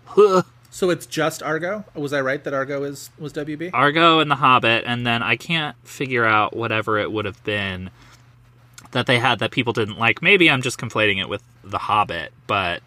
[0.06, 0.42] Huh.
[0.70, 1.84] So it's just Argo?
[1.94, 3.70] Was I right that Argo is was WB?
[3.74, 7.90] Argo and The Hobbit, and then I can't figure out whatever it would have been
[8.92, 10.22] that they had that people didn't like.
[10.22, 12.82] Maybe I'm just conflating it with The Hobbit, but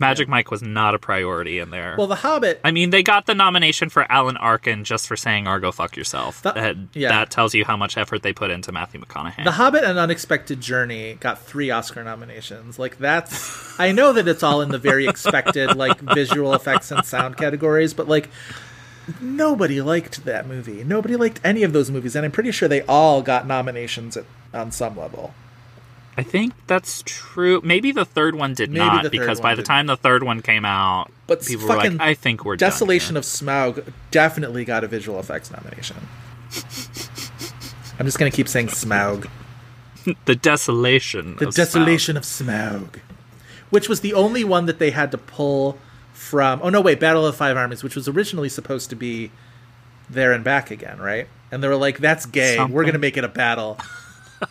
[0.00, 1.94] Magic Mike was not a priority in there.
[1.96, 2.60] Well, The Hobbit.
[2.64, 6.42] I mean, they got the nomination for Alan Arkin just for saying "Argo, fuck yourself."
[6.42, 7.08] The- that, yeah.
[7.10, 9.44] that tells you how much effort they put into Matthew McConaughey.
[9.44, 12.78] The Hobbit and Unexpected Journey got three Oscar nominations.
[12.78, 17.04] Like that's I know that it's all in the very expected like visual effects and
[17.04, 18.30] sound categories, but like
[19.20, 20.82] nobody liked that movie.
[20.84, 24.24] Nobody liked any of those movies, and I'm pretty sure they all got nominations at,
[24.54, 25.34] on some level.
[26.16, 27.60] I think that's true.
[27.64, 29.66] Maybe the third one did Maybe not because by the didn't.
[29.66, 33.16] time the third one came out, But people were like, "I think we're done Desolation
[33.16, 35.96] of Smaug definitely got a visual effects nomination.
[37.98, 39.28] I'm just gonna keep saying Smaug.
[40.24, 41.36] the desolation.
[41.36, 43.00] The of Desolation of Smaug,
[43.70, 45.78] which was the only one that they had to pull
[46.12, 46.60] from.
[46.62, 49.32] Oh no, wait, Battle of Five Armies, which was originally supposed to be
[50.08, 51.26] there and back again, right?
[51.50, 52.62] And they were like, "That's gay.
[52.64, 53.78] We're gonna make it a battle."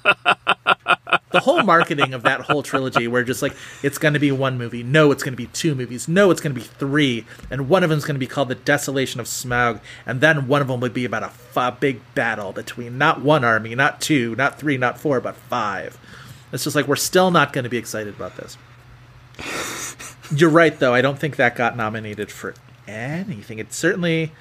[0.03, 4.57] The whole marketing of that whole trilogy, where just like it's going to be one
[4.57, 7.69] movie, no, it's going to be two movies, no, it's going to be three, and
[7.69, 10.67] one of them's going to be called The Desolation of Smaug, and then one of
[10.67, 14.59] them would be about a f- big battle between not one army, not two, not
[14.59, 15.97] three, not four, but five.
[16.51, 18.57] It's just like we're still not going to be excited about this.
[20.35, 20.93] You're right, though.
[20.93, 22.53] I don't think that got nominated for
[22.87, 23.59] anything.
[23.59, 24.31] It certainly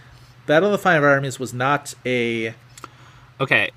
[0.46, 2.54] Battle of the Five Armies was not a
[3.40, 3.70] Okay.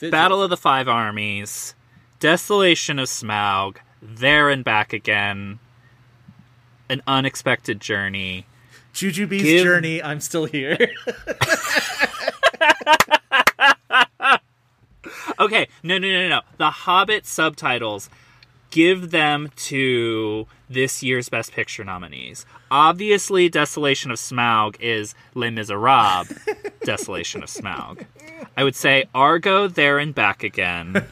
[0.00, 1.74] Battle of the Five Armies,
[2.20, 5.58] Desolation of Smaug, There and Back Again,
[6.88, 8.46] An Unexpected Journey.
[8.94, 10.02] Jujubee's Give- journey.
[10.02, 10.76] I'm still here.
[15.40, 16.40] Okay, no, no, no, no.
[16.56, 18.10] The Hobbit subtitles
[18.70, 22.44] give them to this year's Best Picture nominees.
[22.70, 26.32] Obviously, Desolation of Smaug is Les Miserables,
[26.84, 28.04] Desolation of Smaug.
[28.56, 31.04] I would say Argo, There and Back Again,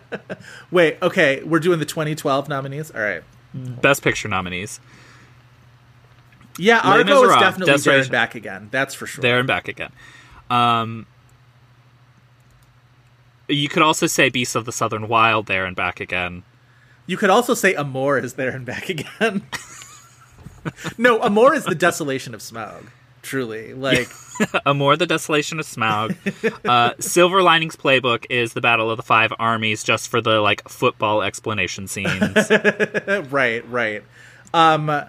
[0.70, 2.90] Wait, okay, we're doing the 2012 nominees.
[2.90, 3.22] All right.
[3.54, 4.80] Best Picture nominees.
[6.58, 8.68] Yeah, Argo is definitely there and back again.
[8.70, 9.22] That's for sure.
[9.22, 9.92] There and Back Again.
[10.50, 11.06] Um,
[13.48, 16.42] you could also say Beasts of the Southern Wild, There and Back Again.
[17.10, 19.42] You could also say Amor is there and back again.
[20.96, 22.86] no, Amor is the desolation of Smaug.
[23.20, 24.08] Truly, like
[24.64, 26.14] Amor, the Desolation of Smaug.
[26.64, 30.68] uh, Silver Linings Playbook is the Battle of the Five Armies, just for the like
[30.68, 32.48] football explanation scenes.
[33.32, 34.04] right, right.
[34.54, 35.04] Um,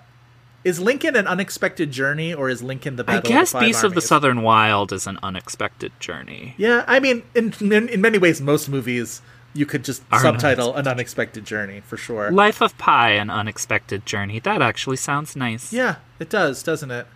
[0.63, 3.83] is Lincoln an unexpected journey, or is Lincoln the I guess of the Five Beasts
[3.83, 6.55] of the Southern Wild is an unexpected journey.
[6.57, 9.21] Yeah, I mean, in, in in many ways, most movies
[9.53, 12.31] you could just Are subtitle an unexpected journey for sure.
[12.31, 14.39] Life of Pi, an unexpected journey.
[14.39, 15.73] That actually sounds nice.
[15.73, 17.07] Yeah, it does, doesn't it?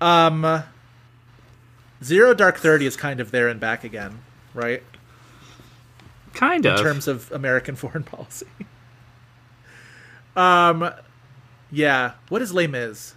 [0.00, 0.62] Um,
[2.02, 4.20] Zero Dark Thirty is kind of there and back again,
[4.54, 4.82] right?
[6.34, 8.46] Kind of in terms of American foreign policy.
[10.36, 10.90] um,
[11.70, 12.12] yeah.
[12.28, 13.14] What is Les Mis?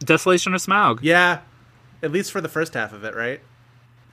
[0.00, 0.98] Desolation of Smaug.
[1.02, 1.40] Yeah,
[2.02, 3.40] at least for the first half of it, right?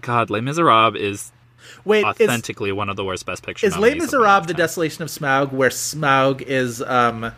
[0.02, 1.32] God, Les Miserables is
[1.86, 3.68] Wait, is, authentically one of the worst Best Picture.
[3.68, 4.54] is Les nominees of my Miserables the.
[4.54, 7.32] Desolation of Smaug, where Smaug is um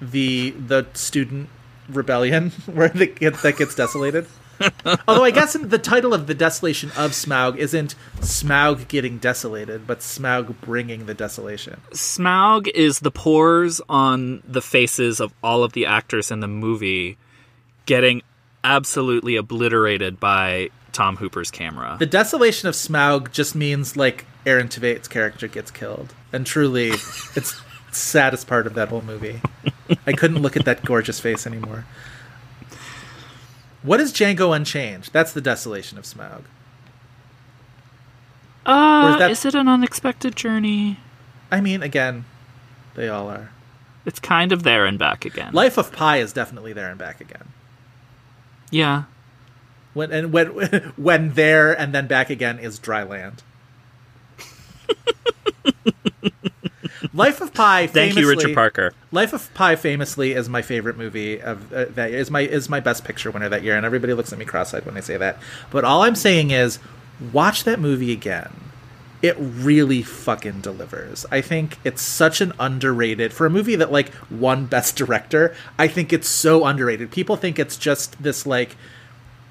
[0.00, 1.48] the the student
[1.88, 4.26] rebellion where the gets that gets desolated?
[5.08, 9.86] Although I guess in the title of the Desolation of Smaug isn't Smaug getting desolated,
[9.86, 11.80] but Smaug bringing the desolation.
[11.90, 17.18] Smaug is the pores on the faces of all of the actors in the movie
[17.86, 18.22] getting
[18.62, 21.96] absolutely obliterated by Tom Hooper's camera.
[21.98, 26.88] The desolation of Smaug just means like Aaron Tveit character gets killed, and truly,
[27.34, 27.60] it's
[27.92, 29.40] saddest part of that whole movie.
[30.06, 31.84] I couldn't look at that gorgeous face anymore.
[33.82, 35.10] What is Django Unchained?
[35.12, 36.44] That's the desolation of Smaug.
[38.66, 40.98] Uh, is that- is it an unexpected journey?
[41.52, 42.24] I mean, again,
[42.94, 43.50] they all are.
[44.06, 45.52] It's kind of there and back again.
[45.52, 47.48] Life of Pi is definitely there and back again.
[48.70, 49.04] yeah.
[49.94, 50.46] When and when
[50.96, 53.42] when there and then back again is dry land.
[57.14, 57.86] Life of Pi.
[57.86, 58.92] Thank you, Richard Parker.
[59.12, 62.80] Life of Pi famously is my favorite movie of uh, that is my is my
[62.80, 65.38] best picture winner that year, and everybody looks at me cross-eyed when I say that.
[65.70, 66.80] But all I'm saying is,
[67.32, 68.50] watch that movie again.
[69.22, 71.24] It really fucking delivers.
[71.30, 75.54] I think it's such an underrated for a movie that like won Best Director.
[75.78, 77.10] I think it's so underrated.
[77.10, 78.76] People think it's just this like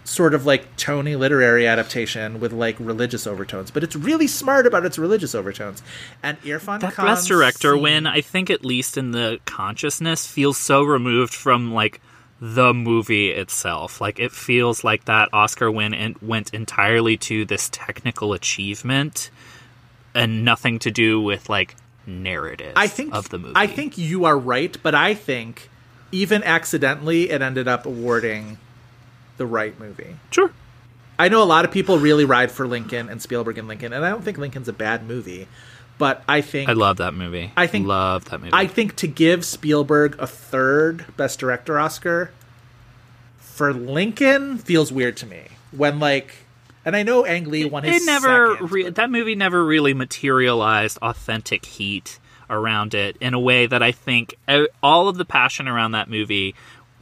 [0.03, 4.85] sort of like Tony literary adaptation with like religious overtones, but it's really smart about
[4.85, 5.81] its religious overtones.
[6.21, 10.27] And Irfan That Khan's best director scene- win, I think, at least in the consciousness,
[10.27, 12.01] feels so removed from like
[12.41, 14.01] the movie itself.
[14.01, 19.29] Like it feels like that Oscar win and went entirely to this technical achievement
[20.13, 21.75] and nothing to do with like
[22.05, 23.53] narrative I think of the movie.
[23.55, 25.69] I think you are right, but I think
[26.11, 28.57] even accidentally it ended up awarding
[29.37, 30.15] the right movie.
[30.31, 30.51] Sure.
[31.17, 34.03] I know a lot of people really ride for Lincoln and Spielberg and Lincoln, and
[34.03, 35.47] I don't think Lincoln's a bad movie,
[35.97, 37.51] but I think I love that movie.
[37.55, 38.51] I think- love that movie.
[38.53, 42.31] I think to give Spielberg a third Best Director Oscar
[43.37, 45.43] for Lincoln feels weird to me.
[45.71, 46.33] When like,
[46.85, 49.93] and I know Ang Lee won his it never second, re- that movie never really
[49.93, 52.19] materialized authentic heat
[52.49, 54.35] around it in a way that I think
[54.81, 56.55] all of the passion around that movie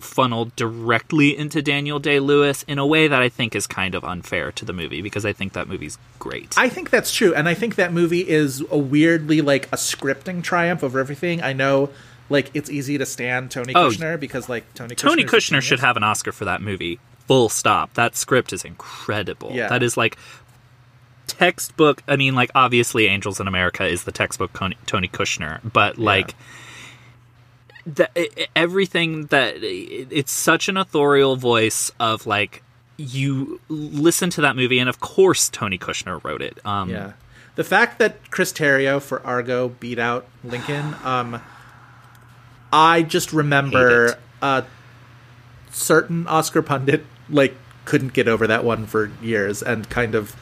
[0.03, 4.03] funneled directly into Daniel Day Lewis in a way that I think is kind of
[4.03, 6.57] unfair to the movie because I think that movie's great.
[6.57, 10.43] I think that's true, and I think that movie is a weirdly like a scripting
[10.43, 11.41] triumph over everything.
[11.41, 11.89] I know,
[12.29, 15.79] like it's easy to stand Tony Oh, Kushner because like Tony Tony Kushner's Kushner should
[15.79, 16.99] have an Oscar for that movie.
[17.27, 17.93] Full stop.
[17.93, 19.51] That script is incredible.
[19.53, 19.69] Yeah.
[19.69, 20.17] That is like
[21.27, 22.03] textbook.
[22.07, 26.27] I mean, like obviously, Angels in America is the textbook Tony, Kushner, but like.
[26.29, 26.33] The,
[28.15, 32.63] i- everything that it's such an authorial voice of like
[32.97, 37.13] you listen to that movie and of course Tony Kushner wrote it um Yeah.
[37.55, 41.41] The fact that Chris Terrio for Argo beat out Lincoln, um,
[42.71, 44.63] I just remember a
[45.71, 47.55] certain Oscar pundit like
[47.85, 50.35] couldn't get over that one for years, and kind of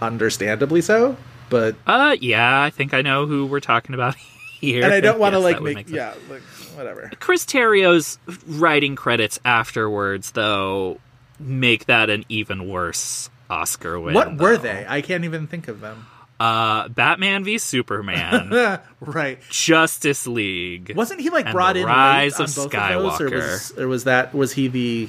[0.00, 1.16] understandably so.
[1.48, 4.14] But uh yeah I think I know who we're talking about
[4.60, 6.42] here and I don't want to Yes, like that would make, yeah, like
[6.76, 7.10] whatever.
[7.20, 11.00] Chris Terrio's writing credits afterwards, though,
[11.38, 14.14] make that an even worse Oscar win.
[14.14, 14.84] what were they?
[14.88, 16.06] I can't even think of them.
[16.38, 18.50] Uh, Batman v Superman,
[19.00, 19.38] right.
[19.50, 20.92] Justice League.
[20.94, 23.24] Wasn't he like brought in Rise of on both Skywalker.
[23.24, 25.08] of those, or was, or was that was he the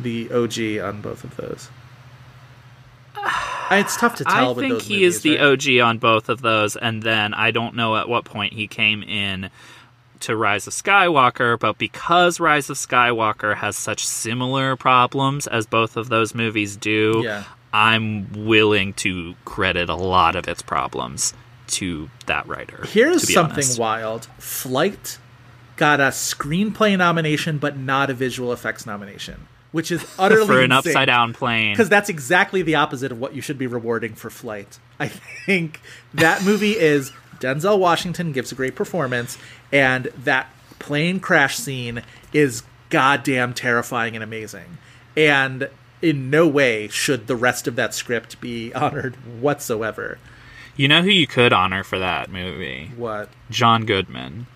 [0.00, 1.68] the OG on both of those?
[3.70, 4.52] It's tough to tell.
[4.52, 5.80] I think he movies, is the right?
[5.80, 9.02] OG on both of those, and then I don't know at what point he came
[9.02, 9.50] in
[10.24, 15.96] to Rise of Skywalker, but because Rise of Skywalker has such similar problems as both
[15.96, 17.44] of those movies do, Yeah.
[17.72, 21.34] I'm willing to credit a lot of its problems
[21.66, 22.84] to that writer.
[22.86, 23.78] Here's something honest.
[23.78, 24.24] wild.
[24.38, 25.18] Flight
[25.76, 30.70] got a screenplay nomination, but not a visual effects nomination, which is utterly for an
[30.70, 31.72] upside down plane.
[31.72, 34.78] Because that's exactly the opposite of what you should be rewarding for Flight.
[35.00, 35.08] I
[35.46, 35.80] think
[36.14, 37.10] that movie is
[37.40, 39.36] Denzel Washington gives a great performance,
[39.74, 40.46] and that
[40.78, 42.02] plane crash scene
[42.32, 44.78] is goddamn terrifying and amazing.
[45.16, 45.68] And
[46.00, 50.18] in no way should the rest of that script be honored whatsoever.
[50.76, 52.90] You know who you could honor for that movie?
[52.96, 53.28] What?
[53.50, 54.46] John Goodman.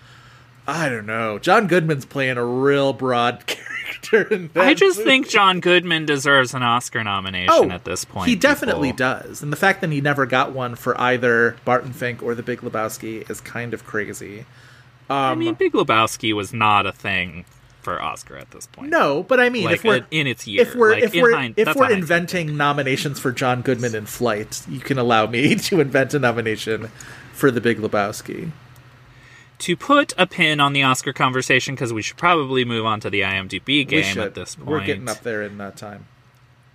[0.67, 1.39] I don't know.
[1.39, 5.09] John Goodman's playing a real broad character in that I just movie.
[5.09, 8.27] think John Goodman deserves an Oscar nomination oh, at this point.
[8.27, 8.97] Oh, He definitely people.
[8.97, 9.41] does.
[9.41, 12.61] And the fact that he never got one for either Barton Fink or The Big
[12.61, 14.45] Lebowski is kind of crazy.
[15.09, 17.45] Um, I mean, Big Lebowski was not a thing
[17.81, 18.89] for Oscar at this point.
[18.89, 21.33] no, but I mean, like if we're in its year, if we're like, if we're
[21.35, 25.79] hind- if we're inventing nominations for John Goodman in Flight, you can allow me to
[25.79, 26.89] invent a nomination
[27.33, 28.51] for The Big Lebowski.
[29.59, 33.09] to put a pin on the Oscar conversation because we should probably move on to
[33.09, 34.67] the IMDb game at this point.
[34.69, 36.05] We're getting up there in that time.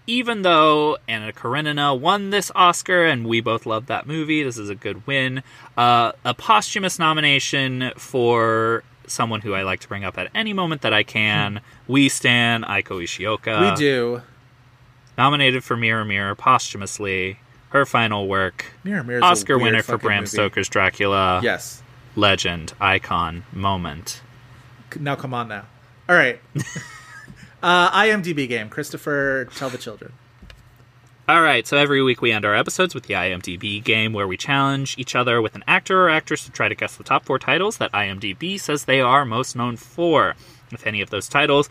[0.06, 4.68] Even though Anna Karenina won this Oscar and we both love that movie, this is
[4.68, 5.42] a good win.
[5.78, 10.82] Uh, a posthumous nomination for someone who I like to bring up at any moment
[10.82, 11.60] that I can.
[11.88, 13.70] we stan Eiko Ishioka.
[13.70, 14.22] we do.
[15.16, 17.38] Nominated for Mirror Mirror posthumously.
[17.70, 18.66] Her final work.
[18.84, 20.28] Mirror Mirror's a Oscar winner for Bram movie.
[20.28, 21.40] Stoker's Dracula.
[21.42, 21.82] Yes.
[22.14, 24.20] Legend, icon, moment.
[25.00, 25.64] Now come on now.
[26.08, 26.40] All right.
[27.64, 28.68] uh, IMDb game.
[28.68, 30.12] Christopher, tell the children.
[31.26, 34.36] All right, so every week we end our episodes with the IMDb game where we
[34.36, 37.38] challenge each other with an actor or actress to try to guess the top four
[37.38, 40.36] titles that IMDb says they are most known for.
[40.70, 41.70] If any of those titles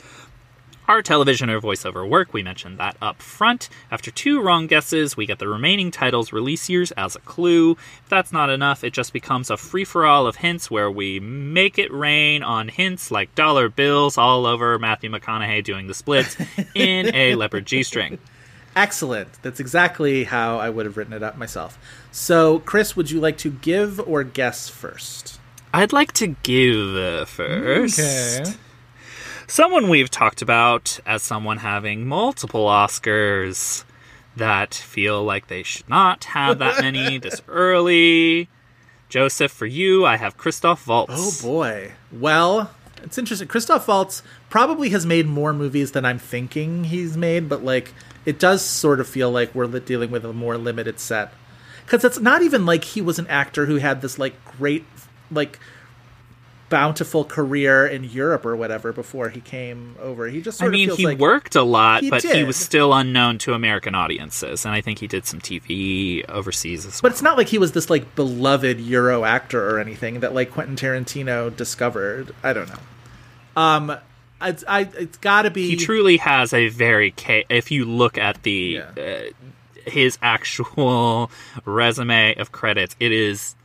[0.87, 3.69] are television or voiceover work, we mentioned that up front.
[3.91, 7.71] After two wrong guesses, we get the remaining titles' release years as a clue.
[7.71, 11.19] If that's not enough, it just becomes a free for all of hints where we
[11.19, 16.35] make it rain on hints like dollar bills all over Matthew McConaughey doing the splits
[16.75, 18.19] in a leopard G string.
[18.75, 19.29] Excellent.
[19.41, 21.77] That's exactly how I would have written it up myself.
[22.11, 25.39] So, Chris, would you like to give or guess first?
[25.73, 28.57] I'd like to give uh, first.
[29.47, 33.83] Someone we've talked about as someone having multiple Oscars
[34.35, 38.49] that feel like they should not have that many this early.
[39.09, 41.13] Joseph, for you, I have Christoph Waltz.
[41.15, 41.91] Oh boy.
[42.11, 42.71] Well,
[43.03, 43.47] it's interesting.
[43.47, 47.93] Christoph Waltz probably has made more movies than I'm thinking he's made, but like
[48.25, 51.33] it does sort of feel like we're dealing with a more limited set.
[51.85, 54.85] Cuz it's not even like he was an actor who had this like great
[55.29, 55.59] like
[56.69, 60.27] bountiful career in Europe or whatever before he came over.
[60.27, 62.55] He just I mean, of feels he like worked a lot, He but he was
[62.55, 67.09] still unknown to American audiences, and I think he did some TV overseas as well.
[67.09, 70.51] But it's not like he was this like beloved Euro actor or anything that like
[70.51, 72.33] Quentin Tarantino discovered.
[72.41, 72.79] I don't know.
[73.55, 73.97] Um,
[74.41, 75.69] it's I it's got to be.
[75.69, 79.21] He truly has a very cha- if you look at the uh,
[79.85, 81.31] his actual
[81.65, 83.55] resume of credits, it is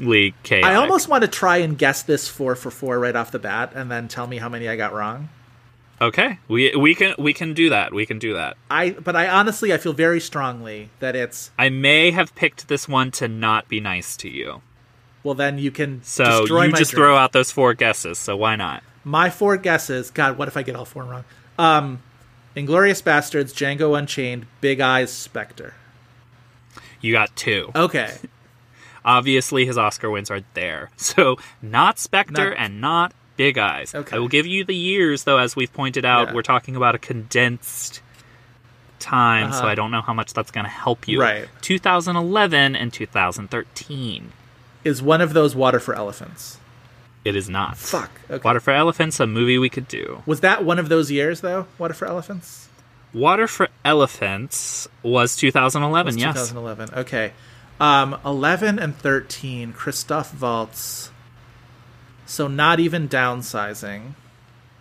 [0.00, 0.64] mind-bogglingly chaotic.
[0.70, 3.72] I almost want to try and guess this four for four right off the bat,
[3.74, 5.28] and then tell me how many I got wrong.
[6.00, 7.92] Okay, we we can we can do that.
[7.92, 8.56] We can do that.
[8.70, 12.86] I but I honestly I feel very strongly that it's I may have picked this
[12.88, 14.62] one to not be nice to you.
[15.24, 15.34] well.
[15.34, 17.00] Then you can So destroy you just dream.
[17.02, 18.16] throw out those four guesses.
[18.18, 18.82] So why not?
[19.04, 20.10] my four guesses.
[20.10, 21.24] God, what if I get all four wrong?
[21.58, 22.02] Um,
[22.54, 25.74] Inglourious Basterds, Django Unchained, Big Eyes, Spectre.
[27.00, 27.70] You got two.
[27.74, 28.14] Okay.
[29.08, 30.90] Obviously, his Oscar wins are there.
[30.98, 33.94] So not Spectre Not- and not Big Eyes.
[33.94, 34.16] Okay.
[34.16, 36.28] I will give you the years, though, as we've pointed out.
[36.28, 36.34] Yeah.
[36.34, 38.02] We're talking about a condensed
[38.98, 39.68] time, so Uh-huh.
[39.68, 41.20] I don't know how much that's going to help you.
[41.20, 41.48] Right.
[41.62, 44.32] 2011 and 2013.
[44.84, 46.58] Is one of those Water for Elephants?
[47.24, 47.76] It is not.
[47.76, 48.10] Fuck.
[48.30, 48.42] Okay.
[48.44, 50.22] Water for Elephants, a movie we could do.
[50.26, 51.66] Was that one of those years though?
[51.78, 52.68] Water for Elephants.
[53.12, 56.34] Water for Elephants was 2011, Was yes.
[56.50, 56.90] 2011.
[57.00, 57.32] Okay.
[57.80, 59.72] Um, 11 and 13.
[59.72, 61.10] Christoph Waltz.
[62.26, 64.14] So not even downsizing.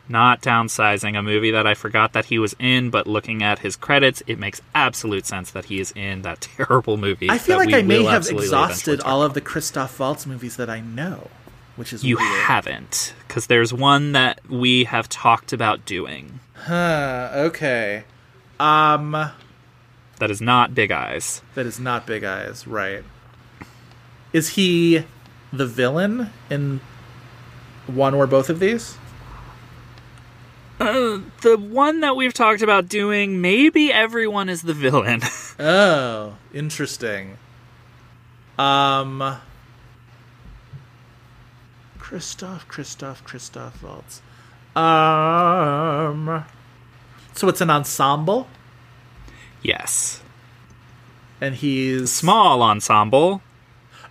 [0.09, 3.75] Not downsizing, a movie that I forgot that he was in, but looking at his
[3.75, 7.29] credits, it makes absolute sense that he is in that terrible movie.
[7.29, 10.79] I feel like I may have exhausted all of the Christoph Waltz movies that I
[10.79, 11.29] know,
[11.75, 12.41] which is You weird.
[12.43, 18.03] haven't, because there's one that we have talked about doing Huh, okay.
[18.59, 19.29] Um,
[20.19, 21.41] that is not Big Eyes.
[21.55, 23.03] that is not Big Eyes, right?
[24.33, 25.03] Is he
[25.53, 26.81] the villain in
[27.87, 28.97] one or both of these?
[30.79, 35.21] Uh, the one that we've talked about doing, maybe everyone is the villain.
[35.59, 37.35] Oh, interesting.
[38.59, 39.39] Um,
[41.97, 44.21] Christoph, Christoph, Christoph Waltz.
[44.75, 46.45] Um,
[47.33, 48.47] so it's an ensemble,
[49.61, 50.21] yes.
[51.41, 53.41] and he's Small ensemble.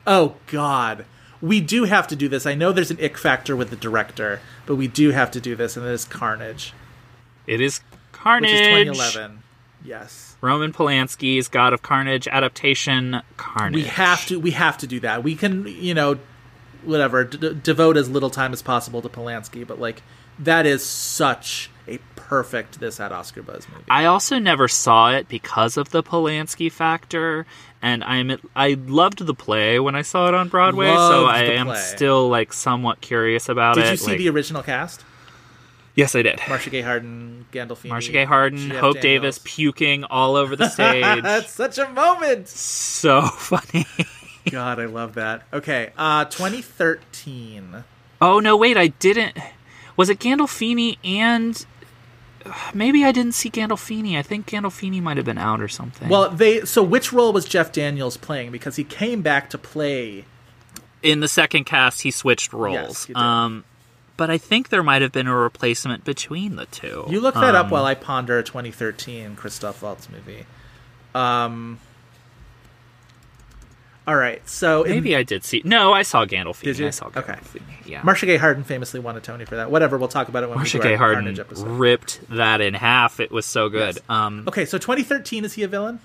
[0.07, 1.05] Oh God,
[1.41, 2.47] we do have to do this.
[2.47, 5.57] I know there's an ick factor with the director, but we do have to do
[5.57, 6.73] this, and it is Carnage,
[7.47, 7.81] It is
[8.13, 8.51] Carnage.
[8.51, 9.43] which is 2011.
[9.85, 13.23] Yes, Roman Polanski's God of Carnage adaptation.
[13.37, 13.75] Carnage.
[13.75, 14.41] we have to.
[14.41, 15.23] We have to do that.
[15.23, 16.19] We can, you know,
[16.85, 20.03] whatever, d- devote as little time as possible to Polanski, but like
[20.39, 21.99] that is such a
[22.29, 23.85] perfect this at Oscar buzz movie.
[23.89, 27.47] I also never saw it because of the Polanski factor,
[27.81, 31.67] and I'm I loved the play when I saw it on Broadway, so I am
[31.67, 31.77] play.
[31.79, 33.85] still like somewhat curious about Did it.
[33.85, 35.05] Did you see like- the original cast?
[35.95, 36.39] Yes, I did.
[36.47, 39.03] Marcia Gay Harden, Gandolfini, Marcia Gay Harden, Jeff Hope Daniels.
[39.03, 41.23] Davis puking all over the stage.
[41.23, 42.49] That's such a moment.
[42.49, 43.87] so funny.
[44.51, 45.45] God, I love that.
[45.55, 47.85] Okay, uh, 2013.
[48.21, 49.39] Oh no, wait, I didn't.
[49.97, 51.65] Was it Gandolfini and
[52.75, 54.17] maybe I didn't see Gandolfini.
[54.17, 56.09] I think Gandolfini might have been out or something.
[56.09, 58.51] Well, they so which role was Jeff Daniels playing?
[58.53, 60.25] Because he came back to play.
[61.03, 62.75] in the second cast, he switched roles.
[62.75, 63.21] Yes, he did.
[63.23, 63.65] Um,
[64.17, 67.05] but I think there might have been a replacement between the two.
[67.09, 70.47] You look that up Um, while I ponder a 2013 Christoph Waltz movie.
[71.15, 71.79] Um.
[74.07, 75.63] All right, so in- Maybe I did see.
[75.65, 76.61] No, I saw Gandalf.
[76.63, 76.87] Did you?
[76.87, 77.37] I saw Okay.
[77.87, 78.03] Yeah.
[78.05, 79.71] Marcia Gay Harden famously won a Tony for that.
[79.71, 81.67] Whatever, we'll talk about it when Marcia we do Gay our Harden episode.
[81.67, 83.19] ripped that in half.
[83.19, 83.99] It was so good.
[84.09, 85.99] Um, Okay, so 2013 is he a villain?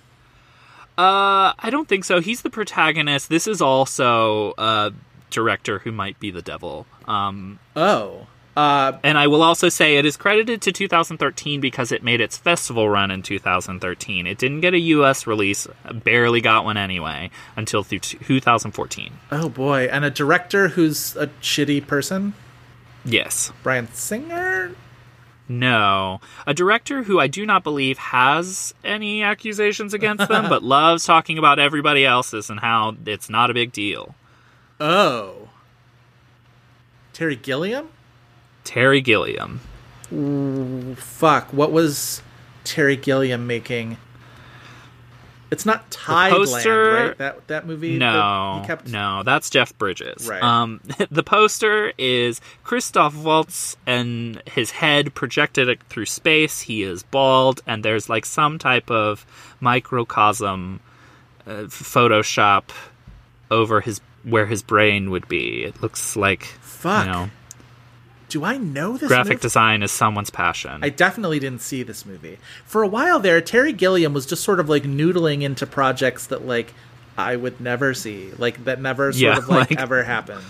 [0.98, 2.20] uh, I don't think so.
[2.22, 3.30] He's the protagonist.
[3.30, 4.92] This is also a
[5.30, 6.86] director who might be the devil.
[7.08, 12.04] Um, Oh, uh, and I will also say it is credited to 2013 because it
[12.04, 14.28] made its festival run in 2013.
[14.28, 15.26] It didn't get a U.S.
[15.26, 19.14] release, barely got one anyway, until through 2014.
[19.32, 22.34] oh boy, and a director who's a shitty person,
[23.04, 23.52] Yes.
[23.64, 24.76] Bryan Singer.
[25.50, 26.22] No.
[26.46, 31.38] A director who I do not believe has any accusations against them, but loves talking
[31.38, 34.14] about everybody else's and how it's not a big deal.
[34.80, 35.50] Oh,
[37.14, 37.90] Terry Gilliam.
[38.64, 39.60] Terry Gilliam.
[40.98, 42.22] Fuck, what was
[42.64, 43.98] Terry Gilliam making?
[45.52, 47.18] It's not Tideland, poster- right?
[47.18, 47.98] That that movie.
[47.98, 48.88] No, kept.
[48.88, 50.28] no, that's Jeff Bridges.
[50.28, 50.42] Right.
[50.42, 50.80] Um,
[51.12, 56.62] the poster is Christoph Waltz and his head projected through space.
[56.62, 59.26] He is bald, and there's like some type of
[59.60, 60.80] microcosm
[61.46, 62.70] uh, Photoshop
[63.50, 65.66] over his where his brain would be.
[65.66, 67.06] It looks like Fuck.
[67.06, 67.30] you know
[68.32, 69.42] Do I know this graphic movie?
[69.42, 70.84] design is someone's passion.
[70.84, 72.38] I definitely didn't see this movie.
[72.66, 76.46] For a while there, Terry Gilliam was just sort of like noodling into projects that
[76.46, 76.74] like
[77.18, 80.42] I would never see, like that never sort Yeah, of like, like- ever happened.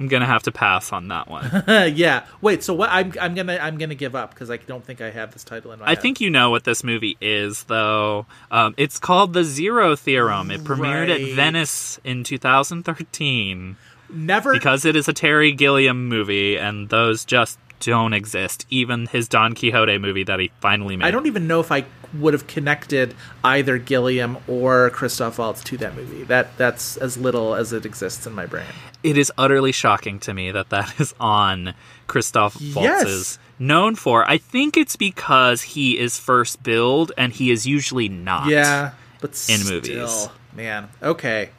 [0.00, 1.64] I'm gonna have to pass on that one.
[1.96, 2.24] yeah.
[2.40, 2.62] Wait.
[2.62, 2.88] So what?
[2.88, 5.72] I'm I'm gonna I'm gonna give up because I don't think I have this title
[5.72, 5.86] in my.
[5.86, 6.02] I head.
[6.02, 8.24] think you know what this movie is, though.
[8.52, 10.52] Um, it's called The Zero Theorem.
[10.52, 11.20] It premiered Right.
[11.30, 13.76] at Venice in 2013
[14.12, 14.52] never.
[14.52, 18.66] because it is a Terry Gilliam movie, and those just don't exist.
[18.70, 21.04] Even his Don Quixote movie that he finally made.
[21.06, 23.14] I don't even know if I would have connected
[23.44, 26.24] either Gilliam or Christoph Waltz to that movie.
[26.24, 28.66] That that's as little as it exists in my brain.
[29.04, 31.74] It is utterly shocking to me that that is on
[32.08, 32.74] Christoph Yes.
[32.74, 34.28] Waltz's known for.
[34.28, 38.48] I think it's because he is first billed, and he is usually not.
[38.48, 40.28] Yeah, but in still, movies.
[40.54, 40.88] man.
[41.02, 41.50] Okay.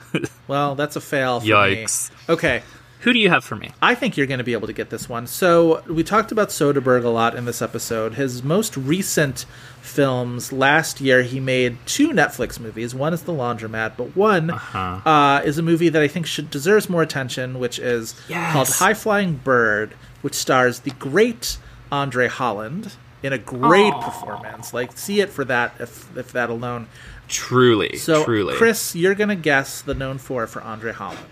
[0.48, 1.40] Well, that's a fail.
[1.40, 2.10] For Yikes.
[2.12, 2.16] Me.
[2.34, 2.64] Okay.
[3.02, 3.72] Who do you have for me?
[3.82, 5.26] I think you're going to be able to get this one.
[5.26, 8.16] So we talked about Soderbergh a lot in this episode.
[8.16, 9.46] His most recent
[9.82, 12.94] films last year, he made two Netflix movies.
[12.94, 15.00] One is The Laundromat, but one Uh-huh.
[15.10, 18.52] uh, is a movie that I think should deserves more attention, which is Yes.
[18.52, 21.58] called High Flying Bird, which stars the great
[21.92, 22.92] Andre Holland
[23.24, 24.74] in a great performance.
[24.74, 26.88] Like, see it for that, if if that alone.
[27.30, 28.56] Truly, So, truly.
[28.56, 31.24] Chris, you're going to guess the known four for Andre Holland.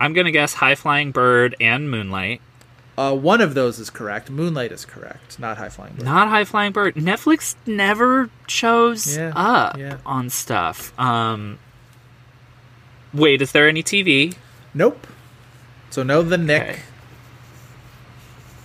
[0.00, 2.40] I'm gonna guess High Flying Bird and Moonlight.
[2.96, 4.30] Uh, one of those is correct.
[4.30, 6.04] Moonlight is correct, not High Flying Bird.
[6.04, 6.94] Not High Flying Bird.
[6.94, 9.96] Netflix never shows Yeah, up yeah.
[10.06, 10.96] on stuff.
[11.00, 11.58] Um,
[13.12, 14.36] wait, is there any TV?
[14.72, 15.04] Nope.
[15.90, 16.62] So no, the Knick.
[16.62, 16.78] Okay.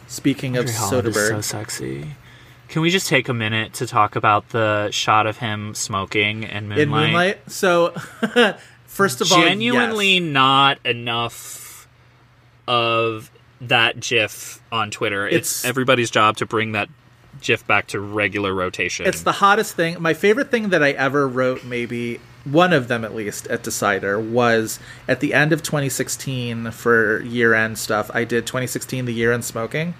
[0.08, 2.08] Speaking of Andre Holland is Soderbergh, so sexy.
[2.74, 6.70] Can we just take a minute to talk about the shot of him smoking in
[6.70, 6.80] Moonlight?
[6.80, 7.52] in Moonlight.
[7.52, 7.91] So
[8.88, 10.24] first of all, genuinely yes.
[10.24, 11.88] not enough
[12.68, 13.30] of
[13.62, 15.28] that GIF on Twitter.
[15.28, 16.90] It's, It's- everybody's job to bring that
[17.41, 19.06] GIF back to regular rotation.
[19.06, 20.02] it's the hottest thing.
[20.02, 24.20] My favorite thing that I ever wrote, maybe one of them at least at Decider,
[24.20, 28.10] was at the end of 2016 for year end stuff.
[28.16, 29.94] I did 2016 the year end smoking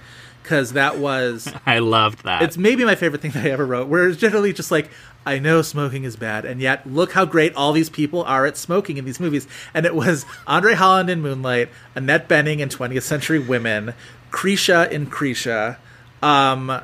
[0.44, 2.42] because that was I loved that.
[2.44, 3.88] it's maybe my favorite thing that I ever wrote.
[3.88, 4.92] Where it's generally just like,
[5.26, 8.58] I know smoking is bad, and yet look how great all these people are at
[8.58, 9.48] smoking in these movies.
[9.74, 13.94] And it was Andre Holland in Moonlight, Annette Bening in 20th Century Women,
[14.32, 15.78] Krisha in Krisha.
[16.22, 16.82] Um,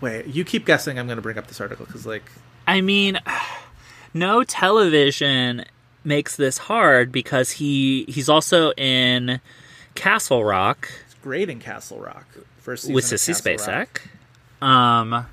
[0.00, 0.98] wait, you keep guessing.
[0.98, 2.30] I'm going to bring up this article because, like,
[2.66, 3.18] I mean,
[4.14, 5.64] no television
[6.04, 9.40] makes this hard because he he's also in
[9.94, 12.26] Castle Rock it's great in Castle Rock.
[12.66, 13.32] First season with Sissy
[14.60, 14.66] Spacek.
[14.66, 15.26] Um,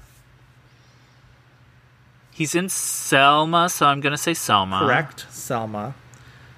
[2.30, 4.78] he's in Selma, so I'm gonna say Selma.
[4.78, 5.96] Correct, Selma.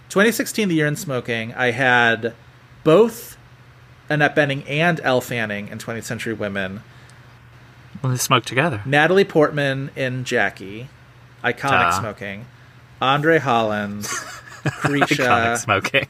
[0.09, 1.53] 2016, the year in smoking.
[1.53, 2.33] I had
[2.83, 3.37] both
[4.09, 6.83] Annette Bening and Elle Fanning in 20th Century Women.
[8.03, 8.81] Well, they smoke together.
[8.85, 10.89] Natalie Portman in Jackie,
[11.41, 11.99] iconic Duh.
[12.01, 12.45] smoking.
[13.01, 14.03] Andre Holland,
[14.65, 16.07] Krisha, Iconic smoking.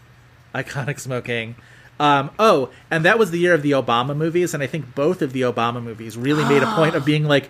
[0.55, 1.55] iconic smoking.
[1.99, 5.21] Um, oh, and that was the year of the Obama movies, and I think both
[5.21, 7.49] of the Obama movies really made a point of being like,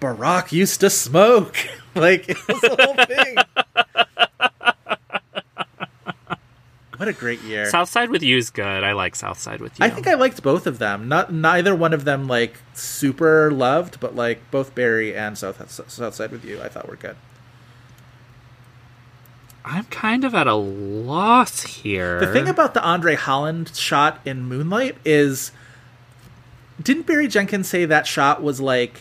[0.00, 1.56] Barack used to smoke.
[1.94, 3.36] like it was the whole thing.
[6.96, 7.66] what a great year!
[7.70, 8.84] Southside with You is good.
[8.84, 9.86] I like Southside with You.
[9.86, 11.08] I think I liked both of them.
[11.08, 16.30] Not neither one of them like super loved, but like both Barry and South Southside
[16.30, 17.16] with You, I thought were good.
[19.64, 22.18] I'm kind of at a loss here.
[22.20, 25.52] The thing about the Andre Holland shot in Moonlight is
[26.82, 29.00] didn't Barry Jenkins say that shot was like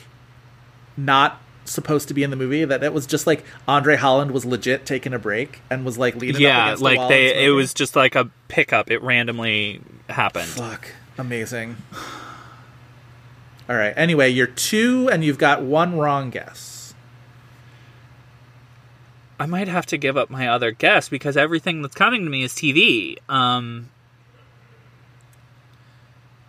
[0.95, 4.45] not supposed to be in the movie that it was just like Andre Holland was
[4.45, 7.45] legit taking a break and was like leaning up yeah, against the like wall they,
[7.45, 8.91] it was just like a pickup.
[8.91, 10.47] It randomly happened.
[10.47, 11.77] fuck amazing.
[13.69, 13.93] All right.
[13.95, 16.70] Anyway, you're 2 and you've got one wrong guess.
[19.41, 22.43] I might have to give up my other guess because everything that's coming to me
[22.43, 23.17] is TV.
[23.27, 23.89] Um,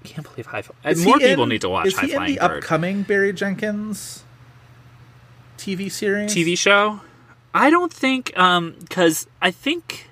[0.05, 0.97] can't believe High Flying.
[0.97, 2.63] Is More people in- need to watch Is High he in Flying the Bird.
[2.65, 4.25] upcoming Barry Jenkins
[5.59, 6.35] TV series?
[6.35, 7.01] TV show?
[7.55, 10.09] I don't think um because I think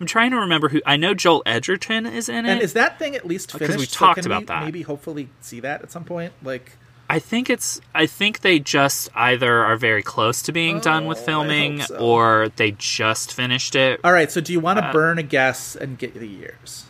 [0.00, 0.80] I'm trying to remember who.
[0.86, 2.50] I know Joel Edgerton is in it.
[2.50, 3.80] And is that thing at least Because finished?
[3.80, 4.64] we So talked about we that.
[4.64, 6.32] Maybe hopefully see that at some point.
[6.42, 6.72] Like
[7.10, 7.80] I think it's.
[7.94, 11.96] I think they just either are very close to being done with Oh, filming, so.
[11.96, 13.98] or they just finished it.
[14.04, 16.84] All right, so do you want to Uh, burn a guess and get the years?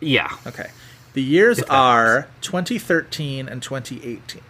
[0.00, 0.28] Yeah.
[0.46, 0.70] Okay.
[1.14, 4.42] The years are 2013 and 2018.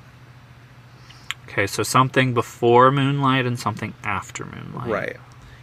[1.48, 4.89] Okay, so something before Moonlight and something after Moonlight.
[4.90, 5.16] Right.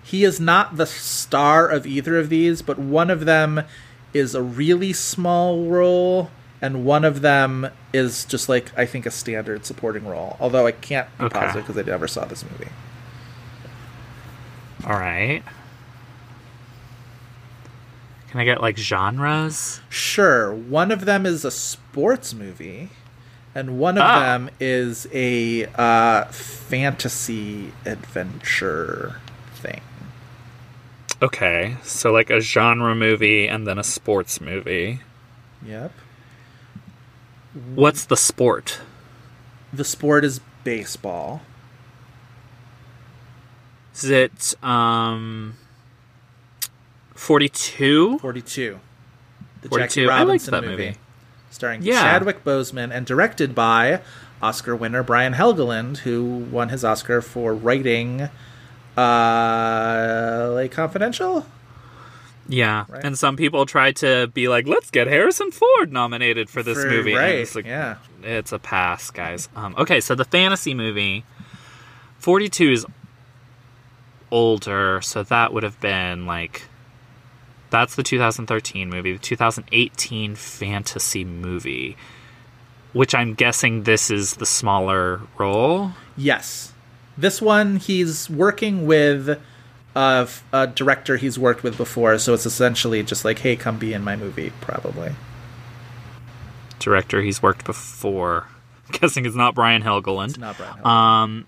[0.04, 3.62] He is not the star of either of these, but one of them
[4.14, 9.12] is a really small role, and one of them is just like I think a
[9.12, 10.38] standard supporting role.
[10.40, 11.40] Although I can't be Okay.
[11.40, 12.72] positive because I never saw this movie.
[14.86, 15.44] All right.
[18.32, 19.82] Can I get like genres?
[19.90, 20.54] Sure.
[20.54, 22.90] One of them is a sports movie,
[23.56, 24.20] and one of Ah.
[24.20, 29.16] them is a uh, fantasy adventure
[29.56, 29.82] thing.
[31.22, 35.00] Okay, so like a genre movie and then a sports movie.
[35.66, 35.92] Yep.
[37.54, 38.80] What's the sport?
[39.74, 41.42] The sport is baseball.
[43.96, 45.56] Is it um
[47.16, 48.20] 42?
[48.20, 48.80] 42.
[49.62, 49.88] The 42.
[49.88, 50.86] Jackie Robinson that movie.
[50.86, 50.98] movie.
[51.52, 52.02] Starring Yeah.
[52.02, 54.02] Chadwick Boseman and directed by
[54.42, 58.30] Oscar winner Brian Helgeland, who won his Oscar for writing
[58.96, 61.46] uh Confidential?
[62.50, 62.86] Yeah.
[62.90, 63.06] Right.
[63.06, 66.90] And some people try to be like, let's get Harrison Ford nominated for this For-
[66.90, 67.14] movie.
[67.14, 67.98] Right, it's like, yeah.
[68.24, 69.48] It's a pass, guys.
[69.56, 71.24] Um, okay, so the fantasy movie
[72.18, 72.86] 42 is
[74.32, 76.64] older, so that would have been like
[77.70, 81.96] that's the 2013 movie, the 2018 fantasy movie,
[82.94, 85.92] which I'm guessing this is the smaller role.
[86.18, 86.74] Yes.
[87.18, 89.40] This one he's working with
[89.96, 93.94] a, a director he's worked with before, so it's essentially just like, hey, come be
[93.94, 95.14] in my movie, probably.
[96.80, 98.48] Director he's worked before.
[98.88, 100.30] I'm guessing it's not Brian Helgeland.
[100.30, 100.86] It's not Brian Helgeland.
[100.86, 101.48] Um,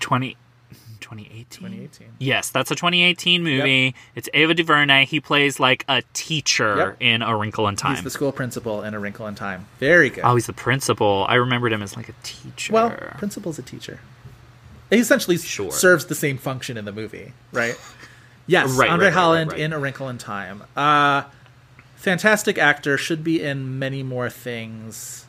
[0.00, 0.36] twenty.
[1.08, 1.46] 2018?
[1.70, 2.08] 2018.
[2.18, 3.94] Yes, that's a 2018 movie.
[4.14, 5.06] It's Ava DuVernay.
[5.06, 6.96] He plays like a teacher Yep.
[7.00, 7.94] in A Wrinkle in Time.
[7.94, 9.66] He's the school principal in A Wrinkle in Time.
[9.80, 10.24] Very good.
[10.24, 11.24] Oh, he's the principal.
[11.28, 12.72] I remembered him as like a teacher.
[12.72, 14.00] Well, principal's a teacher.
[14.90, 15.70] He essentially Sure.
[15.72, 17.74] serves the same function in the movie, right?
[18.50, 19.60] Yes, Right, Andre right, Holland right.
[19.60, 20.62] in A Wrinkle in Time.
[20.74, 21.24] Uh,
[21.96, 25.26] fantastic actor, should be in many more things.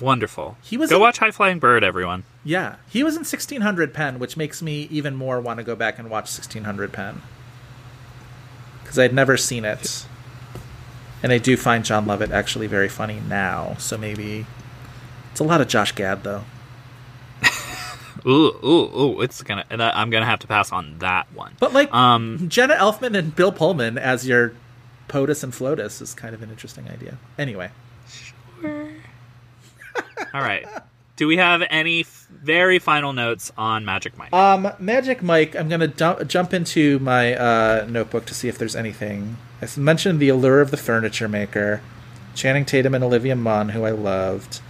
[0.00, 0.56] Wonderful.
[0.62, 2.24] He was Go in- watch High Flying Bird, everyone.
[2.44, 5.98] Yeah, he was in 1600 Penn, which makes me even more want to go back
[5.98, 7.22] and watch 1600 Penn.
[8.82, 10.06] Because I'd never seen it.
[11.22, 14.46] And I do find Jon Lovett actually very funny now, so maybe.
[15.32, 16.44] It's a lot of Josh Gad, though.
[18.26, 19.20] Ooh, ooh, ooh!
[19.22, 19.64] It's gonna.
[19.70, 21.52] I'm gonna have to pass on that one.
[21.60, 24.52] But like Um, Jenna Elfman and Bill Pullman as your
[25.08, 27.18] POTUS and FLOTUS is kind of an interesting idea.
[27.38, 27.70] Anyway,
[30.34, 30.66] All right.
[31.16, 34.32] Do we have any f- very final notes on Magic Mike?
[34.34, 38.76] um, Magic Mike, I'm gonna du- jump into my uh, notebook to see if there's
[38.76, 39.38] anything.
[39.62, 41.80] I mentioned the allure of the furniture maker,
[42.34, 44.60] Channing Tatum and Olivia Munn, who I loved.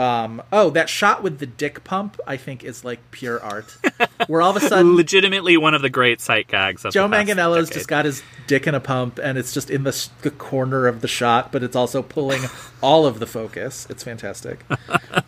[0.00, 3.76] Um, oh, that shot with the dick pump, I think, is like pure art.
[4.28, 7.68] Where all of a sudden Legitimately one of the great sight gags of Joe Manganiello's
[7.68, 7.74] decade.
[7.74, 11.02] just got his dick in a pump, and it's just in the, the corner of
[11.02, 12.40] the shot, but it's also pulling
[12.82, 13.86] all of the focus.
[13.90, 14.64] It's fantastic.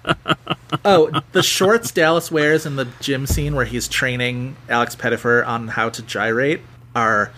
[0.86, 5.68] oh, the shorts Dallas wears in the gym scene where he's training Alex Pettyfer on
[5.68, 6.62] how to gyrate
[6.96, 7.30] are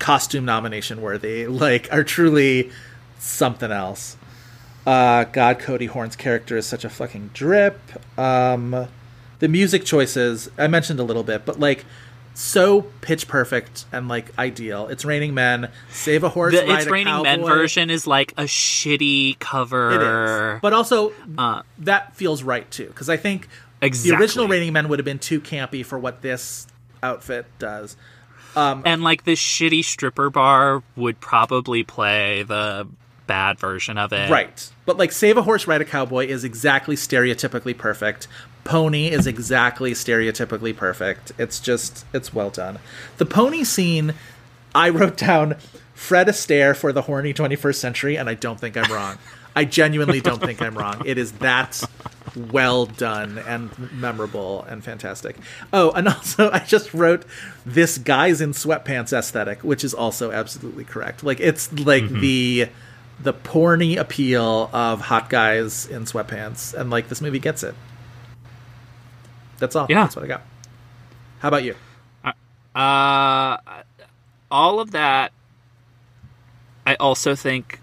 [0.00, 1.46] costume nomination worthy.
[1.46, 2.72] Like, are truly
[3.20, 4.16] something else.
[4.88, 7.78] Uh, God, Cody Horn's character is such a fucking drip.
[8.18, 8.88] Um,
[9.38, 11.84] the music choices I mentioned a little bit, but like
[12.32, 14.86] so pitch perfect and like ideal.
[14.88, 18.44] It's Raining Men, Save a Horse, The It's a Raining Men version is like a
[18.44, 20.54] shitty cover.
[20.54, 23.46] is, but also Uh, that feels right too because I think
[23.82, 24.10] Exactly.
[24.12, 26.66] the original Raining Men would have been too campy for what this
[27.02, 27.96] outfit does.
[28.56, 32.88] Um, and like this shitty stripper bar would probably play the
[33.26, 34.30] bad version of it.
[34.30, 34.70] Right.
[34.88, 38.26] But like Save a Horse, Ride a Cowboy is exactly stereotypically perfect.
[38.64, 41.30] Pony is exactly stereotypically perfect.
[41.36, 42.78] It's just it's well done.
[43.18, 44.14] The pony scene
[44.74, 45.56] I wrote down
[45.92, 49.18] Fred Astaire for the horny 21st century and I don't think I'm wrong.
[49.54, 51.02] I genuinely don't think I'm wrong.
[51.04, 51.82] It is that
[52.50, 55.36] well done and memorable and fantastic.
[55.70, 57.26] Oh, and also I just wrote
[57.66, 61.22] this guys in sweatpants aesthetic, which is also absolutely correct.
[61.22, 62.20] Like it's like mm-hmm.
[62.20, 62.68] the
[63.20, 67.74] the porny appeal of hot guys in sweatpants and like this movie gets it.
[69.58, 69.86] That's all.
[69.88, 70.02] Yeah.
[70.02, 70.42] That's what I got.
[71.40, 71.74] How about you?
[72.74, 73.56] Uh,
[74.50, 75.32] all of that.
[76.86, 77.80] I also think,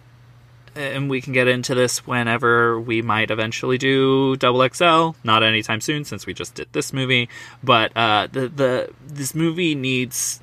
[0.73, 5.11] and we can get into this whenever we might eventually do Double XL.
[5.23, 7.29] Not anytime soon, since we just did this movie.
[7.63, 10.39] But uh, the the this movie needs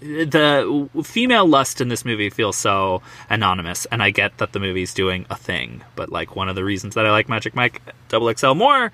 [0.00, 4.92] the female lust in this movie feels so anonymous, and I get that the movie's
[4.94, 5.82] doing a thing.
[5.94, 8.92] But like one of the reasons that I like Magic Mike Double XL more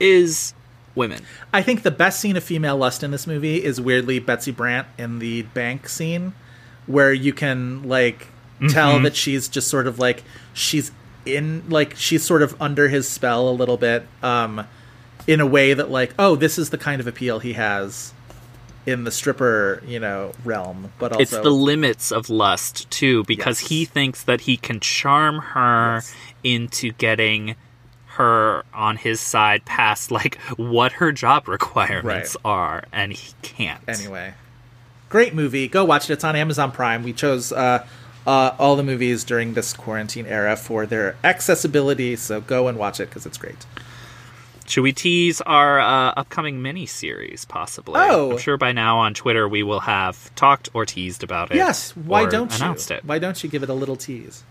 [0.00, 0.54] is
[0.94, 1.22] women.
[1.52, 4.86] I think the best scene of female lust in this movie is weirdly Betsy Brandt
[4.98, 6.34] in the bank scene,
[6.86, 8.28] where you can like
[8.68, 9.02] tell Mhm.
[9.04, 10.22] that she's just sort of like
[10.52, 10.92] she's
[11.24, 14.66] in like she's sort of under his spell a little bit, um,
[15.26, 18.12] in a way that like oh this is the kind of appeal he has
[18.86, 23.58] in the stripper you know realm, but also it's the limits of lust too because
[23.58, 26.02] he thinks that he can charm her
[26.42, 27.54] into getting
[28.06, 34.34] her on his side past like what her job requirements are and he can't Anyway,
[35.08, 35.66] great movie.
[35.68, 36.14] Go watch it.
[36.14, 37.02] It's on Amazon Prime.
[37.02, 37.86] We chose uh,
[38.26, 43.00] uh, all the movies during this quarantine era for their accessibility, so go and watch
[43.00, 43.64] it because it's great.
[44.72, 48.32] Should we tease our uh, upcoming mini series possibly Oh.
[48.32, 51.94] i'm sure by now on twitter we will have talked or teased about it Yes.
[51.94, 52.96] Why don't announced you?
[52.96, 54.44] it Why don't you give it a little tease?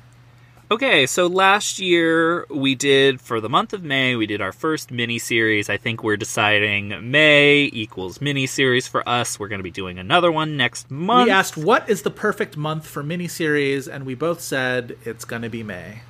[0.69, 4.89] Okay, so last year we did for the month of May, we did our first
[4.89, 5.69] mini series.
[5.69, 9.37] I think we're deciding May equals mini series for us.
[9.37, 11.25] We're going to be doing another one next month.
[11.25, 15.25] We asked what is the perfect month for mini series, and we both said it's
[15.25, 16.03] going to be May.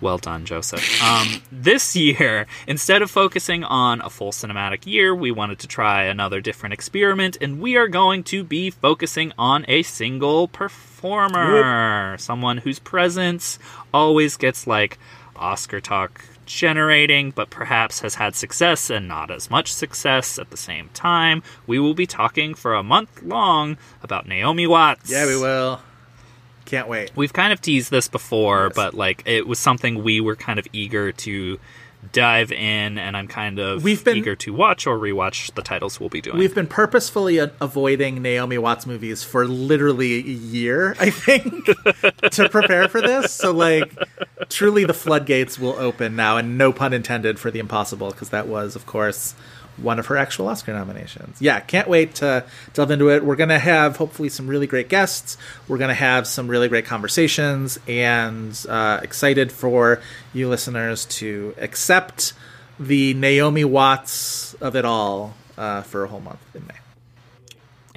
[0.00, 1.02] Well done, Joseph.
[1.02, 6.04] Um, this year, instead of focusing on a full cinematic year, we wanted to try
[6.04, 12.16] another different experiment, and we are going to be focusing on a single performer.
[12.18, 13.58] Someone whose presence
[13.92, 14.98] always gets like
[15.34, 20.56] Oscar talk generating, but perhaps has had success and not as much success at the
[20.56, 21.42] same time.
[21.66, 25.10] We will be talking for a month long about Naomi Watts.
[25.10, 25.80] Yeah, we will.
[26.68, 27.10] Can't wait.
[27.16, 30.66] We've kind of teased this before, but like it was something we were kind of
[30.72, 31.58] eager to
[32.12, 35.98] dive in, and I'm kind of We've been- eager to watch or rewatch the titles
[35.98, 36.36] we'll be doing.
[36.38, 41.64] We've been purposefully a- avoiding Naomi Watts movies for literally a year, I think,
[42.32, 43.32] to prepare for this.
[43.32, 43.92] So, like,
[44.48, 48.46] truly the floodgates will open now, and no pun intended for The Impossible, because that
[48.46, 49.34] was, of course,
[49.82, 51.40] one of her actual Oscar nominations.
[51.40, 52.44] Yeah, can't wait to
[52.74, 53.24] delve into it.
[53.24, 55.36] We're going to have, hopefully, some really great guests.
[55.66, 60.00] We're going to have some really great conversations, and uh, excited for
[60.32, 62.32] you listeners to accept
[62.78, 66.74] the Naomi Watts of it all uh, for a whole month in May.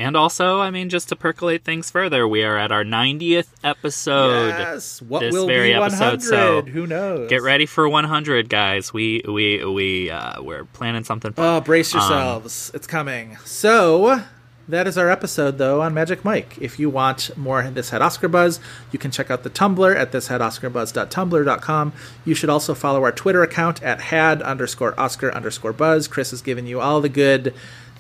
[0.02, 4.48] And also, I mean, just to percolate things further, we are at our 90th episode.
[4.50, 6.06] Yes, what this will very be 100?
[6.14, 6.22] episode.
[6.24, 7.30] So Who knows?
[7.30, 8.94] get ready for 100, guys.
[8.94, 11.34] We we we uh, we're planning something.
[11.34, 11.46] Fun.
[11.46, 12.72] Oh, brace Um, yourselves.
[12.74, 13.38] it's coming.
[13.46, 14.24] So,
[14.68, 16.58] that is our episode, though, on Magic Mike.
[16.62, 18.60] If you want more This Had Oscar Buzz,
[18.92, 21.94] you can check out the Tumblr at thishadoscarbuzz.tumblr.com.
[22.26, 26.08] You should also follow our Twitter account at had underscore Oscar underscore Buzz.
[26.08, 27.54] Chris has given you all the good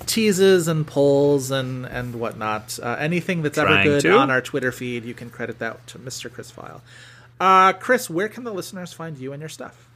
[0.05, 2.79] teases and polls and, and whatnot.
[2.81, 4.17] Uh, anything that's ever good to.
[4.17, 6.31] on our Twitter feed, you can credit that to Mr.
[6.31, 6.81] Chris Feil.
[7.39, 9.87] Uh, Chris, where can the listeners find you and your stuff?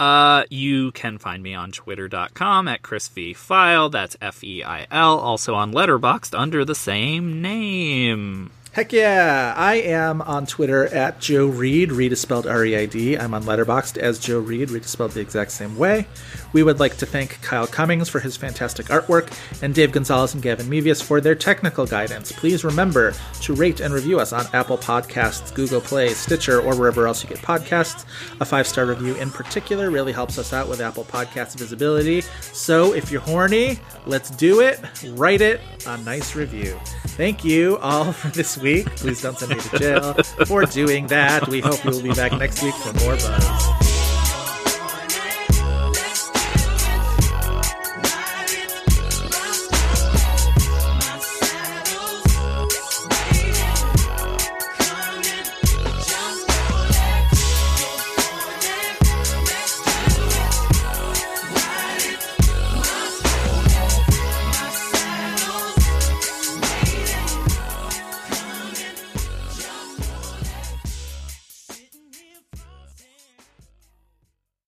[0.00, 3.90] Uh, you can find me on twitter.com at Chris V Feil.
[3.90, 5.18] That's F E I L.
[5.18, 8.50] Also on Letterboxd under the same name.
[8.72, 9.54] Heck yeah!
[9.56, 11.90] I am on Twitter at Joe Reed.
[11.90, 13.16] Reed is spelled R E I D.
[13.16, 14.70] I'm on Letterboxd as Joe Reed.
[14.70, 16.06] Reed is spelled the exact same way.
[16.52, 20.42] We would like to thank Kyle Cummings for his fantastic artwork and Dave Gonzalez and
[20.42, 22.32] Gavin Mevius for their technical guidance.
[22.32, 27.06] Please remember to rate and review us on Apple Podcasts, Google Play, Stitcher, or wherever
[27.06, 28.04] else you get podcasts.
[28.40, 32.22] A five star review in particular really helps us out with Apple Podcasts visibility.
[32.40, 34.80] So if you're horny, let's do it.
[35.10, 36.78] Write it a nice review.
[37.08, 38.86] Thank you all for this week.
[38.96, 40.14] Please don't send me to jail
[40.46, 41.48] for doing that.
[41.48, 43.87] We hope you will be back next week for more buzz.